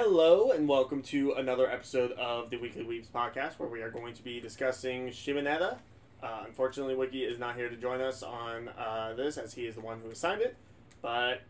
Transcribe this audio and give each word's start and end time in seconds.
Hello 0.00 0.52
and 0.52 0.68
welcome 0.68 1.02
to 1.02 1.32
another 1.32 1.68
episode 1.68 2.12
of 2.12 2.50
the 2.50 2.56
Weekly 2.56 2.84
Weebs 2.84 3.08
podcast 3.08 3.58
where 3.58 3.68
we 3.68 3.82
are 3.82 3.90
going 3.90 4.14
to 4.14 4.22
be 4.22 4.38
discussing 4.38 5.08
Shimoneta. 5.08 5.78
Uh, 6.22 6.44
unfortunately, 6.46 6.94
Wiki 6.94 7.24
is 7.24 7.36
not 7.36 7.56
here 7.56 7.68
to 7.68 7.74
join 7.74 8.00
us 8.00 8.22
on 8.22 8.68
uh, 8.68 9.14
this 9.16 9.36
as 9.36 9.54
he 9.54 9.66
is 9.66 9.74
the 9.74 9.80
one 9.80 9.98
who 10.00 10.08
assigned 10.08 10.40
it, 10.40 10.56
but 11.02 11.42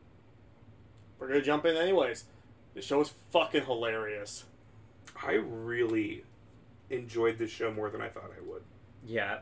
we're 1.18 1.28
going 1.28 1.38
to 1.38 1.44
jump 1.44 1.66
in 1.66 1.76
anyways. 1.76 2.24
The 2.72 2.80
show 2.80 3.02
is 3.02 3.12
fucking 3.30 3.66
hilarious. 3.66 4.46
I 5.22 5.32
really 5.32 6.24
enjoyed 6.88 7.36
this 7.36 7.50
show 7.50 7.70
more 7.70 7.90
than 7.90 8.00
I 8.00 8.08
thought 8.08 8.30
I 8.34 8.40
would. 8.50 8.62
Yeah, 9.06 9.40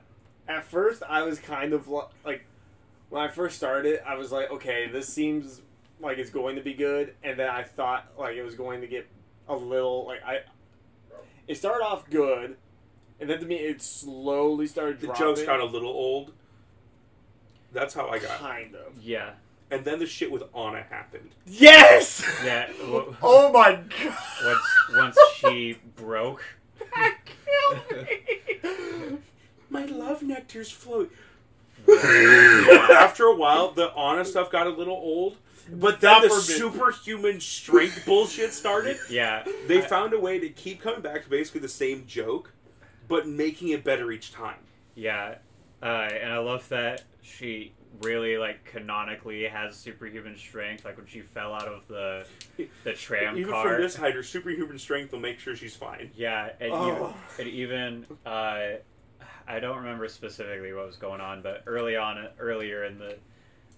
At 0.48 0.64
first, 0.64 1.04
I 1.08 1.22
was 1.22 1.38
kind 1.38 1.74
of 1.74 1.86
lo- 1.86 2.10
like, 2.24 2.44
when 3.10 3.22
I 3.22 3.28
first 3.28 3.56
started, 3.56 4.00
I 4.04 4.16
was 4.16 4.32
like, 4.32 4.50
okay, 4.50 4.88
this 4.88 5.06
seems 5.06 5.60
like 6.00 6.18
it's 6.18 6.30
going 6.30 6.56
to 6.56 6.62
be 6.62 6.74
good, 6.74 7.14
and 7.22 7.38
then 7.38 7.48
I 7.48 7.62
thought 7.62 8.06
like 8.18 8.36
it 8.36 8.42
was 8.42 8.54
going 8.54 8.80
to 8.82 8.86
get 8.86 9.06
a 9.48 9.54
little 9.56 10.06
like 10.06 10.20
I. 10.24 10.40
It 11.48 11.56
started 11.56 11.84
off 11.84 12.08
good, 12.10 12.56
and 13.20 13.30
then 13.30 13.38
to 13.40 13.46
me 13.46 13.56
it 13.56 13.80
slowly 13.82 14.66
started. 14.66 15.00
The 15.00 15.06
dropping, 15.08 15.24
jokes 15.26 15.42
got 15.44 15.60
a 15.60 15.64
little 15.64 15.90
old. 15.90 16.32
That's 17.72 17.94
how 17.94 18.08
I 18.08 18.18
got. 18.18 18.38
kind 18.38 18.74
of. 18.74 19.02
yeah, 19.02 19.32
And 19.70 19.84
then 19.84 19.98
the 19.98 20.06
shit 20.06 20.30
with 20.32 20.44
Anna 20.56 20.82
happened. 20.88 21.30
Yes. 21.44 22.24
yeah. 22.44 22.68
w- 22.80 23.14
oh 23.22 23.52
my 23.52 23.72
god. 23.74 24.16
once 24.44 24.66
once 24.94 25.18
she 25.36 25.78
broke, 25.94 26.42
That 26.94 27.18
killed 27.90 28.06
me. 28.08 29.18
My 29.68 29.84
love 29.84 30.22
nectar's 30.22 30.70
float. 30.70 31.12
After 32.92 33.24
a 33.24 33.34
while, 33.34 33.70
the 33.72 33.92
honest 33.94 34.32
stuff 34.32 34.50
got 34.50 34.66
a 34.66 34.70
little 34.70 34.94
old. 34.96 35.36
But 35.70 36.00
then 36.00 36.12
Not 36.12 36.22
the 36.22 36.30
superhuman 36.30 37.40
strength 37.40 38.04
bullshit 38.06 38.52
started. 38.52 38.98
yeah, 39.10 39.44
They 39.66 39.80
found 39.80 40.12
a 40.12 40.20
way 40.20 40.38
to 40.38 40.48
keep 40.48 40.80
coming 40.80 41.00
back 41.00 41.24
to 41.24 41.30
basically 41.30 41.60
the 41.60 41.68
same 41.68 42.06
joke, 42.06 42.52
but 43.08 43.26
making 43.26 43.70
it 43.70 43.82
better 43.82 44.12
each 44.12 44.32
time. 44.32 44.58
yeah, 44.94 45.36
uh, 45.82 45.86
and 45.86 46.32
I 46.32 46.38
love 46.38 46.68
that 46.68 47.02
she 47.20 47.72
really 48.02 48.36
like 48.38 48.64
canonically 48.64 49.42
has 49.48 49.74
superhuman 49.74 50.36
strength. 50.36 50.84
Like 50.84 50.96
when 50.98 51.06
she 51.06 51.20
fell 51.20 51.52
out 51.52 51.66
of 51.66 51.86
the 51.88 52.26
the 52.84 52.92
tram 52.94 53.36
Even 53.36 53.50
car. 53.52 53.72
from 53.74 53.82
this 53.82 53.96
height, 53.96 54.14
her 54.14 54.22
superhuman 54.22 54.78
strength 54.78 55.12
will 55.12 55.18
make 55.20 55.40
sure 55.40 55.56
she's 55.56 55.74
fine. 55.74 56.10
Yeah, 56.14 56.50
and 56.60 56.72
Oh. 56.72 57.12
even, 57.38 57.46
and 57.46 57.48
even 57.54 58.06
uh, 58.24 58.60
I 59.48 59.60
don't 59.60 59.76
remember 59.76 60.08
specifically 60.08 60.72
what 60.72 60.86
was 60.86 60.96
going 60.96 61.20
on, 61.20 61.42
but 61.42 61.62
early 61.66 61.96
on, 61.96 62.28
earlier 62.38 62.84
in 62.84 62.98
the 62.98 63.16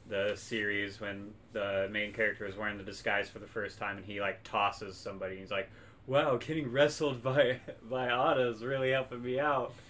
the 0.09 0.33
series, 0.37 1.01
when 1.01 1.35
the 1.53 1.87
main 1.91 2.15
character 2.15 2.47
is 2.47 2.57
wearing 2.57 2.79
the 2.79 2.85
disguise 2.85 3.29
for 3.29 3.41
the 3.41 3.47
first 3.47 3.79
time, 3.79 3.99
and 3.99 4.07
he 4.07 4.21
like 4.21 4.43
tosses 4.43 4.97
somebody, 4.97 5.33
and 5.33 5.41
he's 5.41 5.51
like, 5.51 5.71
"Wow, 6.07 6.37
getting 6.37 6.71
wrestled 6.73 7.23
by 7.23 7.61
by 7.83 8.07
Anna 8.07 8.49
is 8.51 8.65
really 8.65 8.91
helping 8.91 9.23
me 9.23 9.39
out." 9.39 9.73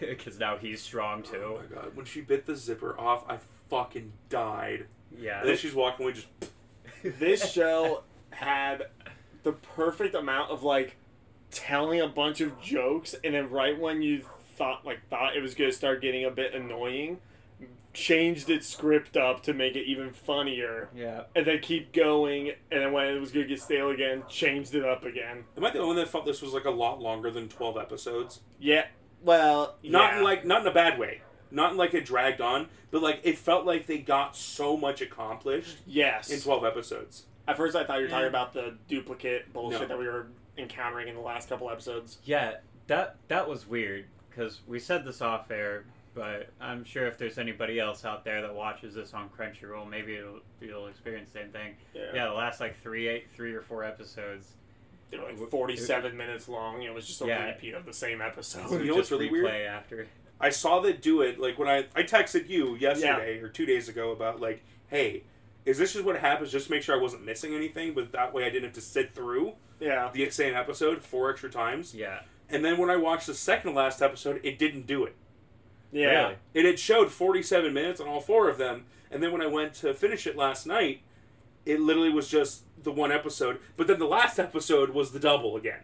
Because 0.00 0.38
now 0.38 0.58
he's 0.58 0.82
strong 0.82 1.22
too. 1.22 1.42
Oh 1.42 1.60
my 1.62 1.74
god, 1.74 1.96
when 1.96 2.04
she 2.04 2.20
bit 2.20 2.44
the 2.44 2.54
zipper 2.54 2.98
off, 3.00 3.24
I 3.26 3.38
fucking 3.70 4.12
died. 4.28 4.86
Yeah, 5.18 5.40
And 5.40 5.48
then 5.48 5.56
she's 5.56 5.72
walking 5.74 6.04
away, 6.04 6.12
just 6.12 6.26
this 7.18 7.50
show 7.50 8.02
had 8.30 8.88
the 9.44 9.52
perfect 9.52 10.14
amount 10.14 10.50
of 10.50 10.62
like 10.62 10.96
telling 11.50 12.00
a 12.02 12.08
bunch 12.08 12.42
of 12.42 12.60
jokes 12.60 13.14
and 13.24 13.34
then 13.34 13.48
right 13.50 13.78
when 13.78 14.02
you 14.02 14.22
thought 14.58 14.84
like 14.84 14.98
thought 15.08 15.36
it 15.36 15.40
was 15.40 15.54
going 15.54 15.70
to 15.70 15.76
start 15.76 16.02
getting 16.02 16.24
a 16.24 16.30
bit 16.30 16.52
annoying 16.54 17.18
changed 17.94 18.48
its 18.50 18.68
script 18.68 19.16
up 19.16 19.42
to 19.42 19.52
make 19.52 19.74
it 19.74 19.84
even 19.84 20.12
funnier 20.12 20.88
yeah. 20.94 21.22
and 21.34 21.46
then 21.46 21.58
keep 21.60 21.92
going 21.92 22.50
and 22.70 22.82
then 22.82 22.92
when 22.92 23.06
it 23.08 23.18
was 23.18 23.32
going 23.32 23.44
to 23.44 23.48
get 23.48 23.60
stale 23.60 23.90
again 23.90 24.22
changed 24.28 24.74
it 24.74 24.84
up 24.84 25.04
again 25.04 25.42
Am 25.56 25.64
I 25.64 25.70
the 25.70 25.78
only 25.78 25.88
one 25.88 25.96
that 25.96 26.08
felt 26.08 26.24
this 26.24 26.40
was 26.42 26.52
like 26.52 26.64
a 26.66 26.70
lot 26.70 27.00
longer 27.00 27.30
than 27.30 27.48
twelve 27.48 27.76
episodes? 27.76 28.40
yeah 28.60 28.86
well 29.22 29.76
Not 29.82 30.12
yeah. 30.12 30.18
in 30.18 30.24
like 30.24 30.44
not 30.44 30.60
in 30.60 30.66
a 30.68 30.72
bad 30.72 30.98
way. 30.98 31.22
Not 31.50 31.72
in 31.72 31.76
like 31.78 31.94
it 31.94 32.04
dragged 32.04 32.40
on, 32.42 32.68
but 32.90 33.02
like 33.02 33.20
it 33.24 33.38
felt 33.38 33.64
like 33.64 33.86
they 33.86 33.98
got 33.98 34.36
so 34.36 34.76
much 34.76 35.00
accomplished 35.00 35.78
yes 35.86 36.30
in 36.30 36.40
twelve 36.40 36.64
episodes. 36.64 37.24
at 37.48 37.56
first 37.56 37.74
i 37.74 37.82
thought 37.84 37.96
you 37.98 38.04
were 38.04 38.10
talking 38.10 38.26
mm. 38.26 38.28
about 38.28 38.52
the 38.52 38.76
duplicate 38.86 39.52
bullshit 39.52 39.80
No. 39.80 39.86
that 39.88 39.98
we 39.98 40.06
were 40.06 40.28
encountering 40.58 41.08
in 41.08 41.14
the 41.14 41.20
last 41.22 41.48
couple 41.48 41.70
episodes 41.70 42.18
Yeah, 42.24 42.56
that 42.86 43.16
that 43.28 43.48
was 43.48 43.66
weird 43.66 44.04
because 44.38 44.60
we 44.68 44.78
said 44.78 45.04
this 45.04 45.20
off 45.20 45.50
air, 45.50 45.84
but 46.14 46.48
I'm 46.60 46.84
sure 46.84 47.06
if 47.06 47.18
there's 47.18 47.38
anybody 47.38 47.80
else 47.80 48.04
out 48.04 48.24
there 48.24 48.40
that 48.42 48.54
watches 48.54 48.94
this 48.94 49.12
on 49.14 49.28
Crunchyroll, 49.36 49.88
maybe 49.88 50.14
it'll, 50.14 50.40
you'll 50.60 50.86
experience 50.86 51.30
the 51.32 51.40
same 51.40 51.50
thing. 51.50 51.74
Yeah, 51.94 52.26
the 52.28 52.32
last 52.32 52.60
like 52.60 52.80
three, 52.80 53.08
eight, 53.08 53.26
three 53.34 53.52
or 53.52 53.62
four 53.62 53.84
episodes. 53.84 54.52
They're 55.10 55.22
like 55.22 55.40
uh, 55.40 55.46
47 55.46 56.16
minutes 56.16 56.48
long 56.48 56.82
it 56.82 56.92
was 56.92 57.06
just 57.06 57.22
a 57.22 57.26
Yeah. 57.26 57.46
repeat 57.46 57.72
of 57.74 57.86
the 57.86 57.94
same 57.94 58.20
episode 58.20 58.70
You 58.72 58.88
know 58.88 58.94
what's 58.96 59.08
just 59.08 59.10
really 59.10 59.28
replay 59.30 59.42
weird? 59.42 59.66
after. 59.66 60.06
I 60.38 60.50
saw 60.50 60.80
that 60.80 61.00
do 61.02 61.22
it 61.22 61.40
like 61.40 61.58
when 61.58 61.66
I 61.66 61.86
I 61.96 62.02
texted 62.02 62.48
you 62.48 62.76
yesterday 62.76 63.38
or 63.40 63.48
two 63.48 63.64
days 63.66 63.88
ago 63.88 64.12
about 64.12 64.38
like, 64.40 64.62
hey, 64.88 65.22
is 65.64 65.78
this 65.78 65.94
just 65.94 66.04
what 66.04 66.18
happens? 66.18 66.52
Just 66.52 66.66
to 66.66 66.72
make 66.72 66.82
sure 66.82 66.94
I 66.96 67.00
wasn't 67.00 67.24
missing 67.24 67.54
anything, 67.54 67.94
but 67.94 68.12
that 68.12 68.32
way 68.34 68.44
I 68.44 68.50
didn't 68.50 68.64
have 68.64 68.74
to 68.74 68.80
sit 68.80 69.14
through 69.14 69.54
yeah 69.80 70.10
the 70.12 70.28
same 70.30 70.54
episode 70.54 71.02
four 71.02 71.30
extra 71.30 71.50
times. 71.50 71.94
Yeah, 71.94 72.20
And 72.50 72.64
then 72.64 72.78
when 72.78 72.90
I 72.90 72.96
watched 72.96 73.26
the 73.26 73.34
second 73.34 73.72
to 73.72 73.76
last 73.76 74.00
episode, 74.00 74.40
it 74.42 74.58
didn't 74.58 74.86
do 74.86 75.04
it. 75.04 75.14
Yeah. 75.92 76.06
Really? 76.06 76.34
It 76.54 76.64
had 76.64 76.78
showed 76.78 77.10
47 77.10 77.72
minutes 77.72 78.00
on 78.00 78.08
all 78.08 78.20
four 78.20 78.48
of 78.48 78.58
them, 78.58 78.86
and 79.10 79.22
then 79.22 79.32
when 79.32 79.42
I 79.42 79.46
went 79.46 79.74
to 79.74 79.92
finish 79.94 80.26
it 80.26 80.36
last 80.36 80.66
night, 80.66 81.00
it 81.66 81.80
literally 81.80 82.10
was 82.10 82.28
just 82.28 82.62
the 82.82 82.92
one 82.92 83.12
episode. 83.12 83.58
But 83.76 83.86
then 83.86 83.98
the 83.98 84.06
last 84.06 84.38
episode 84.38 84.90
was 84.90 85.12
the 85.12 85.18
double 85.18 85.56
again. 85.56 85.80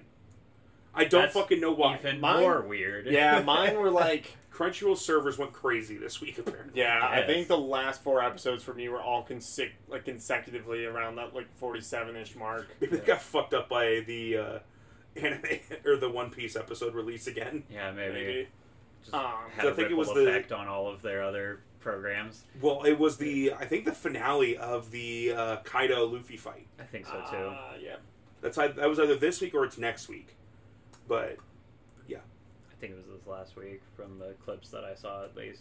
I 0.95 1.05
don't 1.05 1.23
That's 1.23 1.35
fucking 1.35 1.61
know 1.61 1.73
why. 1.73 1.97
even 1.99 2.21
Mine- 2.21 2.41
more 2.41 2.61
weird. 2.61 3.07
Yeah, 3.07 3.43
mine 3.47 3.77
were 3.77 3.91
like. 3.91 4.37
Crunchyroll 4.53 4.97
servers 4.97 5.37
went 5.37 5.53
crazy 5.53 5.97
this 5.97 6.21
week 6.21 6.39
apparently. 6.39 6.81
Yeah, 6.81 7.01
I 7.03 7.23
think 7.23 7.49
the 7.49 7.59
last 7.59 8.01
four 8.05 8.23
episodes 8.23 8.63
for 8.63 8.73
me 8.73 8.89
were 8.89 9.03
all 9.03 9.27
consec- 9.27 9.73
like 9.89 10.05
consecutively 10.05 10.85
around 10.87 11.17
that 11.17 11.35
like 11.35 11.53
forty-seven 11.57 12.15
ish 12.15 12.37
mark. 12.37 12.69
Maybe 12.81 12.99
they 12.99 13.05
got 13.05 13.21
fucked 13.21 13.53
up 13.53 13.69
by 13.69 14.05
the 14.07 14.37
uh, 14.37 14.59
anime 15.17 15.43
or 15.85 15.97
the 15.97 16.11
One 16.11 16.31
Piece 16.31 16.57
episode 16.57 16.95
release 16.95 17.27
again. 17.27 17.65
yeah, 17.71 17.91
maybe. 17.93 18.15
Maybe. 18.15 18.49
Just 19.03 19.15
Um, 19.15 19.23
had 19.55 19.63
So 19.63 19.69
a 19.69 19.73
I 19.73 19.75
think 19.75 19.79
it 19.91 19.97
ripple 19.97 19.99
was 19.99 20.09
the- 20.15 20.29
effect 20.29 20.53
on 20.53 20.67
all 20.69 20.89
of 20.89 21.03
their 21.03 21.23
other 21.23 21.61
programs. 21.81 22.45
Well, 22.61 22.83
it 22.85 22.99
was 22.99 23.19
the 23.19 23.53
I 23.53 23.67
think 23.67 23.85
the 23.85 23.93
finale 23.93 24.57
of 24.57 24.91
the 24.91 25.33
uh, 25.33 25.57
Kaido 25.65 26.07
Luffy 26.07 26.37
fight. 26.39 26.67
I 26.81 26.85
think 26.85 27.07
so 27.07 27.23
too. 27.31 27.37
Uh, 27.37 27.75
yeah. 27.83 27.97
That's 28.41 28.57
ei- 28.59 28.69
that 28.73 28.89
was 28.89 28.99
either 28.99 29.17
this 29.17 29.41
week 29.41 29.55
or 29.55 29.65
it's 29.65 29.77
next 29.79 30.09
week. 30.09 30.37
But 31.07 31.37
yeah. 32.09 32.19
I 32.71 32.75
think 32.81 32.93
it 32.95 32.97
was 32.97 33.07
this 33.19 33.27
last 33.27 33.57
week 33.57 33.83
from 33.97 34.19
the 34.19 34.33
clips 34.45 34.71
that 34.71 34.85
I 34.85 34.95
saw 34.95 35.25
at 35.25 35.37
least. 35.37 35.61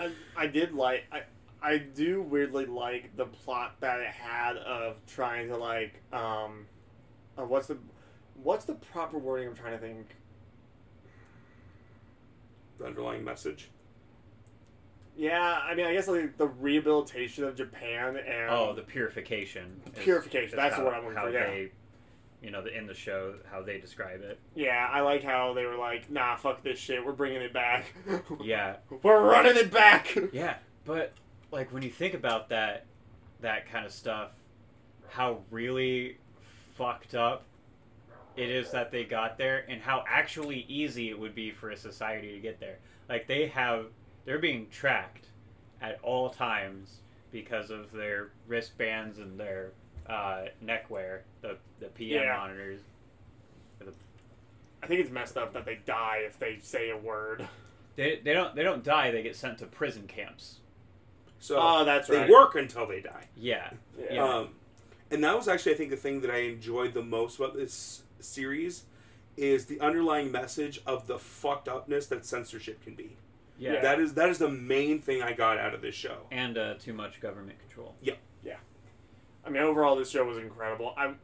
I, 0.00 0.10
I 0.36 0.46
did 0.46 0.72
like 0.72 1.04
I 1.12 1.22
I 1.62 1.78
do 1.78 2.22
weirdly 2.22 2.64
like 2.66 3.14
the 3.16 3.26
plot 3.26 3.76
that 3.80 4.00
it 4.00 4.08
had 4.08 4.56
of 4.56 4.96
trying 5.06 5.48
to 5.48 5.56
like 5.58 6.00
um 6.12 6.66
uh, 7.38 7.44
what's 7.44 7.66
the 7.68 7.76
what's 8.42 8.64
the 8.64 8.74
proper 8.74 9.18
wording 9.18 9.48
I'm 9.48 9.54
trying 9.54 9.72
to 9.72 9.78
think 9.78 10.06
the 12.78 12.84
underlying 12.86 13.24
message. 13.24 13.70
yeah 15.16 15.60
I 15.64 15.74
mean 15.74 15.86
I 15.86 15.92
guess 15.94 16.08
like 16.08 16.36
the 16.36 16.48
rehabilitation 16.48 17.44
of 17.44 17.54
Japan 17.56 18.16
and 18.16 18.50
Oh, 18.50 18.72
the 18.74 18.82
purification. 18.82 19.80
Purification, 19.96 20.50
is 20.50 20.54
that's 20.56 20.76
how, 20.76 20.84
what 20.84 20.94
I'm 20.94 21.02
looking 21.04 21.16
how 21.16 21.24
for, 21.26 21.30
yeah. 21.32 21.46
They, 21.46 21.70
you 22.42 22.50
know, 22.50 22.60
the, 22.62 22.76
in 22.76 22.86
the 22.86 22.92
show, 22.94 23.36
how 23.50 23.62
they 23.62 23.78
describe 23.78 24.20
it. 24.22 24.38
yeah 24.54 24.88
I 24.92 25.00
like 25.00 25.22
how 25.22 25.54
they 25.54 25.64
were 25.64 25.76
like 25.76 26.10
nah 26.10 26.36
fuck 26.36 26.62
this 26.62 26.78
shit 26.78 27.04
we're 27.04 27.12
bringing 27.12 27.40
it 27.42 27.52
back 27.52 27.86
Yeah, 28.42 28.76
we're 29.02 29.22
running 29.22 29.56
it 29.56 29.70
back 29.72 30.14
yeah, 30.32 30.56
but 30.84 31.12
like 31.50 31.72
when 31.72 31.82
you 31.82 31.90
think 31.90 32.14
about 32.14 32.48
that, 32.48 32.84
that 33.40 33.70
kind 33.70 33.86
of 33.86 33.92
stuff, 33.92 34.30
how 35.08 35.38
really 35.50 36.18
fucked 36.76 37.14
up 37.14 37.44
it 38.36 38.50
is 38.50 38.70
that 38.72 38.90
they 38.90 39.04
got 39.04 39.38
there, 39.38 39.64
and 39.68 39.80
how 39.80 40.04
actually 40.08 40.64
easy 40.68 41.10
it 41.10 41.18
would 41.18 41.34
be 41.34 41.50
for 41.50 41.70
a 41.70 41.76
society 41.76 42.32
to 42.32 42.40
get 42.40 42.58
there. 42.60 42.78
Like 43.08 43.26
they 43.26 43.46
have, 43.48 43.86
they're 44.24 44.38
being 44.38 44.66
tracked 44.70 45.26
at 45.80 45.98
all 46.02 46.30
times 46.30 47.00
because 47.30 47.70
of 47.70 47.92
their 47.92 48.30
wristbands 48.46 49.18
and 49.18 49.38
their 49.38 49.72
uh, 50.08 50.44
neckwear, 50.60 51.24
the 51.42 51.56
the 51.80 51.86
PM 51.86 52.22
Yeah. 52.24 52.36
monitors. 52.36 52.80
I 54.82 54.86
think 54.86 55.00
it's 55.00 55.10
messed 55.10 55.36
up 55.38 55.54
that 55.54 55.64
they 55.64 55.76
die 55.86 56.22
if 56.26 56.38
they 56.38 56.58
say 56.60 56.90
a 56.90 56.96
word. 56.96 57.46
They, 57.96 58.20
they 58.22 58.32
don't 58.34 58.54
they 58.54 58.62
don't 58.62 58.84
die. 58.84 59.10
They 59.10 59.22
get 59.22 59.34
sent 59.36 59.58
to 59.58 59.66
prison 59.66 60.06
camps. 60.06 60.58
So 61.40 61.58
oh, 61.60 61.84
that's 61.84 62.08
they 62.08 62.18
right. 62.18 62.30
work 62.30 62.54
until 62.54 62.86
they 62.86 63.00
die. 63.00 63.26
Yeah, 63.36 63.70
Yeah. 63.98 64.06
Yeah. 64.14 64.24
Um, 64.24 64.48
and 65.10 65.22
that 65.22 65.36
was 65.36 65.46
actually, 65.48 65.74
I 65.74 65.76
think, 65.76 65.90
the 65.90 65.96
thing 65.96 66.20
that 66.22 66.30
I 66.30 66.38
enjoyed 66.38 66.92
the 66.94 67.02
most 67.02 67.38
about 67.38 67.54
this 67.54 68.02
series 68.24 68.84
is 69.36 69.66
the 69.66 69.80
underlying 69.80 70.30
message 70.32 70.80
of 70.86 71.06
the 71.06 71.18
fucked 71.18 71.68
upness 71.68 72.06
that 72.06 72.24
censorship 72.24 72.82
can 72.82 72.94
be. 72.94 73.16
yeah, 73.58 73.74
Yeah. 73.74 73.80
That 73.82 74.00
is 74.00 74.14
that 74.14 74.28
is 74.28 74.38
the 74.38 74.48
main 74.50 75.00
thing 75.00 75.22
I 75.22 75.32
got 75.32 75.58
out 75.58 75.74
of 75.74 75.82
this 75.82 75.94
show. 75.94 76.26
and 76.30 76.56
uh, 76.56 76.74
too 76.74 76.92
much 76.92 77.20
government 77.20 77.58
control. 77.60 77.94
Yeah. 78.00 78.14
Yeah. 78.44 78.56
I 79.44 79.50
mean, 79.50 79.62
overall, 79.62 79.96
this 79.96 80.10
show 80.10 80.24
was 80.24 80.38
incredible. 80.38 80.94
I'm 80.96 81.18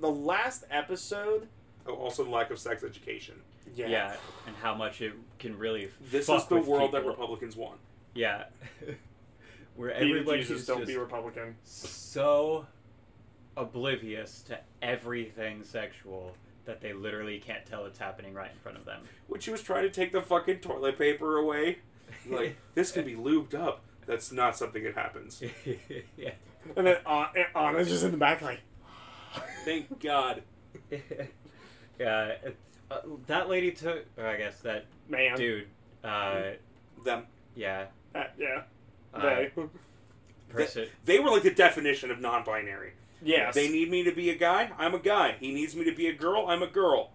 the 0.00 0.10
last 0.10 0.64
episode. 0.70 1.48
Oh, 1.86 1.94
also, 1.94 2.22
the 2.22 2.30
lack 2.30 2.50
of 2.50 2.58
sex 2.58 2.84
education. 2.84 3.34
Yeah. 3.74 3.88
Yeah. 3.88 4.16
and 4.46 4.54
how 4.56 4.74
much 4.74 5.00
it 5.00 5.12
can 5.38 5.56
really. 5.58 5.90
This 6.10 6.26
fuck 6.26 6.42
is 6.42 6.46
the 6.48 6.56
with 6.56 6.66
world 6.66 6.92
that. 6.92 7.04
Republicans 7.06 7.56
want. 7.56 7.78
Yeah, 8.14 8.44
where 9.76 9.90
Be 9.90 9.94
the 9.94 10.10
everybody's 10.10 10.48
Jesus, 10.48 10.66
just 10.66 10.68
don't 10.68 10.86
be 10.86 10.96
Republican. 10.96 11.56
so 11.64 12.66
oblivious 13.58 14.42
to 14.42 14.58
everything 14.80 15.64
sexual 15.64 16.32
that 16.64 16.80
they 16.80 16.92
literally 16.92 17.38
can't 17.38 17.64
tell 17.66 17.86
it's 17.86 17.98
happening 17.98 18.34
right 18.34 18.50
in 18.50 18.58
front 18.58 18.76
of 18.76 18.84
them. 18.84 19.00
When 19.26 19.40
she 19.40 19.50
was 19.50 19.62
trying 19.62 19.84
to 19.84 19.90
take 19.90 20.12
the 20.12 20.20
fucking 20.22 20.58
toilet 20.58 20.98
paper 20.98 21.38
away, 21.38 21.78
like 22.28 22.56
this 22.74 22.92
can 22.92 23.04
be 23.04 23.14
lubed 23.14 23.54
up. 23.54 23.82
That's 24.06 24.32
not 24.32 24.56
something 24.56 24.84
that 24.84 24.94
happens. 24.94 25.42
yeah. 26.16 26.30
And 26.76 26.86
then 26.86 26.96
uh, 27.04 27.26
Anna's 27.54 27.88
just 27.88 28.04
in 28.04 28.10
the 28.10 28.16
back, 28.16 28.42
like, 28.42 28.60
Thank 29.64 30.00
God. 30.00 30.42
yeah. 31.98 32.32
uh, 32.90 33.00
that 33.26 33.48
lady 33.48 33.72
took, 33.72 34.04
or 34.16 34.26
I 34.26 34.36
guess 34.36 34.60
that 34.60 34.86
man. 35.08 35.36
dude. 35.36 35.66
Uh, 36.04 36.52
Them. 37.04 37.26
yeah. 37.54 37.86
Uh, 38.14 38.24
yeah. 38.38 38.62
Uh, 39.12 39.22
They. 39.22 39.52
person. 40.48 40.86
They 41.04 41.18
were 41.18 41.30
like 41.30 41.42
the 41.42 41.50
definition 41.50 42.10
of 42.10 42.20
non-binary. 42.20 42.92
Yes. 43.22 43.54
They 43.54 43.68
need 43.68 43.90
me 43.90 44.04
to 44.04 44.12
be 44.12 44.30
a 44.30 44.34
guy. 44.36 44.70
I'm 44.78 44.94
a 44.94 44.98
guy. 44.98 45.36
He 45.40 45.52
needs 45.52 45.74
me 45.74 45.84
to 45.84 45.94
be 45.94 46.06
a 46.08 46.12
girl. 46.14 46.46
I'm 46.48 46.62
a 46.62 46.66
girl. 46.66 47.12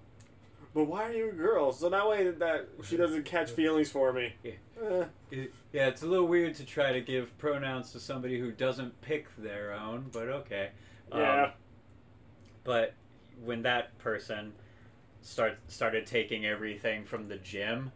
But 0.73 0.85
why 0.85 1.03
are 1.09 1.13
you 1.13 1.29
a 1.29 1.33
girl? 1.33 1.71
So 1.71 1.89
that 1.89 2.07
way 2.09 2.29
that 2.31 2.67
she 2.83 2.97
doesn't 2.97 3.25
catch 3.25 3.51
feelings 3.51 3.91
for 3.91 4.11
me. 4.11 4.33
Yeah. 4.43 4.51
Eh, 5.31 5.45
Yeah, 5.71 5.87
it's 5.87 6.01
a 6.01 6.07
little 6.07 6.27
weird 6.27 6.55
to 6.55 6.65
try 6.65 6.91
to 6.93 7.01
give 7.01 7.37
pronouns 7.37 7.91
to 7.91 7.99
somebody 7.99 8.39
who 8.39 8.51
doesn't 8.51 8.99
pick 9.01 9.27
their 9.37 9.71
own, 9.73 10.09
but 10.11 10.27
okay. 10.29 10.69
Um, 11.11 11.19
yeah. 11.21 11.51
But 12.63 12.93
when 13.43 13.61
that 13.63 13.97
person 13.99 14.53
start 15.21 15.59
started 15.67 16.05
taking 16.07 16.45
everything 16.45 17.05
from 17.05 17.27
the 17.27 17.37
gym, 17.37 17.91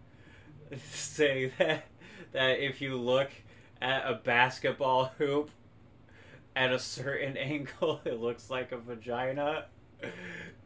saying 0.92 1.52
that 1.58 1.86
that 2.32 2.60
if 2.60 2.80
you 2.82 2.96
look 2.96 3.32
at 3.82 4.10
a 4.10 4.16
basketball 4.16 5.06
hoop 5.18 5.50
at 6.58 6.74
a 6.74 6.80
certain 6.80 7.38
angle, 7.38 8.02
it 8.04 8.20
looks 8.20 8.50
like 8.50 8.72
a 8.72 8.78
vagina, 8.78 9.66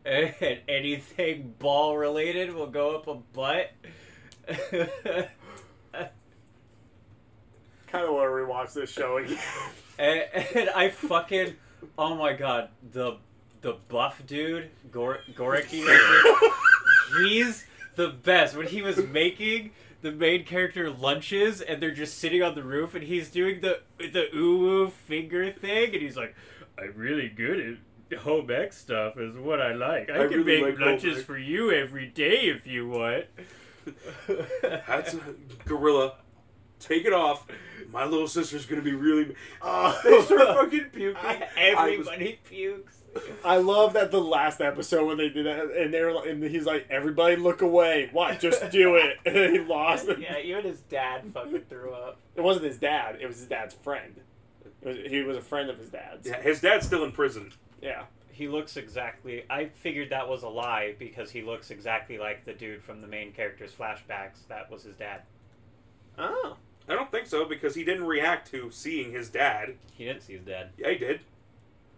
and 0.05 0.59
anything 0.67 1.53
ball 1.59 1.97
related 1.97 2.53
will 2.53 2.67
go 2.67 2.95
up 2.95 3.07
a 3.07 3.15
butt. 3.15 3.71
kind 7.91 8.05
of 8.05 8.13
want 8.13 8.25
to 8.25 8.31
rewatch 8.31 8.73
this 8.73 8.89
show 8.89 9.17
again. 9.17 9.37
and, 9.99 10.23
and 10.55 10.69
I 10.69 10.89
fucking 10.89 11.55
oh 11.97 12.15
my 12.15 12.33
god 12.33 12.69
the 12.91 13.17
the 13.61 13.75
buff 13.89 14.23
dude 14.25 14.69
Gor- 14.91 15.19
Goriki 15.35 15.83
he's 17.17 17.65
the 17.95 18.09
best 18.09 18.55
when 18.55 18.67
he 18.67 18.81
was 18.81 18.97
making 18.97 19.71
the 20.01 20.11
main 20.11 20.43
character 20.45 20.89
lunches 20.89 21.61
and 21.61 21.81
they're 21.81 21.91
just 21.91 22.17
sitting 22.17 22.41
on 22.41 22.55
the 22.55 22.63
roof 22.63 22.95
and 22.95 23.03
he's 23.03 23.29
doing 23.29 23.61
the 23.61 23.81
the 23.97 24.35
ooh 24.35 24.89
finger 24.89 25.51
thing 25.51 25.93
and 25.93 26.01
he's 26.01 26.17
like 26.17 26.35
I'm 26.77 26.93
really 26.95 27.29
good 27.29 27.79
at 28.11 28.17
home 28.19 28.49
ec 28.51 28.73
stuff 28.73 29.17
is 29.17 29.35
what 29.37 29.61
I 29.61 29.73
like 29.73 30.09
I, 30.09 30.25
I 30.25 30.27
can 30.27 30.43
really 30.43 30.61
make 30.63 30.79
like 30.79 30.85
lunches 30.85 31.23
for 31.23 31.37
you 31.37 31.71
every 31.71 32.07
day 32.07 32.47
if 32.49 32.65
you 32.67 32.87
want 32.89 33.25
That's 34.61 35.13
a 35.13 35.19
gorilla. 35.65 36.13
Take 36.79 37.05
it 37.05 37.13
off. 37.13 37.47
My 37.91 38.05
little 38.05 38.27
sister's 38.27 38.65
gonna 38.65 38.81
be 38.81 38.93
really. 38.93 39.35
Uh, 39.61 39.93
They 40.03 40.21
start 40.21 40.47
fucking 40.47 40.85
puking. 40.91 41.43
everybody 41.57 42.39
pukes 42.47 43.00
I 43.43 43.57
love 43.57 43.93
that 43.93 44.11
the 44.11 44.21
last 44.21 44.61
episode 44.61 45.05
when 45.07 45.17
they 45.17 45.29
did 45.29 45.45
that, 45.45 45.65
and 45.77 45.93
they 45.93 46.01
were, 46.01 46.27
and 46.27 46.43
he's 46.43 46.65
like, 46.65 46.87
"Everybody, 46.89 47.35
look 47.35 47.61
away! 47.61 48.09
Why? 48.11 48.35
Just 48.35 48.69
do 48.71 48.95
it!" 48.95 49.17
And 49.25 49.35
he 49.53 49.59
lost. 49.59 50.07
it. 50.07 50.19
yeah 50.19 50.37
even 50.39 50.63
his 50.63 50.79
dad 50.81 51.23
fucking 51.33 51.63
threw 51.69 51.91
up 51.91 52.17
It 52.35 52.41
wasn't 52.41 52.65
his 52.65 52.77
dad; 52.79 53.17
it 53.19 53.27
was 53.27 53.37
his 53.39 53.47
dad's 53.47 53.73
friend. 53.73 54.15
Was, 54.83 54.97
he 55.07 55.21
was 55.21 55.35
a 55.37 55.41
friend 55.41 55.69
of 55.69 55.77
his 55.77 55.89
dad's. 55.89 56.27
Yeah, 56.27 56.41
his 56.41 56.61
dad's 56.61 56.85
still 56.85 57.03
in 57.03 57.11
prison. 57.11 57.51
Yeah. 57.81 58.03
he 58.31 58.47
looks 58.47 58.77
exactly 58.77 59.43
i 59.49 59.65
figured 59.65 60.09
that 60.11 60.27
was 60.29 60.43
a 60.43 60.47
lie 60.47 60.95
because 60.97 61.29
he 61.31 61.41
looks 61.41 61.69
exactly 61.69 62.17
like 62.17 62.45
the 62.45 62.53
dude 62.53 62.81
from 62.83 63.01
the 63.01 63.07
main 63.07 63.31
character's 63.33 63.71
flashbacks 63.71 64.47
that 64.47 64.71
was 64.71 64.83
his 64.83 64.95
dad 64.95 65.21
Oh. 66.17 66.55
I 66.87 66.93
don't 66.93 67.11
think 67.11 67.27
so 67.27 67.45
because 67.45 67.75
he 67.75 67.83
didn't 67.83 68.05
react 68.05 68.49
to 68.51 68.69
seeing 68.71 69.11
his 69.11 69.29
dad. 69.29 69.75
he 69.93 70.05
didn't 70.05 70.21
see 70.23 70.33
his 70.33 70.45
dad 70.45 70.69
Yeah, 70.77 70.89
he 70.91 70.97
did. 70.97 71.19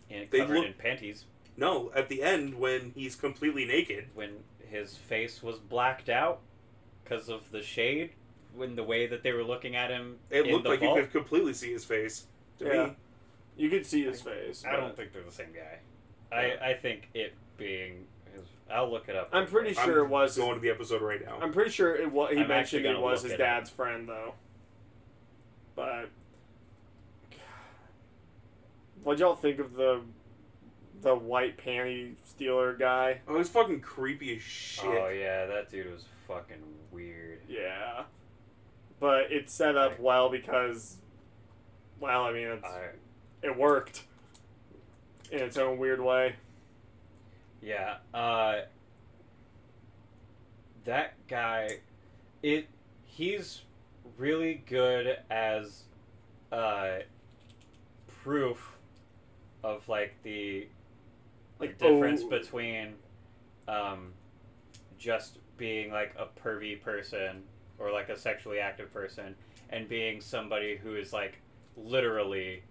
And 0.09 0.29
They 0.29 0.39
covered 0.39 0.55
look- 0.57 0.65
in 0.67 0.73
panties 0.73 1.25
No, 1.57 1.91
at 1.95 2.09
the 2.09 2.21
end 2.23 2.55
when 2.59 2.91
he's 2.95 3.15
completely 3.15 3.65
naked. 3.65 4.09
when 4.13 4.44
his 4.69 4.97
face 4.97 5.44
was 5.44 5.59
blacked 5.59 6.09
out 6.09 6.39
because 7.03 7.29
of 7.29 7.51
the 7.51 7.61
shade 7.61 8.11
when 8.55 8.75
the 8.75 8.83
way 8.83 9.05
that 9.07 9.23
they 9.23 9.31
were 9.31 9.44
looking 9.44 9.75
at 9.75 9.89
him 9.91 10.19
It 10.29 10.45
in 10.45 10.51
looked 10.51 10.63
the 10.65 10.69
like 10.71 10.79
vault. 10.79 10.97
you 10.97 11.03
could 11.03 11.11
completely 11.11 11.53
see 11.53 11.71
his 11.71 11.83
face. 11.85 12.27
To 12.59 12.65
Yeah. 12.65 12.85
me, 12.88 12.95
You 13.57 13.69
could 13.69 13.85
see 13.85 14.03
his 14.03 14.21
face. 14.21 14.63
i 14.65 14.75
don't 14.75 14.95
think 14.95 15.11
they're 15.13 15.21
the 15.23 15.31
same 15.31 15.51
guy 15.53 15.79
i 16.31 16.69
i 16.69 16.73
think 16.73 17.09
it 17.13 17.33
being 17.57 18.07
his 18.33 18.44
i'll 18.71 18.89
look 18.89 19.07
it 19.09 19.15
up 19.15 19.29
I'm 19.31 19.45
pretty 19.45 19.73
quick. 19.75 19.85
sure 19.85 19.99
I'm 20.01 20.06
it 20.07 20.09
was. 20.09 20.35
going 20.38 20.56
to 20.56 20.59
the 20.59 20.69
episode 20.71 21.01
right 21.03 21.23
now. 21.23 21.38
I'm 21.41 21.51
pretty 21.53 21.69
sure 21.69 21.95
it 21.95 22.11
was. 22.11 22.33
He 22.33 22.39
I'm 22.41 22.47
mentioned 22.47 22.85
it 22.88 22.99
was 22.99 23.21
his 23.21 23.31
it 23.33 23.35
up. 23.35 23.45
dad's 23.47 23.69
friend, 23.69 24.07
though. 24.09 24.33
But 25.75 26.09
what'd 29.03 29.19
y'all 29.19 29.35
think 29.35 29.59
of 29.59 29.73
the 29.73 30.01
the 31.01 31.13
white 31.15 31.57
panty 31.57 32.13
stealer 32.23 32.73
guy? 32.75 33.19
Oh, 33.27 33.38
he's 33.38 33.50
fucking 33.50 33.81
creepy 33.81 34.35
as 34.37 34.42
shit. 34.42 34.85
oh 34.85 35.09
yeah 35.09 35.45
that 35.45 35.69
dude 35.69 35.92
was 35.92 36.06
fucking 36.28 36.63
weird 36.92 37.42
Yeah, 37.47 38.04
but 38.99 39.31
it's 39.31 39.54
set 39.54 39.75
up 39.75 39.99
well 39.99 40.30
because, 40.30 40.97
well, 41.99 42.23
I 42.23 42.31
mean, 42.31 42.47
it's, 42.47 42.63
I, 42.66 42.87
it 43.42 43.57
worked 43.57 44.04
in 45.31 45.39
its 45.42 45.57
own 45.57 45.78
weird 45.78 45.99
way. 46.01 46.35
Yeah, 47.61 47.95
uh 48.13 48.61
that 50.85 51.13
guy 51.30 51.80
it 52.42 52.68
he's 53.06 53.61
really 54.18 54.63
good 54.68 55.18
as 55.30 55.83
uh 56.51 56.99
proof 58.21 58.72
of 59.63 59.87
like 59.87 60.15
the 60.23 60.67
Like 61.59 61.77
the 61.77 61.87
difference 61.89 62.21
oh, 62.25 62.29
between 62.29 62.93
um 63.67 64.13
just 64.97 65.39
being 65.57 65.91
like 65.91 66.13
a 66.17 66.27
pervy 66.39 66.81
person 66.81 67.43
or 67.77 67.91
like 67.91 68.09
a 68.09 68.17
sexually 68.17 68.59
active 68.59 68.91
person 68.91 69.35
and 69.69 69.87
being 69.89 70.21
somebody 70.21 70.75
who 70.75 70.95
is 70.95 71.13
like 71.13 71.39
literally 71.75 72.63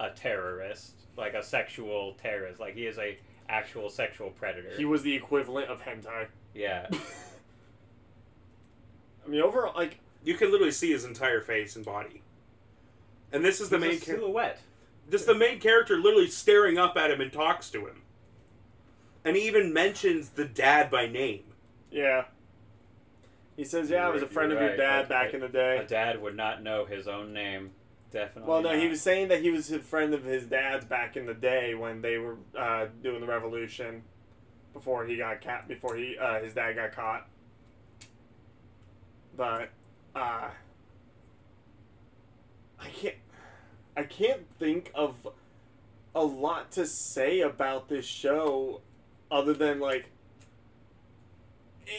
a 0.00 0.10
terrorist, 0.10 0.94
like 1.16 1.34
a 1.34 1.42
sexual 1.42 2.14
terrorist. 2.14 2.60
Like 2.60 2.74
he 2.74 2.86
is 2.86 2.98
a 2.98 3.18
actual 3.48 3.88
sexual 3.90 4.30
predator. 4.30 4.70
He 4.76 4.84
was 4.84 5.02
the 5.02 5.14
equivalent 5.14 5.68
of 5.68 5.82
hentai. 5.82 6.26
yeah. 6.54 6.88
I 9.24 9.28
mean, 9.28 9.42
overall, 9.42 9.74
like 9.76 9.98
You 10.24 10.34
can 10.34 10.50
literally 10.50 10.72
see 10.72 10.90
his 10.92 11.04
entire 11.04 11.40
face 11.40 11.76
and 11.76 11.84
body. 11.84 12.22
And 13.32 13.44
this 13.44 13.60
is 13.60 13.68
the 13.68 13.76
a 13.76 13.78
main 13.78 13.90
character. 13.90 14.16
silhouette. 14.16 14.60
This 15.10 15.24
the 15.24 15.34
main 15.34 15.58
character 15.60 15.96
literally 15.96 16.28
staring 16.28 16.78
up 16.78 16.96
at 16.96 17.10
him 17.10 17.20
and 17.20 17.32
talks 17.32 17.68
to 17.70 17.86
him. 17.86 18.02
And 19.24 19.36
he 19.36 19.46
even 19.46 19.72
mentions 19.72 20.30
the 20.30 20.44
dad 20.44 20.90
by 20.90 21.06
name. 21.06 21.42
Yeah. 21.90 22.24
He 23.56 23.64
says, 23.64 23.90
"Yeah, 23.90 24.06
I 24.06 24.10
was 24.10 24.22
a 24.22 24.24
You're 24.24 24.28
friend 24.32 24.52
of 24.52 24.60
your 24.60 24.76
dad 24.76 25.06
A- 25.06 25.08
back 25.08 25.32
a- 25.32 25.34
in 25.34 25.40
the 25.42 25.48
day." 25.48 25.78
A 25.78 25.84
dad 25.84 26.22
would 26.22 26.36
not 26.36 26.62
know 26.62 26.84
his 26.86 27.06
own 27.08 27.32
name. 27.32 27.72
Definitely. 28.12 28.48
Well, 28.48 28.62
no, 28.62 28.78
he 28.78 28.88
was 28.88 29.02
saying 29.02 29.28
that 29.28 29.40
he 29.42 29.50
was 29.50 29.70
a 29.70 29.78
friend 29.80 30.14
of 30.14 30.24
his 30.24 30.46
dad's 30.46 30.84
back 30.84 31.16
in 31.16 31.26
the 31.26 31.34
day 31.34 31.74
when 31.74 32.00
they 32.02 32.18
were 32.18 32.36
uh, 32.56 32.86
doing 33.02 33.20
the 33.20 33.26
revolution, 33.26 34.02
before 34.72 35.04
he 35.04 35.16
got 35.16 35.40
caught. 35.42 35.68
before 35.68 35.94
he 35.96 36.16
uh, 36.18 36.40
his 36.40 36.54
dad 36.54 36.74
got 36.74 36.92
caught. 36.92 37.26
But, 39.36 39.70
uh, 40.14 40.48
I 42.80 42.88
can't, 42.88 43.14
I 44.00 44.04
can't 44.04 44.46
think 44.58 44.90
of 44.94 45.28
a 46.14 46.24
lot 46.24 46.72
to 46.72 46.86
say 46.86 47.40
about 47.40 47.90
this 47.90 48.06
show 48.06 48.80
other 49.30 49.52
than 49.52 49.78
like 49.78 50.06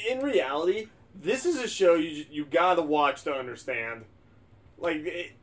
in 0.10 0.20
reality, 0.22 0.88
this 1.14 1.46
is 1.46 1.58
a 1.58 1.68
show 1.68 1.94
you 1.94 2.26
you 2.32 2.44
gotta 2.44 2.82
watch 2.82 3.22
to 3.26 3.32
understand. 3.32 4.06
Like 4.80 5.06
it 5.06 5.34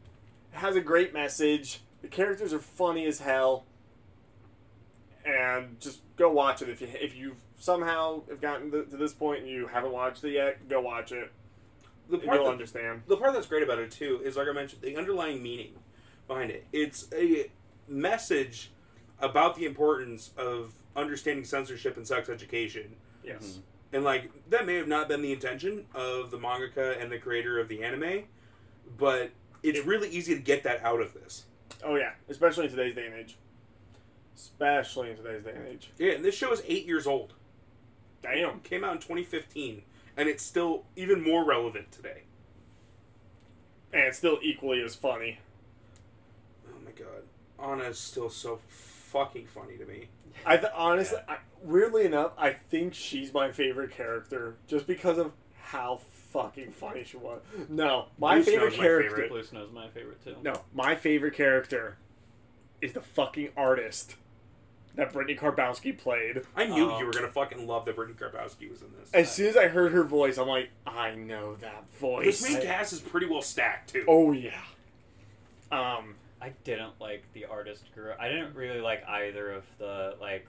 has 0.50 0.74
a 0.74 0.80
great 0.80 1.14
message. 1.14 1.80
The 2.02 2.08
characters 2.08 2.52
are 2.52 2.58
funny 2.58 3.06
as 3.06 3.20
hell, 3.20 3.64
and 5.24 5.78
just 5.78 6.00
go 6.16 6.28
watch 6.28 6.60
it 6.60 6.68
if 6.68 6.80
you 6.80 6.88
if 6.92 7.14
you 7.14 7.36
somehow 7.56 8.22
have 8.28 8.40
gotten 8.40 8.72
to, 8.72 8.84
to 8.84 8.96
this 8.96 9.12
point 9.12 9.42
and 9.42 9.48
you 9.48 9.68
haven't 9.68 9.92
watched 9.92 10.24
it 10.24 10.32
yet. 10.32 10.68
Go 10.68 10.80
watch 10.80 11.12
it. 11.12 11.30
The 12.10 12.18
part 12.18 12.38
you'll 12.38 12.46
that, 12.46 12.50
understand. 12.50 13.02
the 13.06 13.16
part 13.16 13.32
that's 13.32 13.46
great 13.46 13.62
about 13.62 13.78
it 13.78 13.92
too 13.92 14.20
is 14.24 14.36
like 14.36 14.48
I 14.48 14.52
mentioned 14.52 14.82
the 14.82 14.96
underlying 14.96 15.40
meaning 15.40 15.74
behind 16.28 16.50
it. 16.50 16.66
It's 16.72 17.08
a 17.12 17.50
message 17.88 18.70
about 19.20 19.56
the 19.56 19.64
importance 19.64 20.30
of 20.36 20.74
understanding 20.94 21.44
censorship 21.44 21.96
and 21.96 22.06
sex 22.06 22.28
education. 22.28 22.94
Yes. 23.24 23.42
Mm-hmm. 23.42 23.60
And 23.94 24.04
like 24.04 24.30
that 24.50 24.66
may 24.66 24.74
have 24.76 24.88
not 24.88 25.08
been 25.08 25.22
the 25.22 25.32
intention 25.32 25.86
of 25.94 26.30
the 26.30 26.38
mangaka 26.38 27.02
and 27.02 27.10
the 27.10 27.18
creator 27.18 27.58
of 27.58 27.68
the 27.68 27.82
anime, 27.82 28.24
but 28.98 29.30
it's 29.62 29.84
really 29.86 30.08
easy 30.10 30.34
to 30.34 30.40
get 30.40 30.62
that 30.64 30.82
out 30.84 31.00
of 31.00 31.14
this. 31.14 31.46
Oh 31.82 31.96
yeah, 31.96 32.12
especially 32.28 32.64
in 32.64 32.70
today's 32.70 32.94
day 32.94 33.06
and 33.06 33.14
age. 33.14 33.36
Especially 34.36 35.10
in 35.10 35.16
today's 35.16 35.42
day 35.42 35.52
and 35.54 35.66
age. 35.66 35.90
Yeah, 35.98 36.12
and 36.12 36.24
this 36.24 36.34
show 36.34 36.52
is 36.52 36.62
eight 36.66 36.86
years 36.86 37.06
old. 37.06 37.32
Damn. 38.22 38.60
Came 38.60 38.84
out 38.84 38.92
in 38.92 38.98
2015, 38.98 39.82
and 40.16 40.28
it's 40.28 40.42
still 40.42 40.84
even 40.96 41.22
more 41.22 41.44
relevant 41.44 41.90
today. 41.92 42.22
And 43.92 44.02
it's 44.02 44.18
still 44.18 44.38
equally 44.42 44.82
as 44.82 44.94
funny. 44.94 45.38
Oh 47.00 47.04
my 47.04 47.68
god, 47.68 47.72
Anna 47.80 47.90
is 47.90 47.98
still 47.98 48.30
so 48.30 48.60
fucking 48.68 49.46
funny 49.46 49.76
to 49.76 49.86
me. 49.86 50.08
I 50.46 50.56
th- 50.56 50.72
honestly, 50.74 51.18
I, 51.28 51.38
weirdly 51.62 52.04
enough, 52.06 52.32
I 52.38 52.50
think 52.52 52.94
she's 52.94 53.32
my 53.32 53.50
favorite 53.50 53.90
character 53.90 54.56
just 54.66 54.86
because 54.86 55.18
of 55.18 55.32
how 55.62 56.00
fucking 56.32 56.72
funny 56.72 57.04
she 57.04 57.16
was. 57.16 57.40
No, 57.68 58.06
my 58.18 58.36
Blue 58.36 58.44
favorite 58.44 58.68
Snow's 58.70 58.78
my 58.78 58.84
character. 58.84 59.10
favorite. 59.10 59.30
Blue 59.30 59.42
Snow's 59.42 59.72
my 59.72 59.88
favorite 59.88 60.22
too. 60.24 60.36
No, 60.42 60.52
my 60.74 60.94
favorite 60.94 61.34
character 61.34 61.96
is 62.80 62.92
the 62.92 63.00
fucking 63.00 63.48
artist 63.56 64.16
that 64.94 65.12
Brittney 65.12 65.38
Karbowski 65.38 65.96
played. 65.96 66.42
I 66.56 66.66
knew 66.66 66.90
Oh. 66.90 66.98
you 66.98 67.06
were 67.06 67.12
gonna 67.12 67.28
fucking 67.30 67.66
love 67.66 67.84
that 67.86 67.96
Brittney 67.96 68.14
Karbowski 68.14 68.70
was 68.70 68.82
in 68.82 68.88
this. 68.98 69.10
As 69.14 69.32
soon 69.32 69.46
as 69.46 69.56
I 69.56 69.68
heard 69.68 69.92
her 69.92 70.04
voice, 70.04 70.38
I'm 70.38 70.48
like, 70.48 70.70
I 70.86 71.14
know 71.14 71.54
that 71.56 71.84
voice. 71.94 72.24
This 72.40 72.52
main 72.52 72.62
cast 72.62 72.92
is 72.92 73.00
pretty 73.00 73.26
well 73.26 73.42
stacked 73.42 73.90
too. 73.92 74.04
oh 74.06 74.32
yeah. 74.32 74.60
Um, 75.70 76.14
I 76.40 76.50
didn't 76.64 77.00
like 77.00 77.24
the 77.32 77.46
artist 77.46 77.84
girl. 77.94 78.14
I 78.18 78.28
didn't 78.28 78.54
really 78.54 78.80
like 78.80 79.04
either 79.06 79.50
of 79.52 79.64
the 79.78 80.16
like 80.20 80.46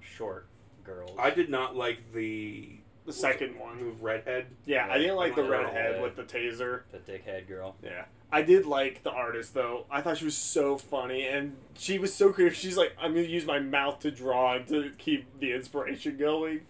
short 0.00 0.46
girls. 0.84 1.12
I 1.18 1.30
did 1.30 1.48
not 1.48 1.76
like 1.76 2.12
the 2.12 2.80
the 3.06 3.12
second 3.12 3.58
one. 3.58 3.78
the 3.78 3.84
redhead. 4.00 4.46
Yeah, 4.66 4.86
I 4.90 4.98
didn't 4.98 5.16
like 5.16 5.34
the 5.34 5.42
I 5.42 5.48
don't 5.48 5.52
redhead 5.52 6.02
with 6.02 6.16
the 6.16 6.22
taser. 6.24 6.82
the 6.92 6.98
dickhead 6.98 7.48
girl. 7.48 7.76
Yeah. 7.82 8.04
I 8.32 8.42
did 8.42 8.66
like 8.66 9.02
the 9.02 9.10
artist 9.10 9.54
though. 9.54 9.86
I 9.90 10.02
thought 10.02 10.18
she 10.18 10.24
was 10.24 10.36
so 10.36 10.78
funny 10.78 11.26
and 11.26 11.56
she 11.76 11.98
was 11.98 12.14
so 12.14 12.32
creative. 12.32 12.56
She's 12.56 12.76
like, 12.76 12.94
I'm 13.00 13.14
gonna 13.14 13.26
use 13.26 13.46
my 13.46 13.58
mouth 13.58 13.98
to 14.00 14.10
draw 14.10 14.56
and 14.56 14.66
to 14.68 14.90
keep 14.98 15.40
the 15.40 15.52
inspiration 15.52 16.16
going. 16.16 16.60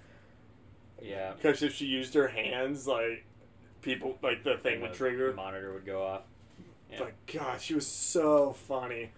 Yeah. 1.03 1.33
Because 1.33 1.63
if 1.63 1.75
she 1.75 1.87
used 1.87 2.15
her 2.15 2.29
hands, 2.29 2.87
like 2.87 3.25
people, 3.83 4.17
like 4.23 4.45
the 4.45 4.57
thing 4.59 4.75
And 4.75 4.83
would 4.83 4.93
the 4.93 4.97
trigger. 4.97 5.33
Monitor 5.35 5.73
would 5.73 5.85
go 5.85 6.03
off. 6.03 6.23
Yeah. 6.91 6.99
But 6.99 7.13
God, 7.39 7.61
she 7.61 7.75
was 7.75 7.87
so 7.87 8.53
funny. 8.53 9.11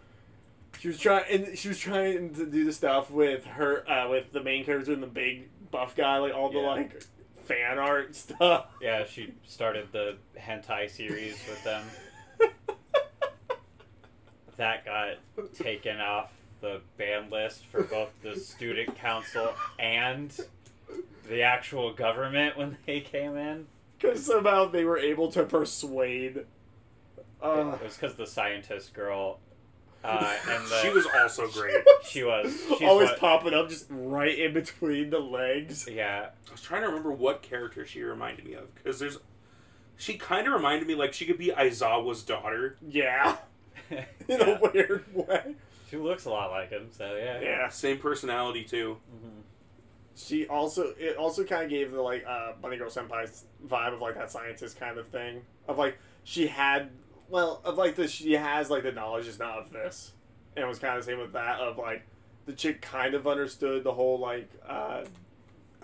She 0.80 0.88
was 0.88 0.98
trying, 0.98 1.24
and 1.30 1.58
she 1.58 1.68
was 1.68 1.78
trying 1.78 2.34
to 2.34 2.46
do 2.46 2.64
the 2.64 2.72
stuff 2.72 3.10
with 3.10 3.44
her, 3.46 3.88
uh, 3.90 4.08
with 4.08 4.32
the 4.32 4.42
main 4.42 4.64
character 4.64 4.92
and 4.92 5.02
the 5.02 5.06
big 5.06 5.48
buff 5.70 5.94
guy, 5.94 6.18
like 6.18 6.34
all 6.34 6.50
the 6.50 6.58
Yeah. 6.60 6.66
like 6.68 7.02
fan 7.46 7.78
art 7.78 8.14
stuff. 8.16 8.66
Yeah, 8.80 9.04
she 9.06 9.32
started 9.46 9.88
the 9.92 10.16
hentai 10.38 10.90
series 10.90 11.40
with 11.48 11.62
them. 11.64 11.84
that 14.56 14.84
got 14.84 15.16
taken 15.54 16.00
off 16.00 16.30
the 16.60 16.80
ban 16.96 17.30
list 17.30 17.64
for 17.66 17.82
both 17.82 18.10
the 18.22 18.36
student 18.36 18.96
council 18.96 19.52
and 19.78 20.36
the 21.28 21.42
actual 21.42 21.92
government 21.92 22.56
when 22.56 22.76
they 22.86 23.00
came 23.00 23.36
in. 23.36 23.66
Because 23.98 24.24
somehow 24.26 24.66
they 24.66 24.84
were 24.84 24.98
able 24.98 25.30
to 25.32 25.44
persuade. 25.44 26.44
Uh, 27.42 27.76
it 27.80 27.84
was 27.84 27.96
because 27.96 28.14
the 28.14 28.26
scientist 28.26 28.94
girl, 28.94 29.38
uh, 30.04 30.36
and 30.48 30.64
the, 30.68 30.80
She 30.82 30.90
was 30.90 31.06
also 31.14 31.48
great. 31.52 31.74
she 32.04 32.22
was 32.24 32.56
she's 32.78 32.82
always 32.88 33.08
what- 33.10 33.18
popping 33.20 33.54
up 33.54 33.68
just 33.68 33.86
right 33.90 34.38
in 34.38 34.52
between 34.52 35.10
the 35.10 35.18
legs. 35.18 35.88
yeah 35.90 36.26
I 36.48 36.50
was 36.52 36.60
trying 36.62 36.82
to 36.82 36.88
remember 36.88 37.10
what 37.12 37.42
character 37.42 37.84
she 37.86 38.02
reminded 38.02 38.44
me 38.44 38.54
of 38.54 38.74
because 38.74 38.98
there's. 38.98 39.18
She 39.96 40.14
kind 40.14 40.46
of 40.48 40.52
reminded 40.54 40.88
me 40.88 40.94
like 40.96 41.12
she 41.12 41.26
could 41.26 41.38
be 41.38 41.48
Aizawa's 41.48 42.22
daughter. 42.22 42.76
Yeah, 42.88 43.36
in 43.90 44.04
Yeah. 44.26 44.58
a 44.58 44.60
weird 44.72 45.04
way. 45.14 45.54
she 45.90 45.96
looks 45.96 46.24
a 46.24 46.30
lot 46.30 46.50
like 46.50 46.70
him 46.70 46.88
so 46.90 47.14
yeah 47.16 47.40
Yeah. 47.40 47.68
Same 47.68 47.98
personality 47.98 48.64
too. 48.64 48.96
Mhm. 49.14 49.42
She 50.16 50.46
also 50.46 50.92
it 50.98 51.16
also 51.16 51.44
kind 51.44 51.64
of 51.64 51.70
gave 51.70 51.90
the 51.92 52.00
like 52.02 52.24
uh, 52.26 52.52
Bunny 52.60 52.76
Girl 52.78 52.90
Senpai's 52.90 53.44
vibe 53.66 53.94
of 53.94 54.00
like 54.00 54.14
that 54.16 54.30
scientist 54.30 54.78
kind 54.80 54.98
of 54.98 55.06
thing 55.08 55.42
of 55.68 55.78
like 55.78 55.98
she 56.24 56.46
had 56.48 56.90
well 57.32 57.60
of 57.64 57.76
like 57.76 57.96
the 57.96 58.06
she 58.06 58.32
has 58.34 58.70
like 58.70 58.84
the 58.84 58.92
knowledge 58.92 59.24
just 59.24 59.40
not 59.40 59.58
of 59.58 59.72
this, 59.72 60.12
and 60.54 60.64
it 60.64 60.68
was 60.68 60.78
kind 60.78 60.96
of 60.96 61.04
the 61.04 61.10
same 61.10 61.18
with 61.18 61.32
that 61.32 61.58
of 61.58 61.78
like 61.78 62.04
the 62.46 62.52
chick 62.52 62.80
kind 62.80 63.14
of 63.14 63.26
understood 63.26 63.82
the 63.84 63.92
whole 63.92 64.18
like 64.18 64.48
uh, 64.68 65.02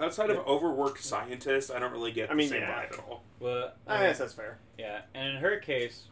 Outside 0.01 0.31
of 0.31 0.39
overworked 0.47 1.03
scientists, 1.03 1.71
I 1.73 1.81
don't 1.81 1.91
really 1.91 2.13
get 2.13 2.27
I 2.31 2.33
the 2.35 2.37
mean, 2.37 2.49
same 2.51 2.61
yeah. 2.63 2.83
vibe 2.85 2.93
at 2.93 2.99
all. 3.01 3.23
well 3.41 3.73
I 3.87 3.99
guess 3.99 4.19
that's 4.19 4.33
fair. 4.35 4.59
Yeah, 4.79 5.01
and 5.15 5.31
in 5.31 5.37
her 5.43 5.57
case, 5.59 6.05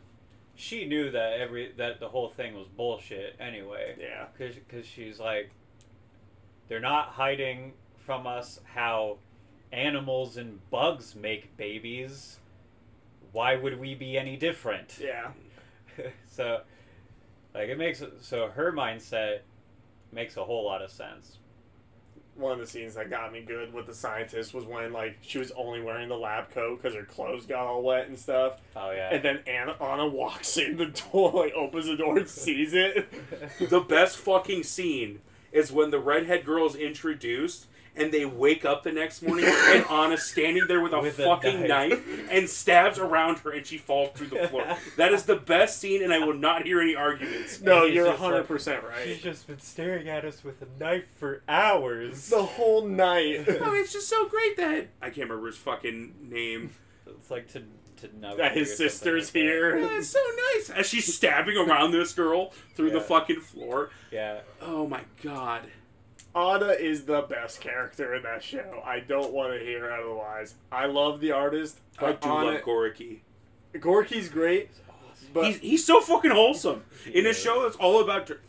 she 0.56 0.86
knew 0.86 1.10
that 1.12 1.34
every 1.34 1.72
that 1.76 2.00
the 2.00 2.08
whole 2.08 2.28
thing 2.28 2.54
was 2.56 2.66
bullshit 2.66 3.36
anyway. 3.38 3.94
Yeah, 4.00 4.26
Because 4.36 4.86
she's 4.86 5.20
like, 5.20 5.50
they're 6.68 6.80
not 6.80 7.10
hiding 7.10 7.74
from 7.98 8.26
us 8.26 8.58
how 8.64 9.18
animals 9.72 10.36
and 10.36 10.58
bugs 10.70 11.14
make 11.14 11.56
babies. 11.56 12.38
Why 13.36 13.54
would 13.56 13.78
we 13.78 13.94
be 13.94 14.16
any 14.16 14.38
different? 14.38 14.98
yeah. 14.98 15.32
so, 16.26 16.62
like, 17.54 17.68
it 17.68 17.76
makes 17.76 18.02
so 18.22 18.48
her 18.48 18.72
mindset 18.72 19.40
makes 20.10 20.38
a 20.38 20.44
whole 20.44 20.64
lot 20.64 20.80
of 20.80 20.90
sense. 20.90 21.36
One 22.34 22.52
of 22.52 22.58
the 22.58 22.66
scenes 22.66 22.94
that 22.94 23.10
got 23.10 23.34
me 23.34 23.42
good 23.42 23.74
with 23.74 23.84
the 23.86 23.94
scientist 23.94 24.54
was 24.54 24.64
when 24.64 24.90
like 24.90 25.18
she 25.20 25.36
was 25.38 25.50
only 25.52 25.82
wearing 25.82 26.08
the 26.08 26.16
lab 26.16 26.48
coat 26.48 26.80
because 26.80 26.96
her 26.96 27.04
clothes 27.04 27.44
got 27.44 27.66
all 27.66 27.82
wet 27.82 28.08
and 28.08 28.18
stuff, 28.18 28.62
Oh 28.74 28.90
yeah. 28.92 29.10
and 29.12 29.22
then 29.22 29.40
Anna, 29.46 29.76
Anna 29.82 30.06
walks 30.06 30.56
in 30.56 30.78
the 30.78 30.86
door, 31.12 31.32
like 31.32 31.52
opens 31.52 31.86
the 31.88 31.96
door 31.96 32.16
and 32.16 32.28
sees 32.28 32.72
it. 32.72 33.06
The 33.68 33.80
best 33.80 34.16
fucking 34.16 34.62
scene 34.62 35.20
is 35.52 35.70
when 35.70 35.90
the 35.90 35.98
redhead 35.98 36.46
girl 36.46 36.64
is 36.66 36.74
introduced 36.74 37.66
and 37.96 38.12
they 38.12 38.24
wake 38.24 38.64
up 38.64 38.82
the 38.82 38.92
next 38.92 39.22
morning 39.22 39.46
and 39.48 39.84
Anna's 39.86 40.22
standing 40.22 40.64
there 40.68 40.80
with 40.80 40.92
a 40.92 41.00
With 41.00 41.18
a 41.18 41.24
fucking 41.24 41.66
knife. 41.66 42.06
knife. 42.06 42.28
and 42.30 42.48
stabs 42.48 42.98
around 42.98 43.38
her 43.38 43.50
and 43.52 43.66
she 43.66 43.78
falls 43.78 44.10
through 44.14 44.28
the 44.28 44.48
floor. 44.48 44.76
That 44.96 45.12
is 45.12 45.24
the 45.24 45.36
best 45.36 45.80
scene 45.80 46.02
and 46.02 46.12
I 46.12 46.18
will 46.18 46.34
not 46.34 46.64
hear 46.66 46.80
any 46.80 46.94
arguments. 46.94 47.60
No, 47.60 47.84
you're 47.84 48.12
hundred 48.12 48.46
percent 48.46 48.84
right. 48.84 49.04
She's 49.04 49.22
just 49.22 49.46
been 49.46 49.58
staring 49.60 50.08
at 50.08 50.24
us 50.24 50.44
with 50.44 50.62
a 50.62 50.66
knife 50.78 51.06
for 51.16 51.42
hours. 51.48 52.28
the 52.28 52.42
whole 52.42 52.86
night. 52.86 53.46
Oh, 53.66 53.72
it's 53.74 53.92
just 53.92 54.08
so 54.08 54.26
great 54.28 54.56
that 54.58 54.88
I 55.00 55.06
can't 55.06 55.28
remember 55.28 55.46
his 55.46 55.56
fucking 55.56 56.14
name. 56.30 56.70
It's 57.06 57.30
like 57.30 57.48
to 57.52 57.62
to 57.96 58.18
know 58.20 58.36
that 58.36 58.54
his 58.54 58.76
sister's 58.76 59.30
here. 59.30 59.76
Oh, 59.78 59.96
it's 59.96 60.10
so 60.10 60.18
nice 60.54 60.68
as 60.70 60.86
she's 60.86 61.14
stabbing 61.14 61.56
around 61.56 61.92
this 61.92 62.12
girl 62.12 62.52
through 62.74 62.90
the 62.90 63.00
fucking 63.00 63.40
floor. 63.40 63.88
Yeah. 64.12 64.40
Oh 64.60 64.86
my 64.86 65.00
god. 65.22 65.62
Anna 66.36 66.68
is 66.68 67.06
the 67.06 67.22
best 67.22 67.60
character 67.62 68.14
in 68.14 68.22
that 68.24 68.42
show. 68.42 68.82
I 68.84 69.00
don't 69.00 69.32
want 69.32 69.58
to 69.58 69.64
hear 69.64 69.90
otherwise. 69.90 70.54
I 70.70 70.84
love 70.86 71.20
the 71.20 71.32
artist, 71.32 71.80
I 71.98 72.12
do 72.12 72.28
Anna, 72.28 72.44
love 72.52 72.62
Gorky. 72.62 73.22
Gorky's 73.80 74.28
great, 74.28 74.70
but 75.32 75.46
he's, 75.46 75.56
he's 75.58 75.84
so 75.86 76.00
fucking 76.00 76.30
wholesome. 76.30 76.84
In 77.12 77.26
a 77.26 77.32
show 77.34 77.62
that's 77.62 77.76
all 77.76 78.00
about 78.02 78.26
dr- 78.26 78.40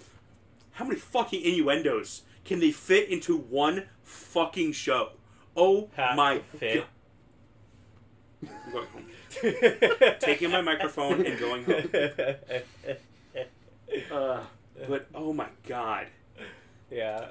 how 0.73 0.85
many 0.85 0.99
fucking 0.99 1.41
innuendos 1.41 2.23
can 2.45 2.59
they 2.59 2.71
fit 2.71 3.09
into 3.09 3.37
one 3.37 3.85
fucking 4.03 4.73
show? 4.73 5.11
Oh 5.55 5.89
Half 5.95 6.15
my 6.17 6.39
fit. 6.39 6.85
god. 8.43 8.51
I'm 8.65 8.71
going 8.71 8.87
home. 8.87 9.05
Taking 10.19 10.51
my 10.51 10.61
microphone 10.61 11.25
and 11.25 11.39
going 11.39 11.63
home. 11.65 11.89
uh, 14.11 14.39
But 14.87 15.07
oh 15.15 15.33
my 15.33 15.47
god. 15.67 16.07
yeah, 16.91 17.29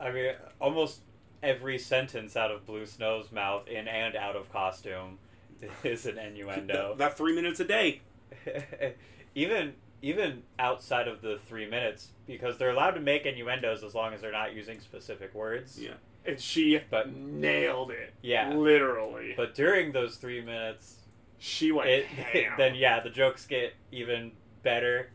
I 0.00 0.10
mean, 0.10 0.32
almost 0.60 1.00
every 1.42 1.78
sentence 1.78 2.36
out 2.36 2.50
of 2.50 2.66
Blue 2.66 2.86
Snow's 2.86 3.30
mouth, 3.32 3.68
in 3.68 3.86
and 3.88 4.16
out 4.16 4.36
of 4.36 4.52
costume, 4.52 5.18
is 5.84 6.06
an 6.06 6.18
innuendo. 6.18 6.90
That, 6.90 6.98
that 6.98 7.16
three 7.16 7.34
minutes 7.34 7.60
a 7.60 7.64
day. 7.64 8.00
even 9.34 9.74
even 10.02 10.42
outside 10.58 11.08
of 11.08 11.22
the 11.22 11.38
three 11.48 11.64
minutes, 11.68 12.08
because 12.26 12.58
they're 12.58 12.70
allowed 12.70 12.90
to 12.90 13.00
make 13.00 13.24
innuendos 13.24 13.82
as 13.82 13.94
long 13.94 14.12
as 14.12 14.20
they're 14.20 14.30
not 14.32 14.54
using 14.54 14.78
specific 14.80 15.34
words. 15.34 15.78
Yeah. 15.80 15.92
and 16.26 16.38
she 16.38 16.78
But- 16.90 17.10
nailed 17.14 17.90
it. 17.90 18.12
Yeah. 18.20 18.52
literally. 18.52 19.32
But 19.34 19.54
during 19.54 19.92
those 19.92 20.16
three 20.16 20.42
minutes, 20.42 20.96
she 21.38 21.72
went 21.72 21.88
it, 21.88 22.04
ham. 22.06 22.52
then 22.58 22.74
yeah, 22.74 23.00
the 23.00 23.08
jokes 23.08 23.46
get 23.46 23.72
even 23.92 24.32
better, 24.62 25.08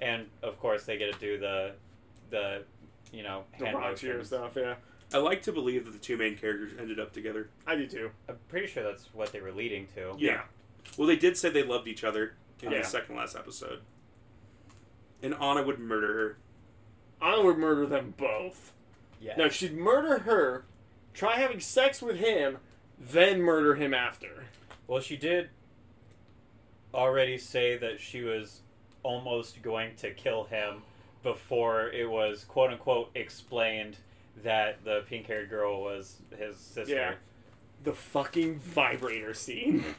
and 0.00 0.26
of 0.44 0.60
course 0.60 0.84
they 0.84 0.96
get 0.96 1.12
to 1.12 1.18
do 1.18 1.38
the, 1.40 1.72
the, 2.30 2.62
you 3.12 3.22
know, 3.22 3.44
the 3.58 3.66
hand 3.66 3.76
raunchier 3.78 4.14
motions. 4.16 4.26
stuff. 4.28 4.52
Yeah, 4.56 4.74
I 5.14 5.18
like 5.18 5.42
to 5.42 5.52
believe 5.52 5.84
that 5.84 5.92
the 5.92 5.98
two 5.98 6.16
main 6.16 6.36
characters 6.36 6.72
ended 6.78 6.98
up 7.00 7.12
together. 7.12 7.48
I 7.66 7.76
do 7.76 7.86
too. 7.86 8.10
I'm 8.28 8.36
pretty 8.48 8.66
sure 8.66 8.82
that's 8.82 9.08
what 9.14 9.32
they 9.32 9.40
were 9.40 9.52
leading 9.52 9.86
to. 9.94 10.14
Yeah. 10.18 10.42
Well, 10.96 11.06
they 11.08 11.16
did 11.16 11.36
say 11.36 11.48
they 11.50 11.62
loved 11.62 11.88
each 11.88 12.04
other 12.04 12.34
in 12.62 12.70
Yeah. 12.72 12.78
the 12.82 12.84
second 12.86 13.16
last 13.16 13.36
episode. 13.36 13.80
And 15.22 15.34
Anna 15.34 15.62
would 15.62 15.78
murder 15.78 16.06
her. 16.14 16.36
I 17.20 17.38
would 17.42 17.56
murder 17.58 17.86
them 17.86 18.14
both. 18.16 18.72
Yeah. 19.20 19.34
No, 19.36 19.48
she'd 19.48 19.74
murder 19.74 20.18
her, 20.20 20.64
try 21.14 21.36
having 21.36 21.58
sex 21.60 22.02
with 22.02 22.16
him, 22.16 22.58
then 23.00 23.40
murder 23.40 23.74
him 23.76 23.94
after. 23.94 24.44
Well, 24.86 25.00
she 25.00 25.16
did 25.16 25.48
already 26.94 27.38
say 27.38 27.76
that 27.78 28.00
she 28.00 28.22
was 28.22 28.60
almost 29.02 29.62
going 29.62 29.94
to 29.96 30.10
kill 30.10 30.44
him 30.44 30.82
before 31.26 31.88
it 31.88 32.08
was 32.08 32.44
quote 32.44 32.70
unquote 32.70 33.10
explained 33.16 33.96
that 34.44 34.84
the 34.84 35.02
pink 35.08 35.26
haired 35.26 35.50
girl 35.50 35.82
was 35.82 36.18
his 36.38 36.56
sister. 36.56 36.94
Yeah. 36.94 37.14
The 37.82 37.92
fucking 37.92 38.60
vibrator 38.60 39.34
scene. 39.34 39.84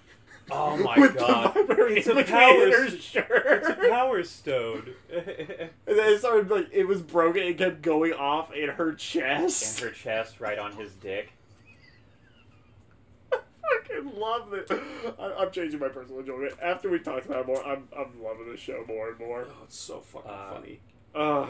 Oh 0.50 0.78
my 0.78 0.98
With 0.98 1.18
god. 1.18 1.54
The 1.56 1.88
It's 1.88 2.08
a 2.08 2.16
between 2.16 2.26
power 2.38 2.72
her 2.72 2.90
shirt. 2.90 3.46
It's 3.46 3.68
a 3.68 3.90
power 3.90 4.24
stone. 4.24 4.92
And 5.12 5.98
then 5.98 6.14
it 6.14 6.20
started 6.20 6.50
like 6.50 6.70
it 6.72 6.86
was 6.86 7.02
broken. 7.02 7.44
It 7.44 7.58
kept 7.58 7.82
going 7.82 8.14
off 8.14 8.54
in 8.54 8.70
her 8.70 8.94
chest. 8.94 9.82
In 9.82 9.90
her 9.90 9.94
chest 9.94 10.40
right 10.40 10.58
on 10.58 10.72
his 10.78 10.94
dick. 10.94 11.34
I 13.34 13.40
fucking 13.90 14.18
love 14.18 14.54
it. 14.54 14.72
I, 15.20 15.34
I'm 15.38 15.52
changing 15.52 15.82
my 15.82 15.90
personal 15.90 16.22
enjoyment 16.22 16.54
after 16.64 16.90
we 16.90 17.00
talked 17.00 17.26
about 17.26 17.42
it 17.42 17.48
more. 17.48 17.66
I'm 17.68 17.90
I'm 17.98 18.24
loving 18.24 18.50
the 18.50 18.56
show 18.56 18.86
more 18.88 19.10
and 19.10 19.20
more. 19.20 19.48
Oh, 19.50 19.64
it's 19.66 19.78
so 19.78 20.00
fucking 20.00 20.32
Uh, 20.32 20.54
funny. 20.54 20.80
Uh, 21.18 21.48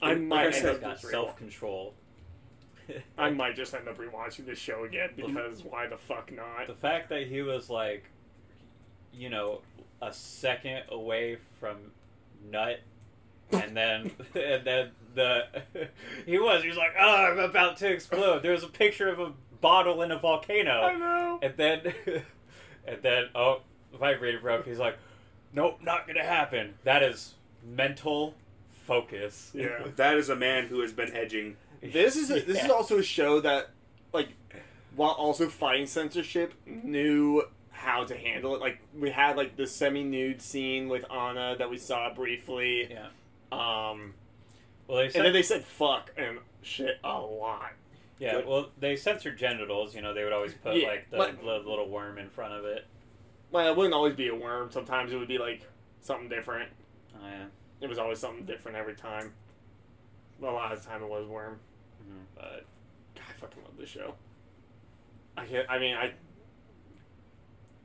I 0.00 0.14
Like 0.14 0.20
might 0.20 0.46
I 0.46 0.50
said, 0.52 0.80
got 0.80 1.00
self 1.00 1.36
control. 1.36 1.94
I 3.18 3.30
might 3.30 3.56
just 3.56 3.74
end 3.74 3.88
up 3.88 3.98
rewatching 3.98 4.46
this 4.46 4.58
show 4.58 4.84
again 4.84 5.10
because 5.16 5.64
why 5.64 5.86
the 5.86 5.96
fuck 5.96 6.30
not? 6.32 6.66
The 6.68 6.74
fact 6.74 7.08
that 7.08 7.26
he 7.26 7.42
was 7.42 7.68
like, 7.68 8.04
you 9.12 9.28
know, 9.28 9.60
a 10.00 10.12
second 10.12 10.82
away 10.88 11.38
from 11.58 11.76
nut, 12.50 12.80
and 13.50 13.76
then 13.76 14.10
and 14.34 14.64
then 14.64 14.90
the 15.14 15.46
he 16.26 16.38
was 16.38 16.62
he 16.62 16.68
was 16.68 16.78
like, 16.78 16.94
oh, 16.98 17.26
I'm 17.32 17.38
about 17.38 17.76
to 17.78 17.90
explode. 17.90 18.42
There 18.42 18.52
was 18.52 18.62
a 18.64 18.68
picture 18.68 19.08
of 19.08 19.18
a 19.18 19.32
bottle 19.60 20.02
in 20.02 20.10
a 20.12 20.18
volcano, 20.18 20.80
I 20.82 20.94
know. 20.96 21.38
and 21.42 21.54
then 21.56 21.92
and 22.86 23.02
then 23.02 23.24
oh, 23.34 23.62
the 23.90 23.98
vibrator 23.98 24.38
broke. 24.40 24.66
He's 24.66 24.78
like, 24.78 24.96
nope, 25.52 25.78
not 25.82 26.06
gonna 26.06 26.24
happen. 26.24 26.74
That 26.84 27.02
is 27.02 27.34
mental 27.64 28.34
focus. 28.86 29.50
Yeah. 29.54 29.86
That 29.96 30.16
is 30.16 30.28
a 30.28 30.36
man 30.36 30.66
who 30.66 30.80
has 30.80 30.92
been 30.92 31.14
edging. 31.14 31.56
This 31.82 32.16
is 32.16 32.30
a, 32.30 32.40
this 32.40 32.62
is 32.64 32.70
also 32.70 32.98
a 32.98 33.02
show 33.02 33.40
that, 33.40 33.70
like, 34.12 34.28
while 34.94 35.10
also 35.10 35.48
fighting 35.48 35.86
censorship, 35.86 36.54
knew 36.66 37.42
how 37.70 38.04
to 38.04 38.16
handle 38.16 38.54
it. 38.54 38.60
Like 38.60 38.78
we 38.96 39.10
had 39.10 39.36
like 39.36 39.56
the 39.56 39.66
semi-nude 39.66 40.40
scene 40.40 40.88
with 40.88 41.04
Anna 41.10 41.56
that 41.58 41.68
we 41.70 41.78
saw 41.78 42.12
briefly. 42.14 42.88
yeah. 42.90 43.06
Um, 43.50 44.14
Well, 44.86 44.98
they 44.98 45.04
and 45.04 45.12
said 45.12 45.24
then 45.24 45.32
they 45.32 45.42
said 45.42 45.64
fuck 45.64 46.12
and 46.16 46.38
shit 46.62 46.98
a 47.02 47.18
lot. 47.18 47.72
Yeah, 48.20 48.34
Good. 48.34 48.46
well, 48.46 48.68
they 48.78 48.94
censored 48.94 49.36
genitals. 49.36 49.96
You 49.96 50.02
know, 50.02 50.14
they 50.14 50.22
would 50.22 50.32
always 50.32 50.54
put 50.54 50.76
Yeah, 50.76 50.88
like 50.88 51.10
the, 51.10 51.16
but- 51.16 51.40
the 51.40 51.46
little 51.68 51.88
worm 51.88 52.18
in 52.18 52.28
front 52.30 52.52
of 52.54 52.64
it. 52.64 52.86
Well, 53.50 53.68
it 53.68 53.76
wouldn't 53.76 53.94
always 53.94 54.14
be 54.14 54.28
a 54.28 54.34
worm. 54.34 54.70
Sometimes 54.70 55.12
it 55.12 55.16
would 55.16 55.26
be 55.28 55.38
like 55.38 55.62
something 56.02 56.28
different. 56.28 56.70
Oh 57.16 57.26
yeah. 57.26 57.44
It 57.82 57.88
was 57.88 57.98
always 57.98 58.18
something 58.20 58.46
different 58.46 58.76
every 58.78 58.94
time. 58.94 59.34
A 60.40 60.46
lot 60.46 60.72
of 60.72 60.82
the 60.82 60.88
time 60.88 61.02
it 61.02 61.08
was 61.08 61.26
worm. 61.26 61.58
Mhm. 62.02 62.24
But 62.34 62.64
God, 63.14 63.24
I 63.28 63.32
fucking 63.40 63.62
love 63.62 63.76
this 63.76 63.88
show. 63.90 64.14
I 65.36 65.44
can't. 65.46 65.68
I 65.68 65.78
mean, 65.78 65.96
I. 65.96 66.12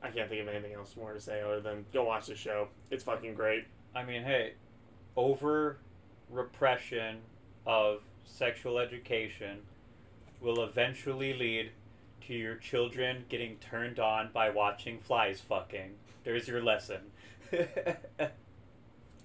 I 0.00 0.10
can't 0.10 0.28
think 0.28 0.40
of 0.40 0.48
anything 0.48 0.72
else 0.74 0.96
more 0.96 1.12
to 1.12 1.20
say 1.20 1.42
other 1.42 1.60
than 1.60 1.84
go 1.92 2.04
watch 2.04 2.26
the 2.26 2.36
show. 2.36 2.68
It's 2.90 3.02
fucking 3.02 3.34
great. 3.34 3.64
I 3.94 4.04
mean, 4.04 4.22
hey, 4.22 4.54
over 5.16 5.78
repression 6.30 7.18
of 7.66 8.02
sexual 8.24 8.78
education 8.78 9.58
will 10.40 10.62
eventually 10.62 11.32
lead 11.34 11.72
to 12.28 12.34
your 12.34 12.54
children 12.56 13.24
getting 13.28 13.56
turned 13.56 13.98
on 13.98 14.30
by 14.32 14.50
watching 14.50 15.00
flies 15.00 15.40
fucking. 15.40 15.96
There's 16.22 16.46
your 16.46 16.62
lesson. 16.62 17.10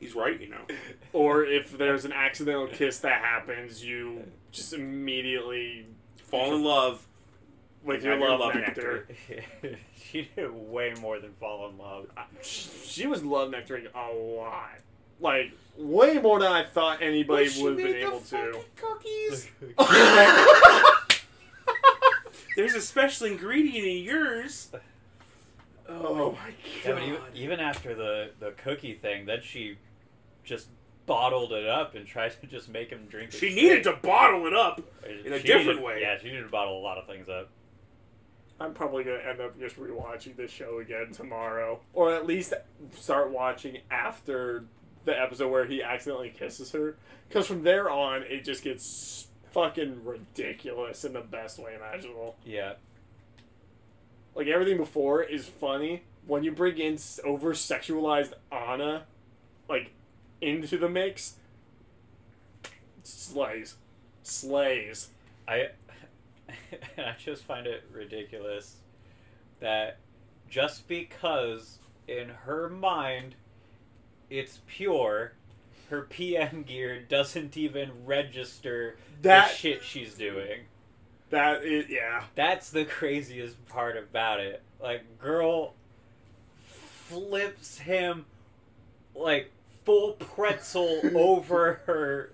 He's 0.03 0.15
right, 0.15 0.39
you 0.39 0.49
know. 0.49 0.61
Or 1.13 1.43
if 1.45 1.77
there's 1.77 2.05
an 2.05 2.11
accidental 2.11 2.65
kiss 2.67 2.97
that 2.99 3.21
happens, 3.21 3.83
you 3.85 4.23
just 4.51 4.73
immediately 4.73 5.85
Fall 6.23 6.55
in 6.55 6.63
love. 6.63 7.05
with 7.83 8.03
your 8.03 8.17
your 8.17 8.29
love, 8.29 8.39
love 8.39 8.55
nectar. 8.55 9.07
she 9.95 10.27
did 10.35 10.51
way 10.51 10.95
more 10.99 11.19
than 11.19 11.33
fall 11.39 11.69
in 11.69 11.77
love. 11.77 12.07
She 12.41 13.05
was 13.05 13.23
love 13.23 13.51
nectaring 13.51 13.85
a 13.93 14.11
lot, 14.11 14.79
like 15.19 15.51
way 15.77 16.17
more 16.17 16.39
than 16.39 16.51
I 16.51 16.63
thought 16.63 17.03
anybody 17.03 17.51
would 17.61 17.77
have 17.79 17.87
been 17.87 17.95
able 17.97 18.19
to. 18.21 18.59
Cookies. 18.75 19.47
There's 22.55 22.75
a 22.75 22.81
special 22.81 23.27
ingredient 23.27 23.85
in 23.85 24.03
yours. 24.03 24.69
Oh 25.89 26.31
my 26.31 26.37
Yeah, 26.85 26.97
even, 27.03 27.15
god! 27.15 27.21
even 27.35 27.59
after 27.59 27.93
the, 27.95 28.29
the 28.39 28.51
cookie 28.51 28.93
thing, 28.93 29.25
then 29.25 29.39
she 29.43 29.77
just 30.43 30.67
bottled 31.05 31.51
it 31.51 31.67
up 31.67 31.95
and 31.95 32.05
tried 32.07 32.31
to 32.41 32.47
just 32.47 32.69
make 32.69 32.89
him 32.89 33.05
drink 33.09 33.33
it. 33.33 33.37
She 33.37 33.53
needed 33.53 33.83
to 33.83 33.93
bottle 33.93 34.45
it 34.47 34.53
up. 34.53 34.81
straight. 34.99 35.25
in 35.25 35.33
a 35.33 35.37
She 35.39 35.47
different 35.47 35.67
needed- 35.79 35.83
way. 35.83 36.01
Yeah, 36.01 36.17
she 36.17 36.27
needed 36.29 36.43
to 36.43 36.49
bottle 36.49 36.77
a 36.77 36.81
lot 36.83 36.97
of 36.97 37.05
things 37.07 37.27
up. 37.29 37.49
I'm 38.59 38.73
probably 38.73 39.03
gonna 39.03 39.17
end 39.17 39.41
up 39.41 39.59
just 39.59 39.77
rewatching 39.77 40.35
this 40.37 40.51
show 40.51 40.79
again 40.79 41.11
tomorrow, 41.11 41.81
or 41.93 42.13
at 42.13 42.25
least 42.25 42.53
start 42.95 43.31
watching 43.31 43.79
after 43.91 44.63
the 45.05 45.19
episode 45.19 45.49
where 45.49 45.65
he 45.65 45.83
accidentally 45.83 46.29
kisses 46.29 46.71
her. 46.71 46.95
Because 47.27 47.47
from 47.47 47.63
there 47.63 47.89
on, 47.89 48.21
it 48.23 48.45
just 48.45 48.63
gets 48.63 49.27
fucking 49.51 50.05
ridiculous 50.05 51.03
in 51.03 51.13
the 51.13 51.19
best 51.21 51.59
way 51.59 51.75
imaginable. 51.75 52.35
Yeah. 52.45 52.73
Like 54.35 54.47
everything 54.47 54.77
before 54.77 55.21
is 55.23 55.45
funny. 55.47 56.03
When 56.25 56.43
you 56.43 56.51
bring 56.53 56.77
in 56.77 56.97
over 57.25 57.53
sexualized 57.53 58.33
Anna, 58.51 58.93
like 58.93 59.05
into 60.43 60.77
the 60.77 60.89
mix, 60.89 61.35
slays, 63.03 63.75
slays. 64.23 65.09
I 65.47 65.69
I 66.97 67.15
just 67.17 67.43
find 67.43 67.67
it 67.67 67.83
ridiculous 67.91 68.77
that 69.59 69.97
just 70.49 70.87
because 70.87 71.79
in 72.07 72.29
her 72.45 72.69
mind 72.69 73.35
it's 74.29 74.59
pure, 74.67 75.33
her 75.89 76.01
PM 76.03 76.63
gear 76.63 76.99
doesn't 77.01 77.55
even 77.57 77.91
register 78.05 78.97
That 79.21 79.49
the 79.49 79.55
shit 79.55 79.83
she's 79.83 80.13
doing. 80.15 80.61
that 81.29 81.63
is 81.63 81.85
yeah. 81.89 82.23
That's 82.35 82.69
the 82.71 82.85
craziest 82.85 83.63
part 83.67 83.97
about 83.97 84.39
it. 84.39 84.61
Like, 84.81 85.19
girl 85.19 85.73
flips 86.65 87.77
him 87.79 88.25
like 89.15 89.51
full 89.85 90.13
pretzel 90.13 90.99
over 91.15 91.81
her, 91.85 92.31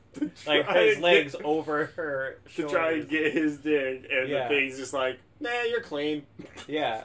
like 0.47 0.67
his 0.69 0.99
legs 0.99 1.33
get- 1.35 1.45
over 1.45 1.85
her 1.95 2.39
to 2.55 2.67
try 2.69 2.91
and 2.93 3.09
get 3.09 3.33
his 3.33 3.57
dick, 3.57 4.05
and 4.11 4.29
Yeah. 4.29 4.47
the 4.47 4.55
thing's 4.55 4.77
just 4.77 4.93
like, 4.93 5.19
nah, 5.39 5.49
you're 5.69 5.81
clean. 5.81 6.25
Yeah. 6.67 7.03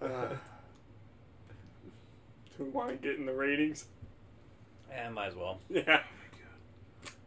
Uh, 0.00 0.28
do 2.58 2.64
we 2.64 2.70
want 2.70 2.90
to 2.90 2.96
get 2.96 3.18
in 3.18 3.26
the 3.26 3.32
ratings? 3.32 3.86
Yeah, 4.90 5.08
might 5.10 5.28
as 5.28 5.34
well. 5.36 5.58
Yeah. 5.70 6.00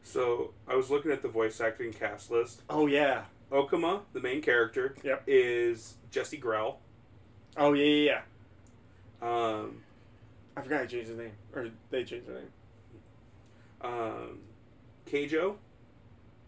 So 0.04 0.52
I 0.68 0.76
was 0.76 0.90
looking 0.90 1.12
at 1.12 1.22
the 1.22 1.28
voice 1.28 1.60
acting 1.60 1.92
cast 1.92 2.32
list. 2.32 2.62
Oh 2.70 2.88
yeah. 2.88 3.24
Okama, 3.52 4.02
the 4.14 4.20
main 4.20 4.42
character, 4.42 4.96
Yep. 5.04 5.24
is 5.28 5.96
Jessie 6.12 6.40
Grelle. 6.40 6.76
Oh 7.58 7.74
yeah, 7.74 7.84
yeah, 7.86 8.22
yeah. 9.22 9.28
Um, 9.28 9.82
I 10.58 10.62
forgot 10.62 10.82
I 10.82 10.86
changed 10.86 11.10
his 11.10 11.18
name, 11.18 11.32
or 11.54 11.68
they 11.90 12.04
changed 12.04 12.28
their 12.28 12.36
name. 12.36 12.50
um, 13.82 14.40
Keijo, 15.06 15.56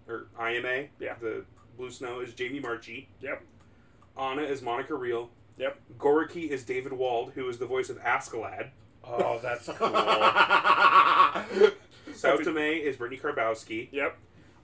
or 0.08 0.28
IMA, 0.40 0.86
Yeah. 1.00 1.16
the 1.22 1.44
Blue 1.78 1.92
Snow 1.92 2.22
is 2.22 2.34
Jamie 2.34 2.60
Marchi. 2.60 3.10
Yep. 3.22 3.44
Anna 4.18 4.42
is 4.44 4.62
Monica 4.62 4.96
Rial. 4.96 5.30
Yep. 5.58 5.80
Goriki 5.98 6.50
is 6.50 6.64
David 6.64 6.94
Wald, 6.94 7.34
who 7.36 7.48
is 7.50 7.58
the 7.60 7.66
voice 7.66 7.90
of 7.90 7.98
Askeladd. 8.02 8.70
Oh, 9.04 9.40
that's 9.42 9.66
cool. 9.68 9.90
Saotome 12.14 12.80
is 12.82 12.96
Brittney 12.98 13.22
Karbowski. 13.22 13.90
yep. 13.92 14.18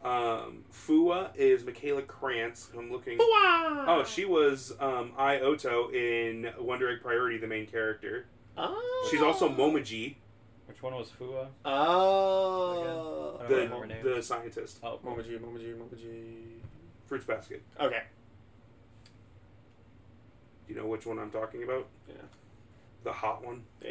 Um, 0.04 0.66
Fuwa 0.74 1.30
is 1.36 1.64
Michaela 1.64 2.02
Krantz. 2.02 2.70
I'm 2.78 2.92
looking. 2.92 3.18
Oh, 3.22 4.04
she 4.06 4.26
was 4.26 4.74
um, 4.82 5.14
Ai 5.18 5.40
Oto 5.40 5.90
in 5.92 6.52
Wonder 6.60 6.90
Egg 6.90 7.02
Priority, 7.02 7.38
the 7.38 7.48
main 7.48 7.68
character. 7.68 8.26
Oh. 8.58 9.08
She's 9.12 9.22
also 9.22 9.50
Momoji, 9.50 10.16
Which 10.68 10.82
one 10.84 10.94
was 10.96 11.10
Fuwa? 11.20 11.48
Oh. 11.66 13.38
I 13.40 13.42
don't 13.44 13.50
the 13.50 13.56
remember 13.56 13.80
her 13.82 13.86
name. 13.88 14.04
the 14.16 14.22
scientist. 14.24 14.80
Oh, 14.84 15.00
Momoji, 15.06 15.40
Momoji, 15.40 15.76
Momoji. 15.76 16.34
Fruits 17.06 17.26
Basket. 17.26 17.62
Okay. 17.80 18.04
Do 20.68 20.74
you 20.74 20.80
know 20.80 20.88
which 20.88 21.06
one 21.06 21.20
I'm 21.20 21.32
talking 21.32 21.64
about? 21.64 21.88
Yeah. 22.08 22.16
The 23.04 23.12
hot 23.12 23.44
one. 23.46 23.64
Yeah. 23.84 23.90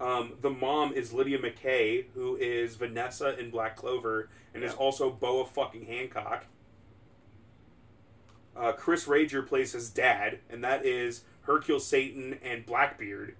Um, 0.00 0.32
the 0.40 0.50
mom 0.50 0.92
is 0.94 1.12
Lydia 1.12 1.38
Mackay, 1.38 2.06
who 2.14 2.36
is 2.36 2.76
Vanessa 2.76 3.38
in 3.38 3.50
Black 3.50 3.76
Clover, 3.76 4.30
and 4.54 4.64
is 4.64 4.72
also 4.74 5.10
Boa 5.10 5.44
fucking 5.44 5.84
Hancock. 5.86 6.46
Uh, 8.56 8.72
Chris 8.72 9.04
Rager 9.06 9.46
plays 9.46 9.72
his 9.72 9.90
dad, 9.90 10.38
and 10.48 10.64
that 10.64 10.84
is 10.84 11.22
Hercule 11.42 11.80
Satan 11.80 12.38
and 12.42 12.64
Blackbeard, 12.66 13.36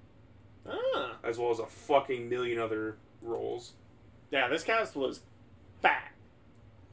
Ah. 0.68 1.16
as 1.24 1.38
well 1.38 1.50
as 1.50 1.58
a 1.58 1.66
fucking 1.66 2.28
million 2.28 2.58
other 2.58 2.96
roles. 3.22 3.72
Yeah, 4.30 4.48
this 4.48 4.62
cast 4.62 4.94
was 4.96 5.20
fat. 5.82 6.12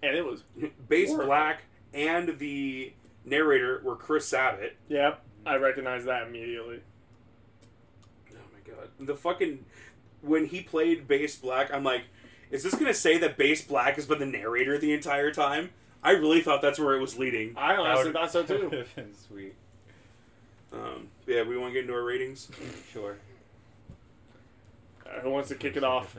And 0.02 0.16
it 0.16 0.26
was. 0.26 0.44
Base 0.90 1.10
Sure. 1.10 1.26
Black 1.26 1.64
and 1.94 2.38
the 2.40 2.94
narrator 3.26 3.82
were 3.84 3.96
Chris 3.96 4.28
Sabat. 4.28 4.74
Yep. 4.90 5.22
I 5.46 5.56
recognized 5.58 6.08
that 6.08 6.28
immediately. 6.28 6.82
Oh 8.32 8.36
my 8.54 8.74
god. 8.74 8.90
The 9.00 9.16
fucking 9.16 9.64
when 10.22 10.46
he 10.48 10.62
played 10.62 11.08
Bass 11.08 11.36
Black, 11.36 11.74
I'm 11.74 11.84
like, 11.84 12.04
is 12.52 12.64
this 12.64 12.76
gonna 12.76 12.94
say 12.94 13.18
that 13.20 13.38
Bass 13.38 13.62
Black 13.64 13.96
has 13.96 14.06
been 14.06 14.20
the 14.20 14.26
narrator 14.26 14.78
the 14.78 14.94
entire 14.94 15.32
time? 15.32 15.72
I 16.04 16.12
really 16.12 16.42
thought 16.42 16.62
that's 16.62 16.80
where 16.80 16.96
it 16.96 17.02
was 17.02 17.18
leading. 17.18 17.56
I 17.58 17.76
honestly 17.76 18.12
That 18.12 18.32
thought 18.32 18.48
so 18.48 18.56
would 18.60 18.72
too. 18.72 18.78
have 18.78 18.96
been 18.96 19.14
sweet. 19.16 19.56
Um, 20.74 21.08
yeah, 21.26 21.44
we 21.44 21.58
want 21.58 21.72
to 21.72 21.74
get 21.74 21.82
into 21.84 21.94
our 21.94 22.04
ratings. 22.04 22.50
Sure. 22.92 23.18
Who 25.28 25.34
wants 25.34 25.50
to 25.50 25.56
kick 25.56 25.76
it 25.76 25.84
off? 25.84 26.16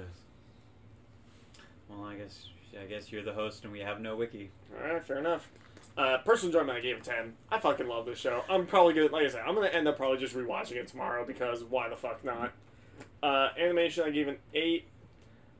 Well, 1.88 2.04
I 2.04 2.16
guess 2.16 2.48
I 2.78 2.84
guess 2.84 3.10
you're 3.10 3.22
the 3.22 3.32
host 3.32 3.64
and 3.64 3.72
we 3.72 3.80
have 3.80 4.02
no 4.02 4.16
wiki. 4.16 4.50
Alright, 4.78 5.02
fair 5.02 5.16
enough. 5.16 5.48
Uh, 5.96 6.18
personal 6.18 6.54
enjoyment, 6.54 6.76
I 6.78 6.82
gave 6.82 6.98
it 6.98 7.04
10. 7.04 7.32
I 7.50 7.58
fucking 7.58 7.88
love 7.88 8.04
this 8.04 8.18
show. 8.18 8.44
I'm 8.50 8.66
probably 8.66 8.92
gonna, 8.92 9.06
like 9.06 9.24
I 9.24 9.30
said, 9.30 9.44
I'm 9.46 9.54
gonna 9.54 9.68
end 9.68 9.88
up 9.88 9.96
probably 9.96 10.18
just 10.18 10.36
rewatching 10.36 10.72
it 10.72 10.88
tomorrow 10.88 11.24
because 11.24 11.64
why 11.64 11.88
the 11.88 11.96
fuck 11.96 12.22
not? 12.22 12.52
Uh, 13.22 13.48
animation, 13.58 14.04
I 14.04 14.10
gave 14.10 14.28
an 14.28 14.36
8. 14.52 14.86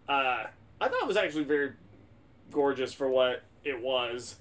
Uh, 0.07 0.13
I 0.13 0.89
thought 0.89 1.01
it 1.01 1.09
was 1.09 1.17
actually 1.17 1.45
very 1.45 1.73
gorgeous 2.53 2.93
for 2.93 3.09
what 3.09 3.45
it 3.65 3.81
was, 3.81 4.37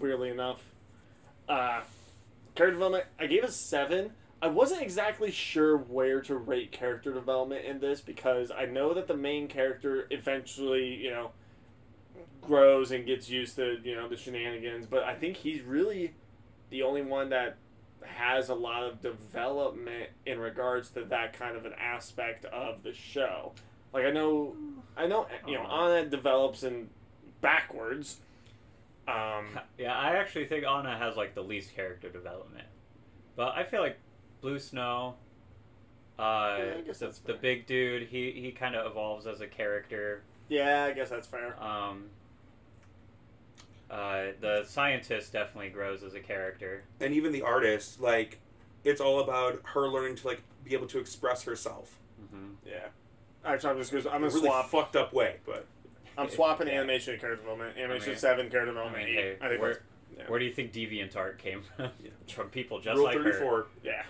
weirdly 0.00 0.30
enough. 0.30 0.60
Uh, 1.48 1.82
character 2.56 2.72
development, 2.72 3.04
I 3.16 3.26
gave 3.26 3.44
a 3.44 3.52
7. 3.52 4.10
I 4.42 4.48
wasn't 4.48 4.82
exactly 4.82 5.30
sure 5.30 5.76
where 5.76 6.20
to 6.22 6.36
rate 6.36 6.72
character 6.72 7.12
development 7.12 7.64
in 7.66 7.78
this 7.80 8.00
because 8.00 8.50
I 8.50 8.64
know 8.64 8.94
that 8.94 9.06
the 9.06 9.16
main 9.16 9.48
character 9.48 10.06
eventually, 10.10 10.94
you 10.94 11.10
know, 11.10 11.32
grows 12.40 12.90
and 12.90 13.06
gets 13.06 13.28
used 13.28 13.56
to 13.56 13.78
you 13.84 13.94
know 13.94 14.08
the 14.08 14.16
shenanigans 14.16 14.86
but 14.86 15.02
i 15.02 15.14
think 15.14 15.36
he's 15.36 15.62
really 15.62 16.14
the 16.70 16.82
only 16.82 17.02
one 17.02 17.28
that 17.30 17.56
has 18.02 18.48
a 18.48 18.54
lot 18.54 18.82
of 18.82 19.00
development 19.00 20.08
in 20.24 20.38
regards 20.38 20.90
to 20.90 21.04
that 21.04 21.32
kind 21.32 21.56
of 21.56 21.66
an 21.66 21.74
aspect 21.78 22.46
of 22.46 22.82
the 22.82 22.92
show. 22.92 23.52
Like 23.92 24.06
i 24.06 24.10
know 24.10 24.56
i 24.96 25.06
know 25.06 25.26
you 25.46 25.54
know 25.54 25.64
anna 25.64 26.08
develops 26.08 26.62
in 26.62 26.88
backwards 27.40 28.20
um 29.06 29.46
Yeah, 29.78 29.94
I 29.94 30.16
actually 30.16 30.46
think 30.46 30.64
Anna 30.64 30.96
has 30.96 31.16
like 31.16 31.34
the 31.34 31.42
least 31.42 31.74
character 31.74 32.08
development, 32.08 32.66
but 33.36 33.54
I 33.56 33.64
feel 33.64 33.80
like 33.80 33.98
Blue 34.40 34.58
Snow, 34.58 35.14
uh, 36.18 36.56
Yeah, 36.58 36.74
I 36.78 36.80
guess 36.82 36.98
the, 36.98 37.06
that's 37.06 37.18
the 37.20 37.34
big 37.34 37.66
dude, 37.66 38.08
he 38.08 38.30
he 38.32 38.52
kind 38.52 38.74
of 38.74 38.86
evolves 38.90 39.26
as 39.26 39.40
a 39.40 39.46
character. 39.46 40.22
yeah 40.48 40.84
i 40.84 40.92
guess 40.92 41.10
that's 41.10 41.26
fair 41.26 41.60
Um, 41.62 42.06
uh, 43.90 44.26
the 44.40 44.64
scientist 44.66 45.32
definitely 45.32 45.70
grows 45.70 46.02
as 46.04 46.14
a 46.14 46.20
character. 46.20 46.84
And 47.00 47.12
even 47.12 47.32
the 47.32 47.42
artist, 47.42 48.00
like, 48.00 48.38
it's 48.84 49.00
all 49.00 49.18
about 49.20 49.60
her 49.74 49.88
learning 49.88 50.14
to 50.16 50.26
like 50.28 50.42
be 50.64 50.74
able 50.74 50.86
to 50.88 50.98
express 50.98 51.42
herself. 51.44 51.98
hmm 52.30 52.50
yeah 52.66 52.86
actually 53.44 53.70
i'm 53.70 53.78
just 53.78 53.90
gonna 53.90 54.04
i'm 54.10 54.22
In 54.22 54.28
a 54.28 54.30
gonna 54.30 54.34
really 54.34 54.46
swap 54.48 54.70
fucked 54.70 54.96
up 54.96 55.12
way, 55.14 55.36
but 55.46 55.66
i'm 56.18 56.28
swapping 56.36 56.68
Yeah. 56.68 56.74
animation 56.74 57.12
and 57.14 57.20
character 57.20 57.40
development 57.42 57.76
animation 57.78 58.10
mean- 58.10 58.18
7 58.18 58.50
character 58.50 58.62
I 58.62 58.64
development 58.74 59.04
mean, 59.06 59.18
8 59.18 59.22
hey, 59.22 59.36
i 59.40 59.48
think 59.48 59.60
where, 59.62 59.80
yeah. 60.16 60.24
where 60.28 60.38
do 60.38 60.44
you 60.44 60.52
think 60.52 60.72
Deviant 60.72 61.16
Art 61.16 61.38
came 61.38 61.62
from? 61.76 61.88
from 62.28 62.48
people 62.50 62.78
just 62.80 62.96
Rule 62.96 63.04
like 63.06 63.16
thirty 63.16 63.30
her. 63.32 63.38
four. 63.40 63.66
Yeah. 63.82 64.02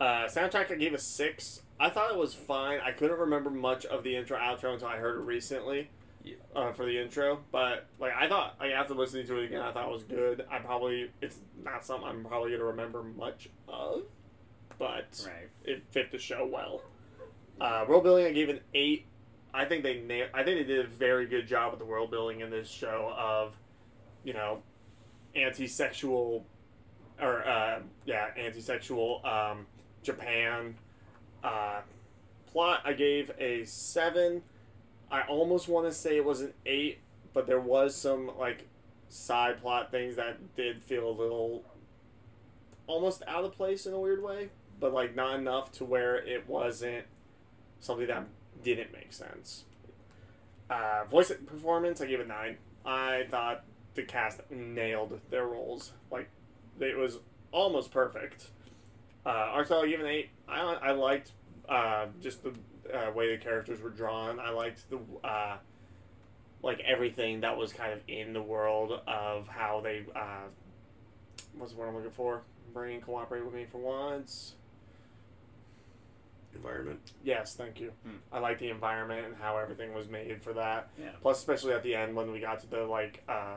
Uh, 0.00 0.24
soundtrack, 0.26 0.70
I 0.70 0.74
gave 0.74 0.92
a 0.94 0.98
six. 0.98 1.62
I 1.78 1.88
thought 1.90 2.10
it 2.10 2.16
was 2.18 2.34
fine. 2.34 2.80
I 2.80 2.92
couldn't 2.92 3.18
remember 3.18 3.50
much 3.50 3.84
of 3.86 4.02
the 4.04 4.16
intro 4.16 4.38
outro 4.38 4.72
until 4.74 4.88
I 4.88 4.96
heard 4.96 5.16
it 5.16 5.22
recently. 5.22 5.90
Yeah. 6.22 6.36
Uh, 6.56 6.72
for 6.72 6.86
the 6.86 6.98
intro, 6.98 7.40
but 7.52 7.84
like 8.00 8.14
I 8.16 8.26
thought, 8.28 8.56
like 8.58 8.70
after 8.72 8.94
listening 8.94 9.26
to 9.26 9.36
it 9.40 9.44
again, 9.44 9.60
I 9.60 9.72
thought 9.72 9.86
it 9.86 9.92
was 9.92 10.04
good. 10.04 10.46
I 10.50 10.58
probably 10.58 11.10
it's 11.20 11.36
not 11.62 11.84
something 11.84 12.08
I'm 12.08 12.24
probably 12.24 12.52
gonna 12.52 12.64
remember 12.64 13.02
much 13.02 13.50
of, 13.68 14.04
but 14.78 15.22
Right. 15.26 15.50
it 15.64 15.82
fit 15.90 16.10
the 16.10 16.16
show 16.18 16.46
well. 16.50 16.80
Uh, 17.60 17.84
world 17.86 18.04
building, 18.04 18.24
I 18.24 18.32
gave 18.32 18.48
an 18.48 18.60
eight. 18.72 19.04
I 19.52 19.66
think 19.66 19.82
they 19.82 20.00
na- 20.00 20.28
I 20.32 20.42
think 20.44 20.66
they 20.66 20.74
did 20.74 20.86
a 20.86 20.88
very 20.88 21.26
good 21.26 21.46
job 21.46 21.72
with 21.72 21.78
the 21.78 21.84
world 21.84 22.10
building 22.10 22.40
in 22.40 22.48
this 22.48 22.70
show 22.70 23.12
of, 23.18 23.58
you 24.24 24.32
know, 24.32 24.62
anti-sexual, 25.36 26.46
or 27.20 27.46
uh, 27.46 27.80
yeah, 28.06 28.30
anti-sexual 28.36 29.20
um, 29.26 29.66
Japan. 30.04 30.76
Uh, 31.42 31.80
plot, 32.46 32.82
I 32.84 32.92
gave 32.92 33.32
a 33.38 33.64
seven. 33.64 34.42
I 35.10 35.22
almost 35.22 35.68
want 35.68 35.86
to 35.88 35.92
say 35.92 36.16
it 36.16 36.24
was 36.24 36.40
an 36.40 36.54
eight, 36.64 36.98
but 37.32 37.46
there 37.46 37.60
was 37.60 37.94
some 37.96 38.30
like 38.38 38.68
side 39.08 39.60
plot 39.60 39.90
things 39.90 40.16
that 40.16 40.56
did 40.56 40.82
feel 40.82 41.08
a 41.08 41.10
little 41.10 41.64
almost 42.86 43.22
out 43.26 43.44
of 43.44 43.52
place 43.52 43.86
in 43.86 43.92
a 43.92 43.98
weird 43.98 44.22
way, 44.22 44.50
but 44.80 44.92
like 44.92 45.14
not 45.14 45.38
enough 45.38 45.72
to 45.72 45.84
where 45.84 46.16
it 46.16 46.48
wasn't 46.48 47.04
something 47.80 48.06
that 48.06 48.26
didn't 48.62 48.92
make 48.92 49.12
sense. 49.12 49.64
Uh, 50.70 51.04
voice 51.10 51.32
performance, 51.46 52.00
I 52.00 52.06
gave 52.06 52.20
a 52.20 52.24
nine. 52.24 52.56
I 52.84 53.26
thought 53.30 53.64
the 53.94 54.02
cast 54.02 54.40
nailed 54.50 55.20
their 55.30 55.46
roles. 55.46 55.92
Like 56.10 56.28
it 56.80 56.96
was 56.96 57.18
almost 57.52 57.90
perfect. 57.90 58.48
Uh, 59.26 59.28
art 59.28 59.66
style, 59.66 59.80
I 59.80 59.88
gave 59.88 60.00
it 60.00 60.04
an 60.04 60.10
eight. 60.10 60.30
I 60.48 60.60
I 60.60 60.90
liked 60.92 61.32
uh, 61.68 62.06
just 62.20 62.42
the 62.42 62.52
uh, 62.92 63.10
way 63.12 63.34
the 63.36 63.42
characters 63.42 63.80
were 63.80 63.90
drawn. 63.90 64.38
I 64.38 64.50
liked 64.50 64.88
the 64.90 64.98
uh, 65.26 65.56
like 66.62 66.80
everything 66.80 67.40
that 67.40 67.56
was 67.56 67.72
kind 67.72 67.92
of 67.92 68.00
in 68.08 68.32
the 68.32 68.42
world 68.42 69.00
of 69.06 69.48
how 69.48 69.80
they 69.82 70.04
uh, 70.14 70.48
what's 71.56 71.72
the 71.72 71.78
word 71.78 71.88
I'm 71.88 71.94
looking 71.94 72.10
for? 72.10 72.42
Brain 72.72 73.00
cooperate 73.00 73.44
with 73.44 73.54
me 73.54 73.66
for 73.70 73.78
once. 73.78 74.54
Environment. 76.54 77.00
Yes, 77.24 77.54
thank 77.54 77.80
you. 77.80 77.92
Hmm. 78.04 78.16
I 78.32 78.38
like 78.38 78.58
the 78.58 78.70
environment 78.70 79.26
and 79.26 79.34
how 79.36 79.56
everything 79.58 79.92
was 79.92 80.08
made 80.08 80.42
for 80.42 80.52
that. 80.52 80.88
Yeah. 81.00 81.08
Plus, 81.20 81.38
especially 81.38 81.72
at 81.72 81.82
the 81.82 81.94
end 81.94 82.14
when 82.14 82.30
we 82.30 82.40
got 82.40 82.60
to 82.60 82.70
the 82.70 82.82
like, 82.84 83.22
uh, 83.28 83.56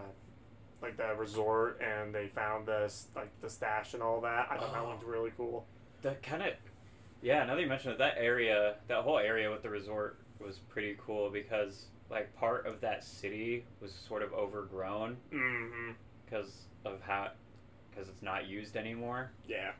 like 0.81 0.97
the 0.97 1.15
resort 1.17 1.81
and 1.81 2.13
they 2.13 2.27
found 2.27 2.67
this 2.67 3.07
like 3.15 3.29
the 3.41 3.49
stash 3.49 3.93
and 3.93 4.03
all 4.03 4.21
that. 4.21 4.47
I 4.51 4.57
thought 4.57 4.73
that 4.73 4.81
Oh. 4.83 4.89
one's 4.89 5.03
really 5.03 5.31
cool. 5.35 5.65
That 6.03 6.21
kind 6.21 6.43
of, 6.43 6.53
yeah. 7.21 7.43
Now 7.45 7.55
that 7.55 7.61
you 7.61 7.67
mention 7.67 7.91
it, 7.91 7.97
that 7.97 8.15
area, 8.17 8.75
that 8.87 9.03
whole 9.03 9.17
area 9.17 9.49
with 9.51 9.63
the 9.63 9.69
resort 9.69 10.19
was 10.39 10.59
pretty 10.69 10.95
cool 11.03 11.29
because 11.29 11.85
like 12.09 12.33
part 12.35 12.65
of 12.67 12.79
that 12.81 13.03
city 13.03 13.65
was 13.81 13.91
sort 13.91 14.21
of 14.21 14.31
overgrown 14.33 15.17
Mm-hmm. 15.33 15.91
because 16.25 16.61
of 16.85 17.01
how, 17.01 17.29
because 17.89 18.07
it's 18.07 18.21
not 18.21 18.47
used 18.47 18.77
anymore. 18.77 19.31
Yeah. 19.47 19.71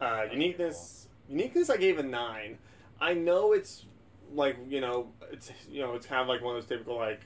Uh, 0.00 0.16
That's 0.22 0.32
uniqueness. 0.34 1.08
Uniqueness. 1.30 1.70
I 1.70 1.78
gave 1.78 1.98
a 1.98 2.02
nine. 2.02 2.58
I 3.00 3.14
know 3.14 3.52
it's 3.52 3.86
like 4.34 4.56
you 4.68 4.80
know 4.80 5.08
it's 5.32 5.50
you 5.70 5.80
know 5.80 5.94
it's 5.94 6.04
kind 6.06 6.20
of 6.20 6.28
like 6.28 6.42
one 6.42 6.54
of 6.56 6.62
those 6.62 6.68
typical 6.68 6.96
like 6.96 7.20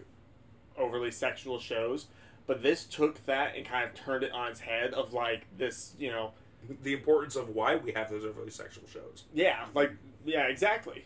overly 0.78 1.10
sexual 1.10 1.58
shows, 1.58 2.06
but 2.50 2.64
this 2.64 2.82
took 2.82 3.24
that 3.26 3.54
and 3.54 3.64
kind 3.64 3.88
of 3.88 3.94
turned 3.94 4.24
it 4.24 4.32
on 4.32 4.50
its 4.50 4.58
head 4.58 4.92
of 4.92 5.12
like 5.12 5.46
this 5.56 5.94
you 6.00 6.10
know 6.10 6.32
The 6.82 6.92
importance 6.94 7.36
of 7.36 7.50
why 7.50 7.76
we 7.76 7.92
have 7.92 8.10
those 8.10 8.24
overly 8.24 8.50
sexual 8.50 8.82
shows. 8.92 9.22
Yeah, 9.32 9.66
like 9.72 9.92
yeah, 10.24 10.48
exactly. 10.48 11.04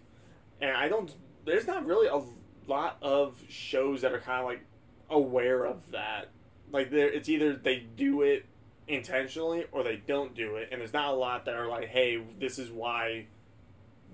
And 0.63 0.71
I 0.71 0.89
don't. 0.89 1.13
There's 1.45 1.67
not 1.67 1.85
really 1.85 2.07
a 2.07 2.23
lot 2.67 2.97
of 3.03 3.43
shows 3.51 4.01
that 4.01 4.13
are 4.15 4.21
kind 4.21 4.41
of 4.41 4.47
like 4.47 4.65
aware 5.11 5.67
of 5.67 5.91
that. 5.91 6.31
Like 6.73 6.91
there, 6.91 7.13
it's 7.13 7.29
either 7.29 7.55
they 7.55 7.85
do 7.95 8.23
it 8.23 8.47
intentionally 8.89 9.67
or 9.71 9.83
they 9.83 9.97
don't 9.97 10.35
do 10.35 10.57
it, 10.57 10.71
and 10.73 10.81
there's 10.81 10.95
not 10.95 11.13
a 11.13 11.17
lot 11.17 11.45
that 11.45 11.57
are 11.57 11.69
like, 11.69 11.89
hey, 11.89 12.23
this 12.41 12.59
is 12.59 12.71
why 12.71 13.27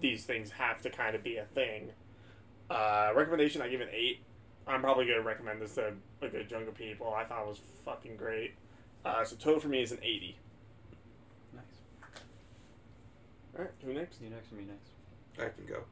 these 0.01 0.25
things 0.25 0.51
have 0.51 0.83
to 0.83 0.91
kind 0.91 1.15
of 1.15 1.23
be 1.23 1.37
a 1.37 1.45
thing. 1.45 1.93
Uh, 2.69 3.13
recommendation, 3.15 3.63
I 3.63 3.69
give 3.69 3.81
it 3.81 3.91
eight. 3.93 4.21
I'm 4.71 4.81
probably 4.81 5.07
gonna 5.07 5.23
recommend 5.23 5.61
this 5.61 5.75
to 5.75 5.93
a 6.23 6.29
good 6.29 6.49
chunk 6.49 6.69
of 6.69 6.75
people. 6.75 7.13
I 7.15 7.25
thought 7.25 7.43
it 7.43 7.49
was 7.49 7.61
fucking 7.85 8.17
great. 8.17 8.55
Uh, 9.05 9.25
so 9.25 9.37
total 9.37 9.61
for 9.61 9.69
me 9.69 9.83
is 9.83 9.93
an 9.93 9.99
eighty. 10.03 10.37
Nice. 11.55 11.63
All 13.57 13.65
right, 13.65 13.71
who 13.85 13.93
next? 13.93 14.21
You 14.21 14.31
next, 14.31 14.53
me 14.53 14.65
next. 14.65 14.91
I 15.39 15.49
can 15.55 15.67
go. 15.67 15.83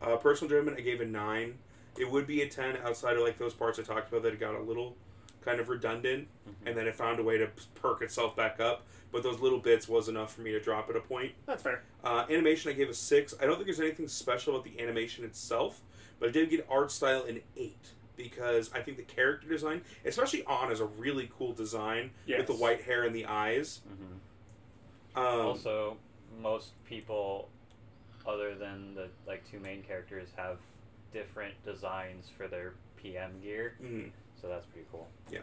Uh, 0.00 0.16
personal 0.16 0.50
judgment, 0.50 0.76
I 0.78 0.80
gave 0.80 1.00
a 1.00 1.04
nine. 1.06 1.58
It 1.98 2.10
would 2.10 2.26
be 2.26 2.42
a 2.42 2.48
ten 2.48 2.76
outside 2.78 3.16
of 3.16 3.22
like 3.22 3.38
those 3.38 3.54
parts 3.54 3.78
I 3.78 3.82
talked 3.82 4.08
about 4.08 4.22
that 4.22 4.32
it 4.32 4.40
got 4.40 4.54
a 4.54 4.60
little 4.62 4.96
kind 5.44 5.60
of 5.60 5.68
redundant, 5.68 6.28
Mhm. 6.48 6.52
and 6.66 6.76
then 6.76 6.86
it 6.86 6.94
found 6.94 7.18
a 7.20 7.22
way 7.22 7.38
to 7.38 7.48
perk 7.74 8.02
itself 8.02 8.34
back 8.36 8.60
up. 8.60 8.86
But 9.10 9.22
those 9.22 9.40
little 9.40 9.58
bits 9.58 9.88
was 9.88 10.08
enough 10.08 10.34
for 10.34 10.42
me 10.42 10.52
to 10.52 10.60
drop 10.60 10.90
at 10.90 10.96
a 10.96 11.00
point. 11.00 11.32
That's 11.46 11.62
fair. 11.62 11.82
Uh, 12.04 12.26
animation, 12.28 12.70
I 12.70 12.74
gave 12.74 12.88
a 12.90 12.94
six. 12.94 13.34
I 13.40 13.46
don't 13.46 13.54
think 13.54 13.66
there's 13.66 13.80
anything 13.80 14.08
special 14.08 14.54
about 14.54 14.64
the 14.64 14.78
animation 14.80 15.24
itself, 15.24 15.80
but 16.20 16.28
I 16.28 16.32
did 16.32 16.50
get 16.50 16.66
art 16.68 16.90
style 16.92 17.24
an 17.24 17.40
eight 17.56 17.92
because 18.18 18.70
I 18.74 18.80
think 18.82 18.98
the 18.98 19.02
character 19.04 19.48
design, 19.48 19.80
especially 20.04 20.44
on, 20.44 20.70
is 20.70 20.80
a 20.80 20.84
really 20.84 21.30
cool 21.38 21.52
design 21.54 22.10
Yes. 22.26 22.38
with 22.40 22.48
the 22.48 22.62
white 22.62 22.82
hair 22.82 23.04
and 23.04 23.14
the 23.16 23.24
eyes. 23.24 23.80
Mm-hmm. 23.88 25.18
Um, 25.18 25.46
also, 25.46 25.96
most 26.42 26.72
people, 26.84 27.48
other 28.26 28.54
than 28.54 28.94
the 28.94 29.08
like 29.26 29.48
two 29.50 29.60
main 29.60 29.82
characters, 29.82 30.28
have 30.36 30.58
different 31.14 31.54
designs 31.64 32.26
for 32.36 32.46
their 32.48 32.74
PM 32.96 33.40
gear, 33.40 33.74
mhm. 33.82 34.10
so 34.42 34.48
that's 34.48 34.66
pretty 34.66 34.86
cool. 34.92 35.08
Yeah. 35.30 35.38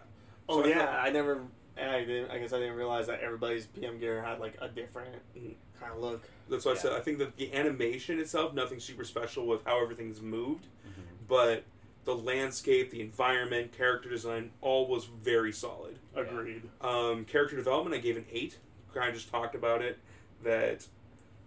Oh 0.47 0.61
So 0.61 0.65
I 0.67 0.69
yeah, 0.69 0.85
thought- 0.85 1.07
I 1.07 1.09
never. 1.09 1.41
I 1.77 2.05
didn't. 2.05 2.31
I 2.31 2.37
guess 2.37 2.53
I 2.53 2.59
didn't 2.59 2.75
realize 2.75 3.07
that 3.07 3.19
everybody's 3.19 3.65
PM 3.65 3.99
gear 3.99 4.21
had 4.23 4.39
like 4.39 4.55
a 4.61 4.69
different 4.69 5.15
Mhm. 5.35 5.55
kind 5.79 5.91
of 5.93 5.99
look. 5.99 6.23
That's 6.49 6.63
why 6.63 6.71
I 6.73 6.75
said 6.75 6.93
I 6.93 6.99
think 7.01 7.17
that 7.17 7.35
the 7.35 7.53
animation 7.53 8.19
itself, 8.19 8.53
nothing 8.53 8.79
super 8.79 9.03
special 9.03 9.45
with 9.47 9.65
how 9.65 9.81
everything's 9.81 10.21
moved, 10.21 10.67
Mm-hmm. 10.87 11.01
but 11.27 11.63
the 12.05 12.15
landscape, 12.15 12.91
the 12.91 13.01
environment, 13.01 13.71
character 13.71 14.09
design, 14.09 14.51
all 14.61 14.87
was 14.87 15.05
very 15.05 15.51
solid. 15.51 15.97
Agreed. 16.15 16.63
Um, 16.81 17.25
character 17.25 17.55
development, 17.55 17.95
I 17.95 17.99
gave 17.99 18.15
an 18.15 18.25
eight. 18.31 18.59
Kind 18.93 19.09
of 19.09 19.15
just 19.15 19.29
talked 19.29 19.55
about 19.55 19.81
it. 19.81 19.99
That 20.43 20.85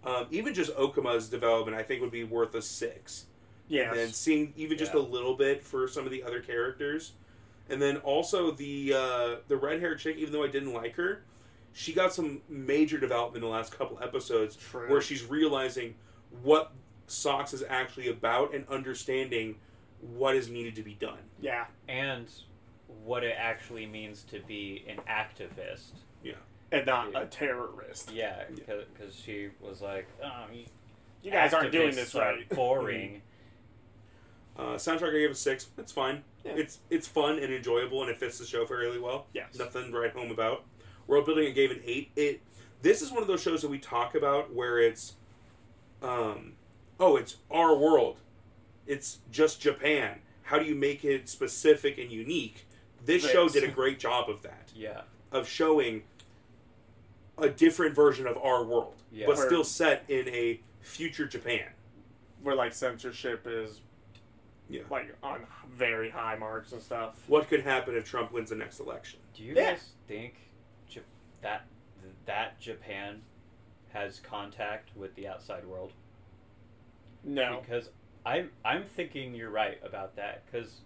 um, 0.03 0.27
even 0.29 0.53
just 0.53 0.75
Okuma's 0.75 1.29
development, 1.29 1.77
I 1.77 1.83
think 1.83 2.01
would 2.01 2.11
be 2.11 2.23
worth 2.23 2.53
a 2.55 2.61
six. 2.61 3.25
Yes. 3.67 3.97
And 3.97 4.13
seeing 4.13 4.53
even 4.55 4.77
just 4.77 4.93
a 4.93 4.99
little 4.99 5.35
bit 5.35 5.63
for 5.63 5.87
some 5.87 6.05
of 6.05 6.11
the 6.11 6.23
other 6.23 6.41
characters, 6.41 7.13
and 7.69 7.81
then 7.81 7.97
also 7.97 8.51
the 8.51 8.93
uh, 8.93 9.35
the 9.47 9.57
red 9.57 9.79
haired 9.79 9.99
chick. 9.99 10.17
Even 10.17 10.33
though 10.33 10.43
I 10.43 10.47
didn't 10.47 10.73
like 10.73 10.95
her, 10.95 11.23
she 11.71 11.93
got 11.93 12.13
some 12.13 12.41
major 12.49 12.97
development 12.97 13.43
in 13.43 13.49
the 13.49 13.55
last 13.55 13.71
couple 13.71 13.99
episodes 14.01 14.55
True. 14.55 14.89
where 14.89 15.01
she's 15.01 15.23
realizing 15.23 15.95
what 16.41 16.71
SOX 17.07 17.53
is 17.53 17.63
actually 17.67 18.09
about 18.09 18.53
and 18.53 18.67
understanding 18.69 19.55
what 20.01 20.35
is 20.35 20.49
needed 20.49 20.75
to 20.75 20.83
be 20.83 20.93
done. 20.93 21.19
yeah. 21.41 21.65
And 21.87 22.27
what 23.03 23.23
it 23.23 23.35
actually 23.37 23.85
means 23.85 24.23
to 24.23 24.39
be 24.47 24.83
an 24.87 24.99
activist. 25.09 25.91
Yeah. 26.23 26.33
And 26.71 26.85
not 26.85 27.11
Yeah. 27.11 27.21
a 27.21 27.25
terrorist. 27.27 28.11
Yeah, 28.11 28.43
because 28.49 29.15
she 29.15 29.49
was 29.61 29.81
like, 29.81 30.07
oh, 30.23 30.45
you, 30.53 30.65
You 31.23 31.31
guys 31.31 31.53
aren't 31.53 31.71
doing 31.71 31.95
this 31.95 32.15
are 32.15 32.33
right. 32.33 32.49
Boring. 32.49 33.21
Uh, 34.57 34.75
soundtrack 34.75 35.15
I 35.15 35.19
gave 35.19 35.31
a 35.31 35.35
six. 35.35 35.67
It's 35.77 35.93
fine. 35.93 36.21
Yeah. 36.43 36.51
It's 36.55 36.79
it's 36.89 37.07
fun 37.07 37.39
and 37.39 37.53
enjoyable 37.53 38.01
and 38.01 38.11
it 38.11 38.17
fits 38.19 38.39
the 38.39 38.45
show 38.45 38.65
fairly 38.65 38.99
well. 38.99 39.27
Yes. 39.33 39.55
Nothing 39.57 39.89
to 39.89 39.97
write 39.97 40.11
home 40.11 40.31
about. 40.31 40.65
World 41.07 41.25
building 41.25 41.47
I 41.47 41.51
gave 41.51 41.71
an 41.71 41.79
eight. 41.85 42.11
It 42.17 42.41
this 42.81 43.01
is 43.01 43.09
one 43.09 43.21
of 43.21 43.27
those 43.29 43.41
shows 43.41 43.61
that 43.61 43.69
we 43.69 43.79
talk 43.79 44.15
about 44.15 44.53
where 44.53 44.77
it's 44.79 45.13
um 46.03 46.53
oh 46.99 47.15
it's 47.15 47.37
our 47.49 47.73
world. 47.77 48.17
It's 48.89 49.19
just 49.31 49.61
Japan. 49.61 50.19
How 50.41 50.57
do 50.57 50.65
you 50.65 50.73
make 50.73 51.05
it 51.05 51.29
specific 51.29 51.99
and 51.99 52.11
unique? 52.11 52.65
This 53.05 53.23
show 53.29 53.47
did 53.47 53.63
a 53.63 53.67
great 53.67 53.99
job 53.99 54.29
of 54.29 54.41
that. 54.41 54.71
yeah. 54.75 55.01
Of 55.31 55.47
showing 55.47 56.01
a 57.37 57.49
different 57.49 57.95
version 57.95 58.25
of 58.25 58.35
our 58.39 58.63
world. 58.63 58.95
Yeah. 59.11 59.27
But 59.27 59.37
Where- 59.37 59.45
still 59.47 59.63
set 59.63 60.03
in 60.09 60.27
a 60.29 60.59
future 60.81 61.27
Japan. 61.27 61.67
Where 62.41 62.55
like 62.55 62.73
censorship 62.73 63.45
is 63.45 63.81
Yeah. 64.69 64.81
like 64.89 65.15
on 65.21 65.45
very 65.71 66.09
high 66.09 66.35
marks 66.35 66.71
and 66.71 66.81
stuff. 66.81 67.21
What 67.27 67.47
could 67.47 67.61
happen 67.61 67.95
if 67.95 68.05
Trump 68.09 68.31
wins 68.31 68.49
the 68.49 68.55
next 68.55 68.79
election? 68.79 69.19
Do 69.35 69.43
you 69.43 69.53
Yeah. 69.53 69.71
guys 69.73 69.89
think 70.07 70.33
Jap- 70.91 71.01
that 71.41 71.67
that 72.25 72.59
Japan 72.59 73.21
has 73.89 74.19
contact 74.19 74.89
with 74.95 75.13
the 75.15 75.27
outside 75.27 75.65
world? 75.65 75.91
No. 77.23 77.61
Because 77.61 77.89
I'm 78.25 78.49
I'm 78.65 78.83
thinking 78.85 79.33
you're 79.33 79.49
right 79.49 79.79
about 79.83 80.15
that 80.17 80.43
because 80.45 80.81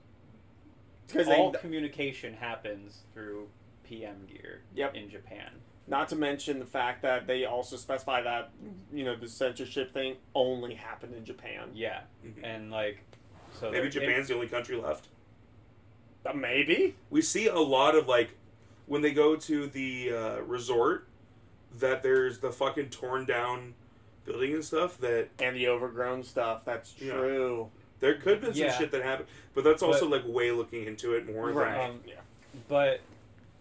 Because 1.08 1.28
all 1.28 1.52
they, 1.52 1.60
communication 1.60 2.34
happens 2.34 3.00
through 3.14 3.50
PM 3.84 4.26
gear 4.28 4.62
Yep. 4.76 4.96
in 4.96 5.10
Japan. 5.10 5.50
not 5.86 6.08
to 6.08 6.16
mention 6.16 6.60
the 6.60 6.66
fact 6.66 7.02
that 7.02 7.28
they 7.28 7.44
also 7.44 7.76
specify 7.76 8.22
that 8.22 8.52
you 8.94 9.04
know 9.04 9.16
the 9.18 9.28
censorship 9.28 9.94
thing 9.94 10.16
only 10.34 10.76
happened 10.76 11.14
in 11.14 11.26
Japan. 11.26 11.72
Yeah, 11.74 12.02
Mhm. 12.26 12.44
and 12.44 12.72
like 12.72 13.00
so 13.60 13.70
Maybe 13.70 13.90
they're- 13.90 14.02
Japan's 14.02 14.28
the 14.30 14.36
only 14.36 14.48
country 14.48 14.78
left. 14.78 15.10
Uh, 16.26 16.32
maybe. 16.34 16.96
We 17.10 17.22
see 17.22 17.48
a 17.48 17.60
lot 17.60 17.96
of 17.96 18.08
like 18.08 18.30
when 18.86 19.02
they 19.02 19.12
go 19.12 19.36
to 19.36 19.68
the 19.68 20.14
uh, 20.14 20.38
resort 20.42 21.08
that 21.80 22.02
there's 22.04 22.40
the 22.40 22.52
fucking 22.52 22.90
torn 22.90 23.26
down 23.26 23.74
building 24.26 24.54
and 24.54 24.64
stuff 24.64 24.98
that 25.00 25.30
And 25.40 25.56
the 25.56 25.68
overgrown 25.68 26.24
stuff. 26.24 26.64
That's 26.66 27.00
Yeah. 27.00 27.14
true. 27.14 27.70
there 28.00 28.16
could 28.16 28.34
have 28.34 28.42
been 28.42 28.54
some 28.54 28.64
Yeah. 28.66 28.78
shit 28.78 28.92
that 28.92 29.02
happened, 29.02 29.30
but 29.54 29.64
that's 29.64 29.82
also 29.82 30.10
But- 30.10 30.24
like 30.26 30.34
way 30.36 30.52
looking 30.52 30.84
into 30.86 31.14
it 31.14 31.26
more. 31.26 31.52
Right. 31.52 31.72
Than, 31.72 31.92
Um, 31.92 32.04
yeah. 32.06 32.16
But 32.68 33.00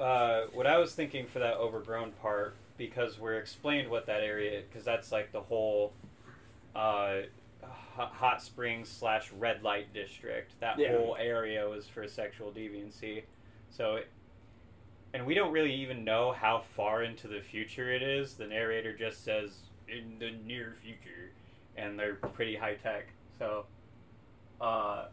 uh, 0.00 0.46
what 0.52 0.66
I 0.66 0.78
was 0.78 0.96
thinking 0.96 1.26
for 1.28 1.38
that 1.38 1.56
overgrown 1.58 2.10
part, 2.12 2.54
because 2.76 3.20
we're 3.20 3.38
explained 3.38 3.88
what 3.88 4.06
that 4.06 4.22
area, 4.22 4.62
because 4.68 4.84
that's 4.84 5.12
like 5.12 5.30
the 5.30 5.42
whole 5.42 5.92
uh, 6.74 7.22
hot 7.62 8.12
hot 8.14 8.42
springs 8.42 8.88
slash 8.88 9.30
red 9.32 9.62
light 9.62 9.92
district. 9.92 10.58
That 10.58 10.76
Yeah. 10.78 10.96
whole 10.96 11.14
area 11.16 11.68
was 11.68 11.86
for 11.86 12.08
sexual 12.08 12.50
deviancy. 12.50 13.22
So, 13.70 13.96
it, 13.96 14.08
and 15.14 15.24
we 15.24 15.34
don't 15.34 15.52
really 15.52 15.72
even 15.74 16.02
know 16.02 16.32
how 16.32 16.60
far 16.60 17.02
into 17.04 17.28
the 17.28 17.40
future 17.42 17.92
it 17.92 18.02
is. 18.02 18.34
The 18.38 18.46
narrator 18.48 18.92
just 18.96 19.22
says 19.22 19.56
in 19.92 20.18
the 20.18 20.30
near 20.46 20.76
future, 20.82 21.30
and 21.76 21.98
they're 21.98 22.14
pretty 22.14 22.56
high 22.56 22.74
tech. 22.74 23.06
So, 23.38 23.66
uh, 24.60 25.06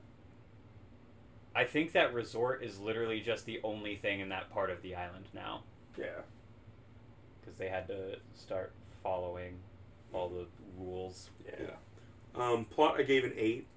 I 1.55 1.63
think 1.65 1.91
that 1.93 2.13
resort 2.13 2.63
is 2.63 2.79
literally 2.79 3.19
just 3.21 3.45
the 3.45 3.59
only 3.63 3.95
thing 3.97 4.19
in 4.19 4.29
that 4.29 4.51
part 4.51 4.69
of 4.69 4.81
the 4.81 4.95
island 4.95 5.25
now 5.33 5.63
Yeah. 5.97 6.21
because 7.41 7.57
they 7.57 7.69
had 7.69 7.87
to 7.87 8.17
start 8.35 8.71
following 9.03 9.59
all 10.13 10.29
the 10.29 10.45
rules. 10.77 11.29
Yeah. 11.45 11.71
Um, 12.35 12.65
plot 12.65 12.99
I 12.99 13.03
gave 13.03 13.23
an 13.23 13.33
eight. 13.35 13.67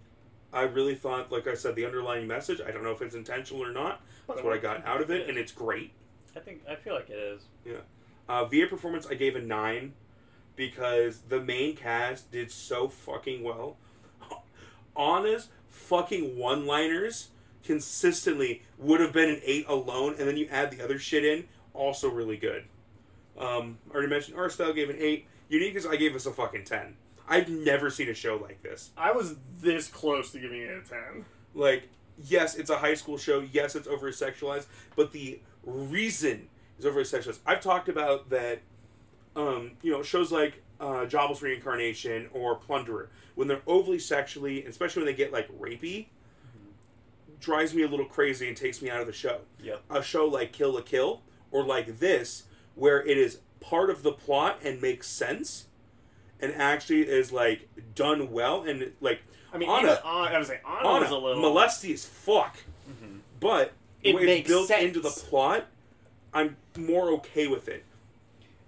I 0.53 0.63
really 0.63 0.95
thought, 0.95 1.33
like 1.33 1.47
I 1.47 1.55
said, 1.55 1.75
the 1.75 1.87
underlying 1.87 2.27
message. 2.27 2.61
I 2.61 2.71
don't 2.71 2.83
know 2.85 2.93
if 2.93 3.01
it's 3.01 3.15
intentional 3.15 3.65
or 3.65 3.73
not. 3.73 4.03
That's 4.29 4.43
what 4.43 4.53
I 4.53 4.59
got 4.59 4.85
out 4.87 5.01
of 5.01 5.11
it, 5.11 5.29
and 5.29 5.39
it's 5.39 5.51
great. 5.53 5.93
I 6.37 6.41
think 6.41 6.63
I 6.69 6.75
feel 6.77 6.95
like 6.95 7.09
it 7.09 7.19
is. 7.19 7.43
Yeah. 7.65 7.79
Uh, 8.29 8.45
VA 8.45 8.67
performance, 8.67 9.07
I 9.07 9.15
gave 9.15 9.35
a 9.35 9.41
nine 9.41 9.95
because 10.57 11.23
the 11.29 11.41
main 11.41 11.77
cast 11.77 12.31
did 12.31 12.51
so 12.51 12.89
fucking 12.89 13.43
well. 13.43 13.77
Anna's 14.97 15.49
fucking 15.69 16.37
one-liners 16.37 17.29
consistently 17.65 18.63
would 18.79 19.01
have 19.01 19.13
been 19.13 19.29
an 19.29 19.41
eight 19.45 19.67
alone, 19.69 20.15
and 20.19 20.29
then 20.29 20.37
you 20.37 20.49
add 20.51 20.71
the 20.71 20.83
other 20.83 20.99
shit 20.99 21.25
in, 21.25 21.45
also 21.73 22.09
really 22.11 22.37
good. 22.37 22.65
Um, 23.39 23.79
I 23.91 23.95
already 23.95 24.09
mentioned 24.09 24.37
art 24.37 24.53
style 24.53 24.73
gave 24.73 24.91
an 24.91 24.97
eight. 24.99 25.27
Unique 25.49 25.77
as 25.77 25.87
I 25.87 25.97
gave 25.97 26.15
us 26.15 26.27
a 26.27 26.33
fucking 26.33 26.65
ten. 26.65 26.97
I've 27.29 27.49
never 27.49 27.91
seen 27.91 28.09
a 28.09 28.15
show 28.15 28.37
like 28.37 28.63
this. 28.63 28.91
I 28.97 29.13
was 29.13 29.37
this 29.61 29.89
close 29.89 30.33
to 30.33 30.39
giving 30.41 30.61
it 30.61 30.71
a 30.71 30.89
ten. 30.89 31.25
Like, 31.55 31.89
yes, 32.19 32.55
it's 32.55 32.71
a 32.71 32.79
high 32.79 32.95
school 32.95 33.17
show. 33.17 33.41
Yes, 33.53 33.75
it's 33.75 33.87
over 33.87 34.11
sexualized, 34.11 34.67
but 34.97 35.13
the 35.13 35.41
reason 35.65 36.49
is 36.79 36.87
over 36.87 37.01
sexualized. 37.03 37.39
I've 37.47 37.61
talked 37.61 37.89
about 37.89 38.31
that. 38.31 38.61
Um, 39.35 39.73
you 39.83 39.91
know, 39.93 40.03
shows 40.03 40.31
like 40.31 40.63
uh, 40.81 41.07
Jobless 41.07 41.41
Reincarnation 41.43 42.29
or 42.33 42.57
Plunderer, 42.57 43.09
when 43.35 43.49
they're 43.49 43.63
overly 43.67 43.99
sexually, 43.99 44.65
especially 44.67 45.03
when 45.05 45.13
they 45.13 45.17
get 45.17 45.33
like 45.33 45.49
rapey, 45.59 46.07
drives 47.41 47.75
me 47.75 47.83
a 47.83 47.89
little 47.89 48.07
crazy 48.07 48.49
and 48.49 48.57
takes 48.57 48.83
me 48.83 48.91
out 48.91 49.01
of 49.01 49.07
the 49.07 49.13
show. 49.13 49.41
Yep. 49.63 49.83
A 49.91 50.03
show 50.03 50.27
like 50.27 50.53
Kill 50.53 50.73
la 50.75 50.81
Kill 50.83 51.23
or 51.51 51.65
like 51.65 51.99
this, 51.99 52.45
where 52.75 53.03
it 53.03 53.17
is 53.19 53.39
part 53.61 53.91
of 53.91 54.03
the 54.03 54.13
plot 54.13 54.61
and 54.65 54.81
makes 54.81 55.07
sense, 55.09 55.67
and 56.41 56.53
actually 56.55 57.03
is 57.03 57.33
like 57.33 57.69
done 57.95 58.31
well 58.33 58.63
and 58.63 58.93
like 59.01 59.21
I 59.55 59.59
mean, 59.59 59.69
Anna- 59.69 59.79
even 59.79 59.91
Anna, 60.05 60.35
I 60.35 60.39
was 60.39 60.49
saying 60.49 60.61
Anna, 60.67 60.89
Anna, 60.89 61.01
was 61.01 61.11
a 61.11 61.17
little. 61.17 61.43
molesty 61.43 61.93
as 61.93 62.05
fuck, 62.05 62.57
Mm-hmm. 62.91 63.19
but 63.39 63.73
the 64.03 64.11
It 64.11 64.15
way 64.17 64.25
makes 64.27 64.41
it's 64.41 64.49
built 64.49 64.69
sense. 64.69 64.83
into 64.85 65.01
the 65.01 65.11
plot, 65.11 65.67
I'm 66.35 66.57
more 66.77 67.11
okay 67.15 67.47
with 67.47 67.69
it. 67.69 67.85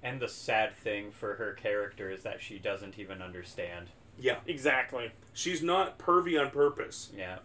And 0.04 0.20
the 0.20 0.28
sad 0.28 0.76
thing 0.76 1.10
for 1.10 1.34
her 1.36 1.54
character 1.54 2.10
is 2.10 2.22
that 2.22 2.40
she 2.42 2.58
doesn't 2.58 2.98
even 2.98 3.20
understand. 3.22 3.88
Yeah, 4.18 4.36
Exactly. 4.46 5.10
she's 5.32 5.62
not 5.62 5.98
pervy 5.98 6.40
on 6.40 6.50
purpose. 6.52 7.10
Yeah. 7.16 7.38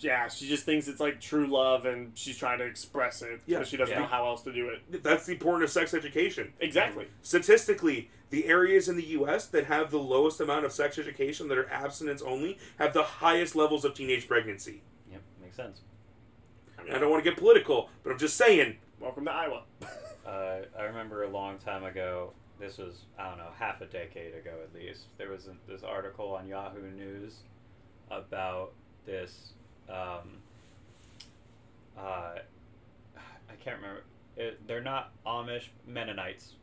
Yeah, 0.00 0.28
she 0.28 0.48
just 0.48 0.64
thinks 0.64 0.88
it's 0.88 1.00
like 1.00 1.20
true 1.20 1.46
love, 1.46 1.84
and 1.84 2.16
she's 2.16 2.38
trying 2.38 2.58
to 2.60 2.64
express 2.64 3.20
it 3.20 3.40
Yeah. 3.44 3.58
because 3.58 3.68
she 3.68 3.76
doesn't 3.76 3.92
Yeah. 3.94 4.00
know 4.02 4.06
how 4.06 4.24
else 4.26 4.42
to 4.44 4.52
do 4.52 4.70
it. 4.70 5.02
That's 5.02 5.26
the 5.26 5.32
importance 5.32 5.70
of 5.70 5.82
sex 5.82 5.92
education. 5.92 6.54
Exactly. 6.60 7.08
Statistically, 7.20 8.08
the 8.30 8.46
areas 8.46 8.88
in 8.88 8.96
the 8.96 9.04
U.S. 9.08 9.46
that 9.48 9.66
have 9.66 9.90
the 9.90 9.98
lowest 9.98 10.40
amount 10.40 10.64
of 10.64 10.72
sex 10.72 10.98
education, 10.98 11.48
that 11.48 11.58
are 11.58 11.68
abstinence 11.68 12.22
only, 12.22 12.58
have 12.78 12.94
the 12.94 13.02
highest 13.02 13.54
levels 13.54 13.84
of 13.84 13.92
teenage 13.92 14.26
pregnancy. 14.26 14.82
Yep. 15.10 15.20
Makes 15.42 15.56
sense. 15.56 15.80
I 16.78 16.82
mean, 16.84 16.94
I 16.94 16.98
don't 16.98 17.10
want 17.10 17.22
to 17.22 17.28
get 17.30 17.38
political, 17.38 17.90
but 18.02 18.10
I'm 18.12 18.18
just 18.18 18.36
saying. 18.38 18.78
welcome 19.00 19.26
to 19.26 19.32
Iowa. 19.32 19.64
Uh, 20.26 20.58
I 20.78 20.82
remember 20.84 21.24
a 21.24 21.28
long 21.28 21.58
time 21.58 21.84
ago. 21.84 22.32
This 22.58 22.78
was 22.78 23.02
I 23.18 23.28
don't 23.28 23.38
know 23.38 23.50
half 23.58 23.80
a 23.80 23.86
decade 23.86 24.34
ago 24.34 24.52
at 24.62 24.74
least. 24.74 25.02
There 25.18 25.28
was 25.30 25.46
a, 25.48 25.54
this 25.70 25.82
article 25.82 26.34
on 26.34 26.46
Yahoo 26.46 26.90
News 26.90 27.34
about 28.10 28.72
this. 29.06 29.52
Um, 29.88 30.38
uh, 31.98 32.36
I 33.16 33.54
can't 33.62 33.76
remember. 33.76 34.02
It, 34.36 34.66
they're 34.66 34.80
not 34.82 35.12
Amish 35.26 35.68
Mennonites. 35.86 36.54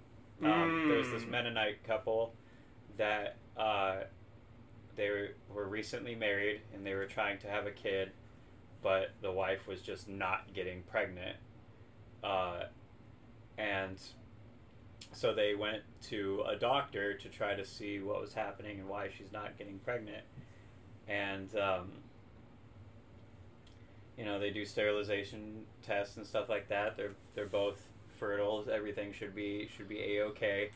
Um, 0.43 0.88
There's 0.89 1.10
this 1.12 1.24
Mm. 1.24 1.30
Mennonite 1.30 1.84
couple 1.84 2.34
that 2.97 3.38
uh, 3.56 4.02
they 4.95 5.10
were, 5.10 5.30
were 5.54 5.67
recently 5.67 6.15
married 6.15 6.62
and 6.74 6.86
they 6.86 6.95
were 6.95 7.06
trying 7.06 7.38
to 7.39 7.47
have 7.47 7.67
a 7.67 7.71
kid, 7.71 8.12
but 8.82 9.12
the 9.21 9.32
wife 9.32 9.67
was 9.67 9.82
just 9.82 10.10
not 10.10 10.52
getting 10.54 10.82
pregnant. 10.84 11.38
Uh, 12.24 12.63
and 13.58 13.98
so 15.14 15.34
they 15.34 15.56
went 15.56 15.84
to 16.04 16.44
a 16.48 16.56
doctor 16.56 17.14
to 17.14 17.30
try 17.30 17.54
to 17.56 17.66
see 17.66 18.00
what 18.00 18.22
was 18.22 18.34
happening 18.34 18.80
and 18.80 18.88
why 18.88 19.10
she's 19.16 19.32
not 19.32 19.58
getting 19.58 19.80
pregnant. 19.80 20.24
And, 21.08 21.54
um, 21.58 21.92
you 24.18 24.26
know, 24.26 24.40
they 24.40 24.52
do 24.52 24.66
sterilization 24.66 25.66
tests 25.86 26.18
and 26.18 26.26
stuff 26.26 26.48
like 26.50 26.70
that. 26.70 26.96
They're, 26.96 27.12
they're 27.36 27.46
both 27.46 27.82
fertile. 28.18 28.66
Everything 28.72 29.12
should 29.12 29.36
be, 29.36 29.68
should 29.76 29.90
be 29.90 30.18
A-okay. 30.18 30.70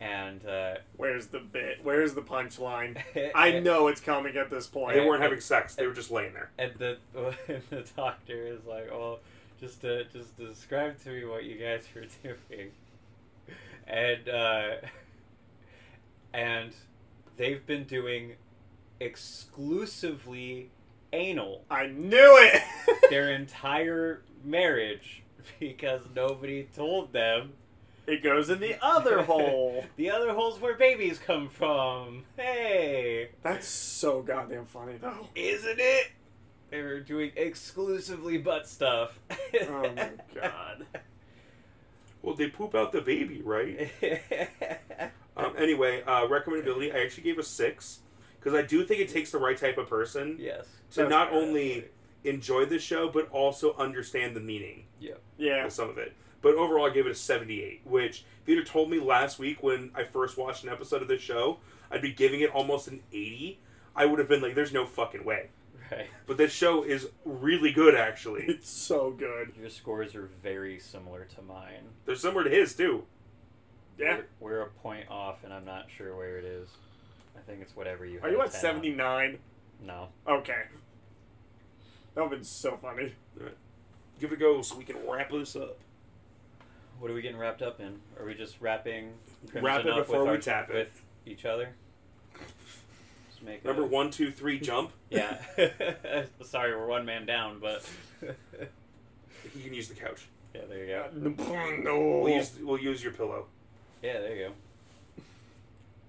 And, 0.00 0.46
uh, 0.46 0.76
Where's 0.96 1.26
the 1.28 1.40
bit? 1.40 1.78
Where's 1.82 2.14
the 2.14 2.22
punchline? 2.22 3.02
I 3.34 3.60
know 3.60 3.88
it's 3.88 4.00
coming 4.00 4.36
at 4.36 4.50
this 4.50 4.66
point. 4.66 4.94
They 4.94 5.04
weren't 5.04 5.22
having 5.22 5.40
sex; 5.40 5.74
they 5.74 5.86
were 5.86 5.94
just 5.94 6.10
laying 6.10 6.34
there. 6.34 6.50
And 6.58 6.72
the 6.76 6.98
the 7.70 7.84
doctor 7.96 8.46
is 8.46 8.66
like, 8.66 8.90
"Oh, 8.92 9.20
just 9.60 9.80
to, 9.82 10.04
just 10.04 10.36
describe 10.36 11.02
to 11.04 11.10
me 11.10 11.24
what 11.24 11.44
you 11.44 11.56
guys 11.56 11.84
were 11.94 12.04
doing," 12.22 12.70
and 13.86 14.28
uh, 14.28 14.70
and 16.34 16.72
they've 17.36 17.64
been 17.66 17.84
doing 17.84 18.32
exclusively 19.00 20.70
anal 21.12 21.62
I 21.70 21.86
knew 21.86 22.36
it. 22.40 22.62
their 23.10 23.30
entire 23.32 24.22
marriage 24.44 25.22
because 25.60 26.02
nobody 26.14 26.64
told 26.74 27.12
them 27.12 27.52
it 28.06 28.22
goes 28.22 28.50
in 28.50 28.60
the 28.60 28.76
other 28.84 29.22
hole. 29.22 29.84
the 29.96 30.10
other 30.10 30.32
hole's 30.32 30.60
where 30.60 30.74
babies 30.76 31.18
come 31.18 31.48
from. 31.48 32.24
Hey, 32.36 33.30
That's 33.42 33.66
so 33.66 34.22
goddamn 34.22 34.66
funny 34.66 34.96
though. 35.00 35.28
isn't 35.34 35.78
it? 35.80 36.08
They 36.70 36.82
were 36.82 37.00
doing 37.00 37.32
exclusively 37.36 38.38
butt 38.38 38.66
stuff. 38.68 39.18
Oh 39.68 39.90
my 39.94 40.10
god. 40.34 40.86
Well, 42.22 42.34
they 42.34 42.48
poop 42.48 42.74
out 42.74 42.92
the 42.92 43.00
baby, 43.00 43.40
right? 43.42 43.90
Um, 45.38 45.52
anyway, 45.58 46.02
uh, 46.06 46.22
recommendability. 46.28 46.94
I 46.94 47.04
actually 47.04 47.24
gave 47.24 47.38
a 47.38 47.42
six 47.42 47.98
because 48.40 48.54
I 48.54 48.62
do 48.62 48.86
think 48.86 49.00
it 49.02 49.10
takes 49.10 49.30
the 49.32 49.38
right 49.38 49.54
type 49.58 49.76
of 49.76 49.86
person 49.86 50.38
yes. 50.40 50.66
to 50.92 51.06
not 51.06 51.28
fair. 51.28 51.38
only 51.38 51.84
enjoy 52.24 52.64
the 52.64 52.78
show 52.78 53.10
but 53.10 53.28
also 53.30 53.74
understand 53.76 54.34
the 54.34 54.40
meaning 54.40 54.84
Yeah. 54.98 55.66
of 55.66 55.72
some 55.72 55.90
of 55.90 55.98
it. 55.98 56.14
But 56.40 56.54
overall, 56.54 56.86
I 56.86 56.90
gave 56.90 57.04
it 57.04 57.12
a 57.12 57.14
seventy-eight. 57.14 57.82
Which, 57.84 58.24
if 58.42 58.48
you'd 58.48 58.56
have 58.56 58.66
told 58.66 58.88
me 58.90 58.98
last 58.98 59.38
week 59.38 59.62
when 59.62 59.90
I 59.94 60.04
first 60.04 60.38
watched 60.38 60.64
an 60.64 60.70
episode 60.70 61.02
of 61.02 61.08
this 61.08 61.20
show, 61.20 61.58
I'd 61.90 62.00
be 62.00 62.12
giving 62.12 62.40
it 62.40 62.48
almost 62.50 62.88
an 62.88 63.02
eighty. 63.12 63.58
I 63.94 64.06
would 64.06 64.18
have 64.18 64.28
been 64.28 64.40
like, 64.40 64.54
"There's 64.54 64.72
no 64.72 64.86
fucking 64.86 65.22
way." 65.24 65.50
Right. 65.90 66.06
But 66.26 66.36
this 66.38 66.52
show 66.52 66.82
is 66.82 67.08
really 67.24 67.70
good, 67.72 67.94
actually. 67.94 68.44
It's 68.48 68.68
so 68.68 69.10
good. 69.12 69.52
Your 69.58 69.68
scores 69.70 70.14
are 70.14 70.28
very 70.42 70.78
similar 70.80 71.24
to 71.36 71.42
mine. 71.42 71.84
They're 72.04 72.16
similar 72.16 72.44
to 72.44 72.50
his 72.50 72.74
too. 72.74 73.04
Yeah. 73.98 74.20
We're, 74.40 74.50
we're 74.50 74.60
a 74.62 74.66
point 74.68 75.08
off, 75.08 75.44
and 75.44 75.52
I'm 75.52 75.64
not 75.64 75.86
sure 75.88 76.16
where 76.16 76.38
it 76.38 76.44
is. 76.44 76.68
I 77.36 77.40
think 77.48 77.62
it's 77.62 77.76
whatever 77.76 78.04
you. 78.04 78.18
Are 78.18 78.22
had 78.22 78.32
you 78.32 78.40
a 78.40 78.44
at 78.44 78.52
10 78.52 78.56
on. 78.70 78.76
79? 78.76 79.38
No. 79.86 80.08
Okay. 80.26 80.62
That 82.14 82.22
would 82.22 82.30
have 82.30 82.30
been 82.30 82.44
so 82.44 82.76
funny. 82.82 83.12
Give 84.18 84.32
it 84.32 84.34
a 84.34 84.36
go 84.38 84.62
so 84.62 84.76
we 84.76 84.84
can 84.84 84.96
wrap 85.08 85.30
this 85.30 85.54
up. 85.54 85.78
What 86.98 87.10
are 87.10 87.14
we 87.14 87.20
getting 87.22 87.36
wrapped 87.38 87.60
up 87.62 87.78
in? 87.78 88.00
Are 88.18 88.24
we 88.24 88.34
just 88.34 88.60
wrapping 88.60 89.12
Crimson 89.50 89.62
Wrap 89.64 89.80
it 89.80 89.88
up 89.90 89.98
before 89.98 90.20
with 90.20 90.26
we 90.28 90.30
our- 90.30 90.38
tap 90.38 90.70
it. 90.70 90.74
with 90.74 91.02
each 91.26 91.44
other? 91.44 91.74
Just 93.46 93.64
make 93.64 93.64
Number 93.64 93.82
a, 93.82 93.86
one, 93.86 94.10
two, 94.10 94.30
three, 94.30 94.58
jump. 94.58 94.92
Yeah. 95.10 95.38
Sorry, 96.42 96.74
we're 96.76 96.86
one 96.86 97.04
man 97.06 97.26
down, 97.26 97.60
but 97.60 97.88
You 98.22 99.62
can 99.62 99.72
use 99.72 99.88
the 99.88 99.94
couch. 99.94 100.26
yeah, 100.54 100.62
there 100.68 100.84
you 100.84 100.86
go. 100.86 101.44
Uh, 101.54 101.82
no. 101.82 102.20
We'll 102.22 102.34
use 102.34 102.52
we'll 102.60 102.78
use 102.78 103.02
your 103.02 103.12
pillow. 103.12 103.46
Yeah, 104.02 104.20
there 104.20 104.36
you 104.36 104.48
go. 104.48 105.22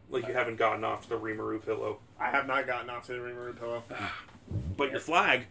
Like 0.09 0.27
you 0.27 0.33
haven't 0.33 0.57
gotten 0.57 0.83
off 0.83 1.03
to 1.03 1.09
the 1.09 1.19
Rimuru 1.19 1.63
pillow. 1.63 1.99
I 2.19 2.31
have 2.31 2.47
not 2.47 2.65
gotten 2.65 2.89
off 2.89 3.05
to 3.07 3.13
the 3.13 3.19
Rimuru 3.19 3.57
pillow. 3.57 3.83
But 4.77 4.91
your 4.91 5.01
flag. 5.01 5.47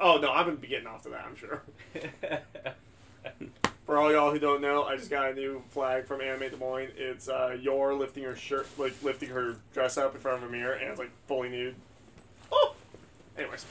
Oh 0.00 0.18
no, 0.18 0.32
I'm 0.32 0.46
gonna 0.46 0.56
be 0.56 0.66
getting 0.66 0.88
off 0.88 1.04
to 1.04 1.10
that. 1.10 1.24
I'm 1.24 1.36
sure. 1.36 1.62
For 3.86 3.96
all 3.96 4.10
y'all 4.10 4.32
who 4.32 4.40
don't 4.40 4.60
know, 4.60 4.82
I 4.82 4.96
just 4.96 5.10
got 5.10 5.30
a 5.30 5.34
new 5.34 5.62
flag 5.70 6.06
from 6.06 6.20
Anime 6.20 6.50
Des 6.50 6.56
Moines. 6.56 6.90
It's 6.96 7.28
uh, 7.28 7.56
Yor 7.60 7.94
lifting 7.94 8.24
her 8.24 8.34
shirt, 8.34 8.66
like 8.76 9.00
lifting 9.00 9.28
her 9.28 9.54
dress 9.72 9.96
up 9.96 10.12
in 10.12 10.20
front 10.20 10.42
of 10.42 10.48
a 10.48 10.52
mirror, 10.52 10.72
and 10.72 10.90
it's 10.90 10.98
like 10.98 11.12
fully 11.28 11.48
nude. 11.48 11.76
Oh. 12.50 12.74
Anyways, 13.38 13.64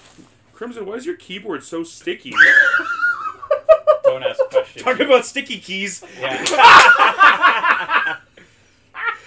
Crimson, 0.53 0.85
why 0.85 0.93
is 0.93 1.05
your 1.05 1.17
keyboard 1.17 1.65
so 1.65 1.83
sticky? 1.83 2.33
Don't 4.05 4.23
ask 4.23 4.39
questions. 4.51 4.85
Talk 4.85 5.01
about 5.01 5.25
sticky 5.25 5.59
keys. 5.59 6.01
Yeah. 6.17 8.15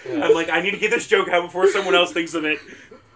I'm 0.10 0.34
like, 0.34 0.48
I 0.48 0.62
need 0.62 0.70
to 0.70 0.78
get 0.78 0.90
this 0.90 1.06
joke 1.06 1.28
out 1.28 1.44
before 1.44 1.70
someone 1.70 1.94
else 1.94 2.12
thinks 2.12 2.34
of 2.34 2.44
it. 2.44 2.58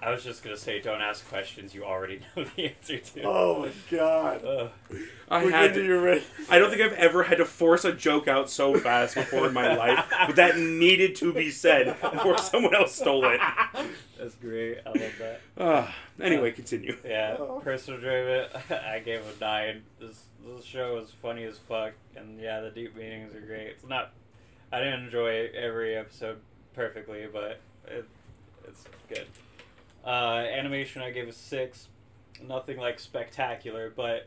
I 0.05 0.11
was 0.11 0.25
just 0.25 0.43
gonna 0.43 0.57
say, 0.57 0.81
don't 0.81 1.01
ask 1.01 1.27
questions 1.29 1.75
you 1.75 1.85
already 1.85 2.19
know 2.37 2.45
the 2.57 2.67
answer 2.75 2.99
to. 2.99 3.23
oh 3.23 3.61
my 3.61 3.97
god, 3.97 4.45
Ugh. 4.45 4.71
I 5.31 5.45
we're 5.45 5.51
had 5.53 5.75
to 5.75 5.81
to, 5.81 5.87
your. 5.87 6.19
I 6.51 6.59
don't 6.59 6.71
think 6.71 6.83
I've 6.83 6.93
ever 6.95 7.23
had 7.23 7.38
to 7.38 7.45
force 7.45 7.85
a 7.85 7.93
joke 7.93 8.27
out 8.27 8.51
so 8.51 8.75
fast 8.77 9.15
before 9.15 9.47
in 9.47 9.55
my 9.55 9.77
life, 9.77 10.05
but 10.27 10.37
that 10.37 10.59
needed 10.59 11.15
to 11.17 11.33
be 11.33 11.51
said 11.51 12.01
before 12.01 12.37
someone 12.38 12.75
else 12.75 12.97
stole 12.97 13.25
it. 13.27 13.41
That's 14.19 14.35
great. 14.37 14.79
I 14.85 14.88
love 14.91 15.12
that. 15.21 15.41
Ah, 15.59 15.95
anyway, 16.21 16.51
continue. 16.51 16.97
Yeah, 17.05 17.37
Oh. 17.38 17.61
personal 17.62 17.99
enjoyment. 18.01 18.51
I 18.71 18.99
gave 18.99 19.21
it 19.21 19.37
a 19.37 19.41
nine. 19.41 19.83
This 20.01 20.25
this 20.45 20.65
show 20.65 20.99
is 20.99 21.11
funny 21.23 21.45
as 21.45 21.59
fuck, 21.59 21.93
and 22.17 22.41
yeah, 22.41 22.61
the 22.61 22.71
deep 22.71 22.97
meanings 22.97 23.35
are 23.35 23.41
great. 23.41 23.69
It's 23.69 23.87
not. 23.87 24.12
I 24.73 24.79
didn't 24.81 25.05
enjoy 25.05 25.51
every 25.55 25.95
episode 25.97 26.38
perfectly, 26.75 27.27
but 27.33 27.61
it, 27.87 28.05
it's 28.67 28.85
good. 29.09 29.27
Uh, 30.05 30.45
animation, 30.53 31.03
I 31.03 31.11
gave 31.11 31.29
a 31.29 31.33
six. 31.33 31.88
Nothing 32.43 32.79
like 32.79 32.99
spectacular, 32.99 33.93
but 33.95 34.27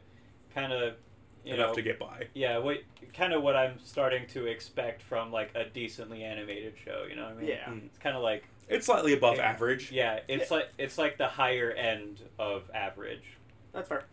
kind 0.54 0.72
of 0.72 0.96
Enough 1.44 1.58
know 1.70 1.74
to 1.74 1.82
get 1.82 2.00
by. 2.00 2.28
yeah, 2.34 2.58
what 2.58 2.78
kind 3.14 3.34
of 3.34 3.44
what 3.44 3.56
I'm 3.56 3.78
starting 3.84 4.26
to 4.30 4.46
expect 4.48 5.02
from 5.04 5.32
like 5.32 5.52
a 5.54 5.66
decently 5.66 6.24
animated 6.24 6.74
show. 6.84 7.06
You 7.10 7.16
know 7.18 7.24
what 7.26 7.34
I 7.34 7.36
mean? 7.36 7.48
Yeah. 7.50 7.72
It's 7.86 7.98
kind 8.00 8.16
of 8.16 8.24
like 8.24 8.46
It's 8.70 8.86
slightly 8.86 9.14
above 9.14 9.36
Yeah. 9.38 9.44
average. 9.50 9.92
yeah, 9.92 10.22
it's 10.28 10.50
like 10.50 10.70
it's 10.78 10.98
like 10.98 11.18
the 11.18 11.28
higher 11.28 11.72
end 11.72 12.22
of 12.40 12.64
average. 12.74 13.24
That's 13.74 13.90
fair. 13.90 14.06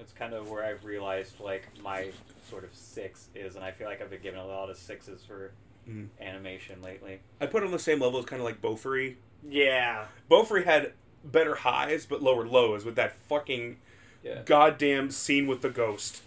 It's 0.00 0.12
kind 0.12 0.34
of 0.34 0.50
where 0.50 0.64
I've 0.64 0.84
realized 0.84 1.40
like 1.40 1.66
my 1.82 2.10
sort 2.50 2.64
of 2.64 2.74
six 2.74 3.28
is, 3.34 3.54
and 3.56 3.64
I 3.64 3.70
feel 3.70 3.86
like 3.86 4.02
I've 4.02 4.10
been 4.10 4.20
given 4.22 4.40
a 4.40 4.46
lot 4.46 4.68
of 4.68 4.76
sixes 4.76 5.24
for 5.24 5.52
Mhm. 5.88 6.08
animation 6.20 6.82
lately. 6.82 7.20
I 7.40 7.46
put 7.46 7.62
it 7.62 7.66
on 7.66 7.72
the 7.72 7.78
same 7.78 8.00
level 8.00 8.18
as 8.18 8.24
kind 8.26 8.40
of 8.42 8.44
like 8.44 8.60
Bofuri. 8.60 9.16
Yeah. 9.48 10.06
Bofuri 10.30 10.64
had 10.64 10.92
better 11.24 11.54
highs 11.56 12.06
but 12.06 12.22
lower 12.22 12.46
lows 12.46 12.84
with 12.84 12.96
that 12.96 13.16
fucking 13.28 13.78
Yeah. 14.22 14.42
goddamn 14.44 15.10
scene 15.10 15.46
with 15.46 15.62
the 15.62 15.70
ghost. 15.70 16.22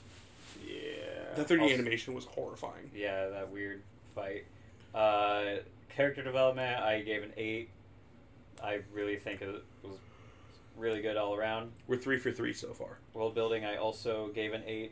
Yeah. 0.65 1.33
That 1.35 1.47
3D 1.47 1.61
Also- 1.63 1.73
animation 1.75 2.13
was 2.13 2.25
horrifying. 2.25 2.91
Yeah, 2.93 3.27
that 3.29 3.49
weird 3.49 3.81
fight. 4.15 4.45
Uh, 4.93 5.57
character 5.89 6.23
development, 6.23 6.81
I 6.81 7.01
gave 7.01 7.23
an 7.23 7.33
eight. 7.37 7.69
I 8.61 8.81
really 8.91 9.17
think 9.17 9.41
it 9.41 9.47
was 9.83 9.97
really 10.77 11.01
good 11.01 11.15
all 11.17 11.35
around. 11.35 11.71
We're 11.87 11.97
three 11.97 12.17
for 12.17 12.31
three 12.31 12.53
so 12.53 12.73
far. 12.73 12.97
World 13.13 13.35
building, 13.35 13.63
I 13.65 13.75
also 13.77 14.29
gave 14.29 14.53
an 14.53 14.63
eight. 14.65 14.91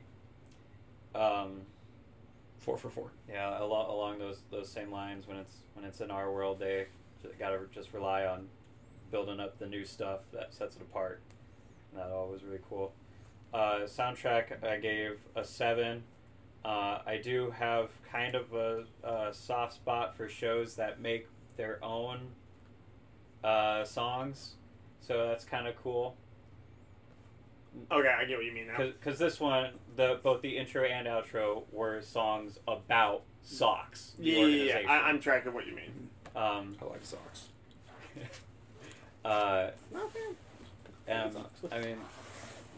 Um, 1.16 1.62
Four 2.60 2.78
for 2.78 2.90
four. 2.90 3.12
yeah, 3.30 3.62
along 3.62 3.90
along 3.90 4.20
those 4.20 4.42
those 4.52 4.70
same 4.70 4.92
lines. 4.92 5.26
When 5.28 5.38
it's 5.38 5.54
when 5.74 5.86
it's 5.86 6.02
in 6.02 6.12
our 6.12 6.32
world, 6.32 6.60
they 6.60 6.88
got 7.40 7.50
to 7.50 7.60
just 7.74 7.94
rely 7.94 8.26
on 8.26 8.48
building 9.12 9.40
up 9.40 9.60
the 9.60 9.68
new 9.68 9.86
stuff 9.86 10.22
that 10.34 10.54
sets 10.54 10.76
it 10.76 10.82
apart. 10.82 11.22
And 11.92 12.02
that 12.02 12.12
all 12.12 12.28
was 12.28 12.44
really 12.44 12.60
cool. 12.70 12.94
Uh, 13.54 13.82
soundtrack, 13.86 14.64
I 14.64 14.78
gave 14.78 15.20
a 15.36 15.44
seven. 15.44 16.04
Uh, 16.66 17.00
I 17.06 17.20
do 17.24 17.52
have 17.52 17.92
kind 18.12 18.36
of 18.36 18.54
a, 18.54 18.84
a 19.04 19.34
soft 19.34 19.74
spot 19.74 20.18
for 20.18 20.28
shows 20.28 20.76
that 20.76 21.00
make 21.00 21.28
their 21.56 21.84
own 21.84 22.20
uh, 23.44 23.84
songs, 23.86 24.56
so 25.00 25.28
that's 25.28 25.46
kind 25.46 25.68
of 25.68 25.76
cool. 25.82 26.16
Okay, 27.92 28.10
I 28.10 28.26
get 28.26 28.38
what 28.38 28.46
you 28.46 28.52
mean 28.52 28.68
now. 28.68 28.78
Because 28.78 29.20
this 29.20 29.40
one, 29.40 29.72
the 29.96 30.20
both 30.24 30.42
the 30.42 30.58
intro 30.58 30.84
and 30.84 31.08
outro 31.08 31.64
were 31.72 32.02
songs 32.02 32.60
about 32.68 33.22
socks. 33.44 34.14
Yeah, 34.20 34.46
yeah, 34.46 34.80
yeah. 34.80 34.92
I, 34.92 35.10
I'm 35.10 35.20
tracking 35.20 35.54
what 35.54 35.68
you 35.68 35.76
mean. 35.76 36.07
Um, 36.38 36.76
I 36.82 36.86
like 36.86 37.04
socks. 37.04 37.46
uh, 39.26 39.70
Not 39.94 40.12
bad. 41.08 41.36
um, 41.36 41.46
I 41.72 41.80
mean, 41.80 41.98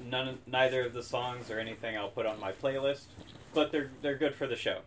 none, 0.09 0.37
neither 0.47 0.85
of 0.85 0.93
the 0.93 1.03
songs 1.03 1.51
or 1.51 1.59
anything 1.59 1.97
I'll 1.97 2.09
put 2.09 2.25
on 2.25 2.39
my 2.39 2.53
playlist, 2.53 3.03
but 3.53 3.71
they're 3.71 3.89
they're 4.01 4.17
good 4.17 4.33
for 4.33 4.47
the 4.47 4.55
show. 4.55 4.79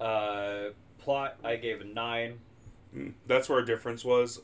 Uh, 0.00 0.70
plot, 0.98 1.36
I 1.44 1.56
gave 1.56 1.80
a 1.80 1.84
nine. 1.84 2.40
Mm, 2.96 3.12
That's 3.26 3.48
where 3.48 3.58
our 3.60 3.64
difference 3.64 4.04
was. 4.04 4.40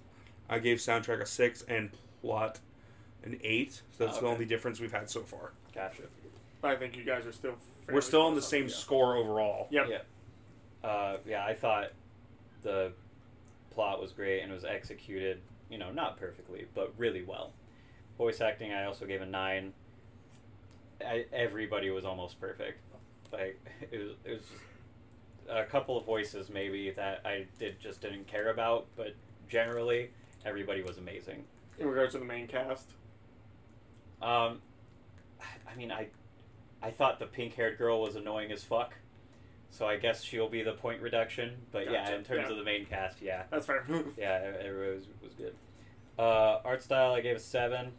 I 0.49 0.61
gave 0.61 0.79
soundtrack 0.79 1.21
a 1.21 1.27
six 1.27 1.63
and 1.63 1.91
plot 2.23 2.61
an 3.25 3.39
eight. 3.43 3.83
So 3.97 4.07
that's 4.07 4.19
the 4.19 4.27
Okay. 4.27 4.33
only 4.33 4.45
difference 4.45 4.79
we've 4.81 4.93
had 4.93 5.11
so 5.11 5.23
far. 5.23 5.53
Gotcha. 5.75 6.03
I 6.63 6.77
think 6.77 6.97
you 6.97 7.05
guys 7.05 7.27
are 7.27 7.33
still. 7.33 7.57
We're 7.91 8.01
still 8.01 8.23
on 8.23 8.35
the 8.35 8.43
same 8.43 8.65
yeah. 8.69 8.75
score 8.75 9.17
overall. 9.17 9.67
Yep. 9.71 9.87
Yeah. 9.91 10.89
Uh, 10.89 11.17
yeah, 11.27 11.45
I 11.45 11.55
thought 11.55 11.91
the 12.63 12.93
plot 13.79 14.01
was 14.01 14.11
great 14.11 14.41
and 14.41 14.53
was 14.53 14.65
executed, 14.65 15.41
you 15.71 15.79
know, 15.79 15.93
not 15.93 16.17
perfectly, 16.19 16.67
but 16.75 16.93
really 16.99 17.23
well. 17.23 17.53
Voice 18.17 18.41
acting, 18.41 18.73
I 18.73 18.87
also 18.87 19.07
gave 19.07 19.23
a 19.23 19.27
nine. 19.27 19.73
I, 21.01 21.27
everybody 21.33 21.89
was 21.91 22.05
almost 22.05 22.41
perfect. 22.41 22.81
Like 23.33 23.65
it 23.93 23.99
was, 23.99 24.17
it 24.25 24.33
was 24.33 24.41
just 24.41 24.63
a 25.49 25.63
couple 25.63 25.97
of 25.97 26.05
voices 26.05 26.51
maybe 26.51 26.91
that 26.91 27.21
I 27.25 27.47
did 27.61 27.79
just 27.79 28.03
didn't 28.03 28.27
care 28.27 28.51
about, 28.51 28.89
but 28.97 29.15
generally 29.49 30.11
everybody 30.45 30.83
was 30.83 30.99
amazing. 30.99 31.45
In 31.79 31.87
regards 31.87 32.15
to 32.15 32.19
the 32.19 32.25
main 32.25 32.49
cast. 32.49 32.89
Um, 34.21 34.61
I 35.41 35.77
mean, 35.77 35.93
I, 35.93 36.09
I 36.83 36.91
thought 36.91 37.21
the 37.21 37.27
pink-haired 37.27 37.79
girl 37.79 38.03
was 38.03 38.17
annoying 38.17 38.51
as 38.51 38.65
fuck, 38.65 38.95
so 39.71 39.87
I 39.87 39.97
guess 39.97 40.23
she'll 40.23 40.49
be 40.49 40.63
the 40.63 40.73
point 40.73 41.01
reduction. 41.01 41.57
But 41.73 41.91
yeah, 41.91 42.11
in 42.15 42.25
terms 42.25 42.45
yeah. 42.47 42.51
of 42.51 42.57
the 42.57 42.65
main 42.65 42.87
cast, 42.87 43.21
yeah, 43.23 43.45
That's 43.51 43.67
fair. 43.67 43.85
yeah, 44.17 44.39
it, 44.39 44.67
it 44.67 44.95
was 44.95 45.05
was 45.23 45.35
good. 45.35 45.55
Uh, 46.19 46.61
art 46.65 46.83
style, 46.83 47.13
I 47.13 47.21
gave 47.21 47.37
a 47.37 47.41
seven. 47.41 47.93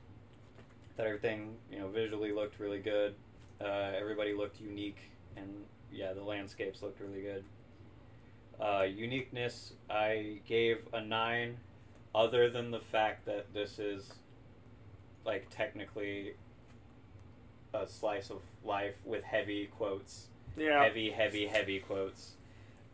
That 0.97 1.05
everything 1.05 1.55
you 1.71 1.79
know 1.79 1.87
visually 1.87 2.33
looked 2.33 2.59
really 2.59 2.79
good. 2.79 3.15
Uh, 3.61 3.91
everybody 3.97 4.33
looked 4.33 4.59
unique, 4.59 4.99
and 5.37 5.47
yeah, 5.91 6.13
the 6.13 6.23
landscapes 6.23 6.81
looked 6.81 6.99
really 6.99 7.21
good. 7.21 7.43
Uh, 8.59 8.83
uniqueness, 8.83 9.73
I 9.89 10.41
gave 10.45 10.79
a 10.91 10.99
nine, 10.99 11.57
other 12.13 12.49
than 12.49 12.71
the 12.71 12.79
fact 12.79 13.25
that 13.25 13.53
this 13.53 13.79
is 13.79 14.11
like 15.25 15.47
technically 15.49 16.33
a 17.73 17.87
slice 17.87 18.29
of 18.29 18.41
life 18.65 18.95
with 19.05 19.23
heavy 19.23 19.67
quotes 19.77 20.27
yeah. 20.59 20.83
heavy, 20.83 21.09
heavy, 21.09 21.47
heavy 21.47 21.79
quotes. 21.79 22.33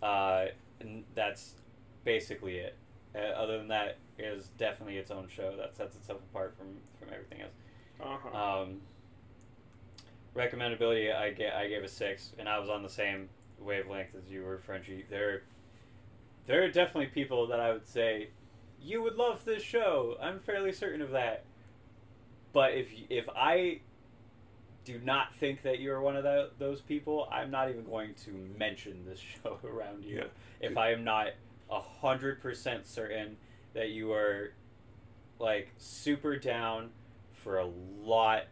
Uh, 0.01 0.45
and 0.79 1.03
that's 1.13 1.55
basically 2.03 2.57
it. 2.57 2.75
Uh, 3.15 3.19
other 3.19 3.57
than 3.57 3.69
that, 3.69 3.97
it 4.17 4.25
is 4.25 4.49
definitely 4.57 4.97
its 4.97 5.11
own 5.11 5.27
show 5.27 5.55
that 5.57 5.75
sets 5.75 5.95
itself 5.95 6.19
apart 6.31 6.55
from 6.57 6.67
from 6.99 7.13
everything 7.13 7.41
else. 7.41 7.53
Uh-huh. 8.01 8.61
Um, 8.61 8.81
recommendability, 10.35 11.15
I 11.15 11.31
get, 11.31 11.53
I 11.53 11.67
gave 11.67 11.83
a 11.83 11.87
six, 11.87 12.33
and 12.37 12.49
I 12.49 12.59
was 12.59 12.69
on 12.69 12.83
the 12.83 12.89
same 12.89 13.29
wavelength 13.59 14.15
as 14.15 14.29
you 14.29 14.43
were, 14.43 14.57
Frenchie. 14.57 15.05
There, 15.09 15.43
there 16.45 16.63
are 16.63 16.69
definitely 16.69 17.07
people 17.07 17.47
that 17.47 17.59
I 17.59 17.71
would 17.71 17.87
say 17.87 18.29
you 18.81 19.01
would 19.01 19.15
love 19.15 19.45
this 19.45 19.63
show. 19.63 20.17
I'm 20.21 20.39
fairly 20.39 20.71
certain 20.71 21.01
of 21.01 21.11
that. 21.11 21.45
But 22.53 22.73
if 22.73 22.87
if 23.09 23.27
I 23.35 23.81
do 24.85 25.01
not 25.03 25.33
think 25.35 25.63
that 25.63 25.79
you 25.79 25.91
are 25.91 25.99
one 25.99 26.15
of 26.15 26.23
tho- 26.23 26.49
those 26.59 26.79
people, 26.79 27.27
I'm 27.31 27.51
not 27.51 27.69
even 27.69 27.83
going 27.83 28.13
to 28.25 28.31
mention 28.57 29.03
this 29.05 29.19
show 29.43 29.59
around 29.65 30.05
you. 30.05 30.17
Yeah. 30.17 30.69
If 30.69 30.77
I 30.77 30.91
am 30.91 31.03
not 31.03 31.29
a 31.69 31.81
hundred 31.81 32.41
percent 32.41 32.85
certain 32.85 33.35
that 33.73 33.89
you 33.89 34.13
are 34.13 34.53
like 35.39 35.71
super 35.77 36.37
down 36.37 36.91
for 37.33 37.59
a 37.59 37.67
lot 38.01 38.43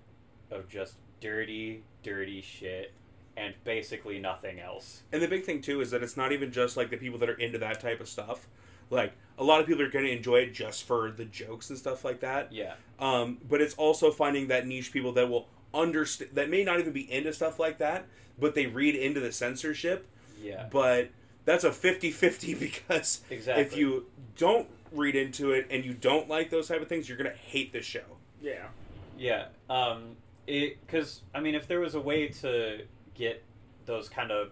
of 0.52 0.68
just 0.68 0.96
dirty, 1.22 1.84
dirty 2.02 2.42
shit 2.42 2.92
and 3.38 3.54
basically 3.64 4.20
nothing 4.20 4.60
else. 4.60 5.04
And 5.12 5.22
the 5.22 5.28
big 5.28 5.44
thing 5.44 5.62
too 5.62 5.82
is 5.82 5.92
that 5.92 6.04
it's 6.04 6.18
not 6.18 6.32
even 6.32 6.52
just 6.52 6.76
like 6.76 6.90
the 6.90 6.98
people 6.98 7.20
that 7.20 7.30
are 7.30 7.36
into 7.40 7.58
that 7.60 7.80
type 7.80 8.00
of 8.00 8.10
stuff. 8.10 8.48
Like 8.90 9.14
a 9.38 9.44
lot 9.44 9.62
of 9.62 9.68
people 9.68 9.82
are 9.82 9.90
going 9.90 10.06
to 10.06 10.12
enjoy 10.12 10.38
it 10.38 10.54
just 10.54 10.84
for 10.84 11.10
the 11.12 11.26
jokes 11.26 11.70
and 11.70 11.80
stuff 11.80 12.04
like 12.04 12.20
that. 12.20 12.52
Yeah. 12.52 12.74
Um, 13.00 13.40
but 13.48 13.62
it's 13.62 13.74
also 13.76 14.12
finding 14.12 14.48
that 14.48 14.68
niche 14.68 14.92
people 14.92 15.14
that 15.14 15.30
will 15.30 15.48
understand 15.74 16.32
that 16.34 16.50
may 16.50 16.64
not 16.64 16.80
even 16.80 16.94
be 16.94 17.12
into 17.12 17.34
stuff 17.34 17.60
like 17.60 17.78
that, 17.80 18.06
but 18.40 18.56
they 18.56 18.66
read 18.68 18.96
into 18.96 19.20
the 19.20 19.32
censorship. 19.32 20.08
Yeah. 20.42 20.68
But 20.72 21.10
that's 21.46 21.64
a 21.64 21.70
50-50 21.70 22.60
because 22.60 23.22
Exactly. 23.30 23.64
if 23.64 23.76
you 23.78 24.06
don't 24.38 24.68
read 24.92 25.16
into 25.16 25.52
it 25.52 25.68
and 25.70 25.84
you 25.84 25.94
don't 25.94 26.28
like 26.30 26.50
those 26.50 26.68
type 26.68 26.82
of 26.82 26.88
things, 26.88 27.08
you're 27.10 27.18
going 27.18 27.30
to 27.30 27.38
hate 27.38 27.72
this 27.74 27.86
show. 27.86 28.04
yeah. 28.42 28.68
Yeah, 29.16 29.46
um, 29.70 30.16
it 30.48 30.78
because 30.82 31.22
I 31.36 31.40
mean, 31.40 31.54
if 31.54 31.68
there 31.68 31.80
was 31.80 31.94
a 31.94 32.00
way 32.02 32.30
to 32.30 32.82
get 33.14 33.44
those 33.86 34.10
kind 34.10 34.32
of, 34.32 34.50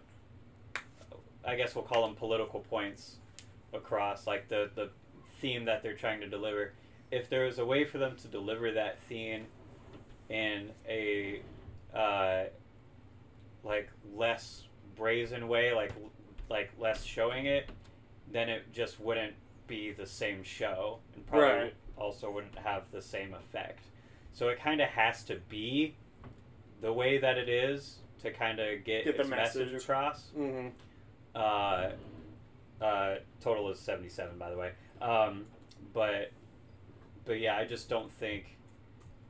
I 1.44 1.56
guess 1.56 1.74
we'll 1.74 1.84
call 1.84 2.06
them 2.06 2.16
political 2.16 2.60
points 2.60 3.16
across, 3.74 4.28
like 4.28 4.50
the 4.50 4.70
the 4.76 4.90
theme 5.40 5.66
that 5.66 5.82
they're 5.82 5.96
trying 5.96 6.20
to 6.22 6.28
deliver. 6.28 6.74
If 7.10 7.28
there 7.28 7.46
was 7.46 7.58
a 7.58 7.66
way 7.66 7.84
for 7.84 7.98
them 7.98 8.16
to 8.18 8.28
deliver 8.28 8.72
that 8.74 9.00
theme 9.10 9.46
in 10.32 10.70
a 10.88 11.42
uh, 11.94 12.44
like 13.64 13.90
less 14.16 14.64
brazen 14.96 15.48
way, 15.48 15.74
like 15.74 15.92
like 16.50 16.72
less 16.80 17.04
showing 17.04 17.46
it, 17.46 17.70
then 18.32 18.50
it 18.50 18.72
just 18.74 19.00
wouldn't 19.00 19.34
be 19.68 19.92
the 19.92 20.06
same 20.06 20.44
show, 20.44 21.00
and 21.16 21.26
probably 21.28 21.48
Right. 21.48 21.74
also 21.98 22.32
wouldn't 22.32 22.58
have 22.58 22.84
the 22.92 23.02
same 23.02 23.34
effect. 23.34 23.84
So 24.34 24.48
it 24.50 24.60
kind 24.60 24.82
of 24.82 24.88
has 24.90 25.24
to 25.26 25.36
be 25.50 25.96
the 26.82 26.92
way 26.92 27.18
that 27.20 27.38
it 27.38 27.48
is 27.50 27.98
to 28.24 28.32
kind 28.32 28.60
of 28.60 28.84
get, 28.84 29.04
Get 29.06 29.16
the 29.18 29.22
its 29.22 29.30
message. 29.30 29.72
message. 29.72 29.84
across. 29.84 30.32
Mm-hmm. 30.38 30.68
Uh, 31.36 31.90
uh, 32.84 33.16
total 33.42 33.70
is 33.70 33.80
seventy 33.80 34.10
seven, 34.10 34.38
by 34.38 34.50
the 34.50 34.58
way. 34.58 34.72
Um, 35.02 35.46
but 35.94 36.32
but 37.26 37.40
yeah, 37.40 37.58
I 37.58 37.66
just 37.66 37.90
don't 37.90 38.12
think 38.12 38.58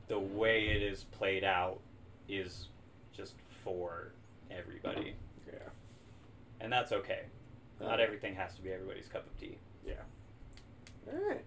the 0.08 0.18
way 0.18 0.66
it 0.68 0.82
is 0.82 1.04
played 1.04 1.44
out 1.44 1.80
is 2.28 2.68
just 3.12 3.34
for 3.64 4.12
everybody, 4.50 5.14
Yeah. 5.46 5.68
and 6.60 6.72
that's 6.72 6.92
okay. 6.92 7.22
Not 7.80 8.00
everything 8.00 8.34
has 8.36 8.54
to 8.54 8.62
be 8.62 8.70
everybody's 8.72 9.08
cup 9.08 9.26
of 9.26 9.38
tea. 9.40 9.58
Yeah. 9.86 9.94
All 11.12 11.28
right. 11.28 11.44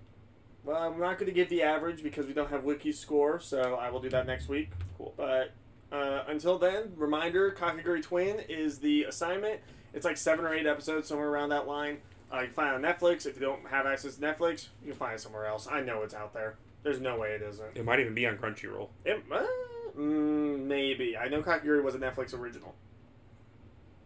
Well, 0.63 0.77
I'm 0.77 0.99
not 0.99 1.17
going 1.17 1.27
to 1.27 1.31
give 1.31 1.49
the 1.49 1.61
average 1.63 2.01
because 2.03 2.25
we 2.27 2.33
don't 2.33 2.49
have 2.49 2.63
wiki 2.63 2.91
score, 2.91 3.39
so 3.39 3.75
I 3.75 3.89
will 3.89 3.99
do 4.01 4.09
that 4.09 4.25
next 4.25 4.49
week. 4.49 4.71
Cool. 4.97 5.13
But 5.15 5.51
uh, 5.91 6.23
until 6.27 6.57
then, 6.57 6.91
reminder: 6.97 7.51
Kakegurui 7.51 8.01
Twin 8.01 8.39
is 8.49 8.79
the 8.79 9.03
assignment. 9.03 9.61
It's 9.93 10.03
like 10.05 10.17
seven 10.17 10.43
or 10.43 10.53
eight 10.53 10.65
episodes, 10.65 11.07
somewhere 11.07 11.29
around 11.29 11.49
that 11.49 11.67
line. 11.67 11.99
Uh, 12.33 12.39
you 12.39 12.45
can 12.47 12.53
find 12.53 12.69
it 12.83 12.85
on 12.85 12.93
Netflix. 12.93 13.25
If 13.25 13.35
you 13.35 13.41
don't 13.41 13.67
have 13.69 13.85
access 13.85 14.15
to 14.15 14.21
Netflix, 14.21 14.67
you 14.83 14.89
can 14.89 14.97
find 14.99 15.13
it 15.13 15.21
somewhere 15.21 15.45
else. 15.45 15.67
I 15.71 15.81
know 15.81 16.01
it's 16.01 16.15
out 16.15 16.33
there. 16.33 16.55
There's 16.85 17.01
no 17.01 17.17
way 17.17 17.29
it 17.31 17.41
isn't. 17.41 17.69
It 17.73 17.83
might 17.83 17.99
even 17.99 18.13
be 18.13 18.27
on 18.27 18.37
Crunchyroll. 18.37 18.89
It, 19.03 19.23
uh, 19.31 19.43
mm, 19.97 20.59
maybe. 20.65 21.17
I 21.17 21.27
know 21.27 21.41
Kakegurui 21.41 21.83
was 21.83 21.95
a 21.95 21.97
Netflix 21.97 22.31
original. 22.37 22.75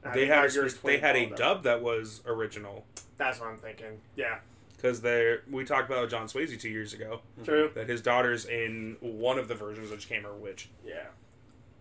I 0.01 0.13
They 0.13 0.27
had 0.27 0.45
a, 0.45 0.69
they 0.85 0.97
had 0.97 1.17
a 1.17 1.25
followed 1.25 1.31
up. 1.33 1.37
dub 1.37 1.63
that 1.63 1.81
was 1.81 2.21
original 2.25 2.85
That's 3.17 3.37
what 3.41 3.49
I'm 3.49 3.57
thinking. 3.57 3.99
Yeah, 4.15 4.37
because 4.77 5.01
they 5.01 5.39
we 5.51 5.65
talked 5.65 5.91
about 5.91 6.09
John 6.09 6.27
Swasey 6.27 6.57
two 6.57 6.69
years 6.69 6.93
ago 6.93 7.19
true. 7.43 7.69
that 7.75 7.89
his 7.89 8.01
daughter's 8.01 8.45
in 8.45 8.95
one 9.01 9.37
of 9.37 9.49
the 9.49 9.55
versions 9.55 9.89
that 9.89 9.97
just 9.97 10.07
came 10.07 10.23
her 10.23 10.33
witch. 10.33 10.69
Yeah. 10.87 11.07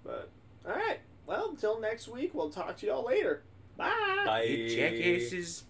But 0.04 0.30
all 0.66 0.72
right. 0.74 0.98
Well, 1.28 1.50
until 1.50 1.78
next 1.78 2.08
week, 2.08 2.34
we'll 2.34 2.50
talk 2.50 2.76
to 2.78 2.86
y'all 2.86 3.06
later. 3.06 3.42
Bye. 3.76 3.92
Bye. 4.26 4.66
jackasses. 4.68 5.62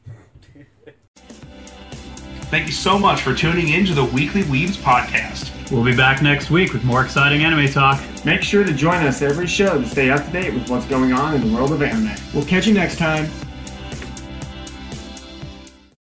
Thank 2.50 2.66
you 2.66 2.72
so 2.72 2.98
much 2.98 3.20
for 3.20 3.34
tuning 3.34 3.68
in 3.68 3.84
to 3.84 3.94
the 3.94 4.04
Weekly 4.04 4.42
Weebs 4.42 4.76
podcast. 4.78 5.52
We'll 5.70 5.84
be 5.84 5.94
back 5.94 6.22
next 6.22 6.50
week 6.50 6.72
with 6.72 6.82
more 6.82 7.04
exciting 7.04 7.44
anime 7.44 7.68
talk. 7.68 8.02
Make 8.24 8.42
sure 8.42 8.64
to 8.64 8.72
join 8.72 9.04
us 9.04 9.20
every 9.20 9.46
show 9.46 9.78
to 9.78 9.86
stay 9.86 10.08
up 10.08 10.24
to 10.24 10.32
date 10.32 10.54
with 10.54 10.70
what's 10.70 10.86
going 10.86 11.12
on 11.12 11.34
in 11.34 11.46
the 11.46 11.54
world 11.54 11.72
of 11.72 11.82
anime. 11.82 12.14
We'll 12.32 12.46
catch 12.46 12.66
you 12.66 12.72
next 12.72 12.96
time. 12.96 13.30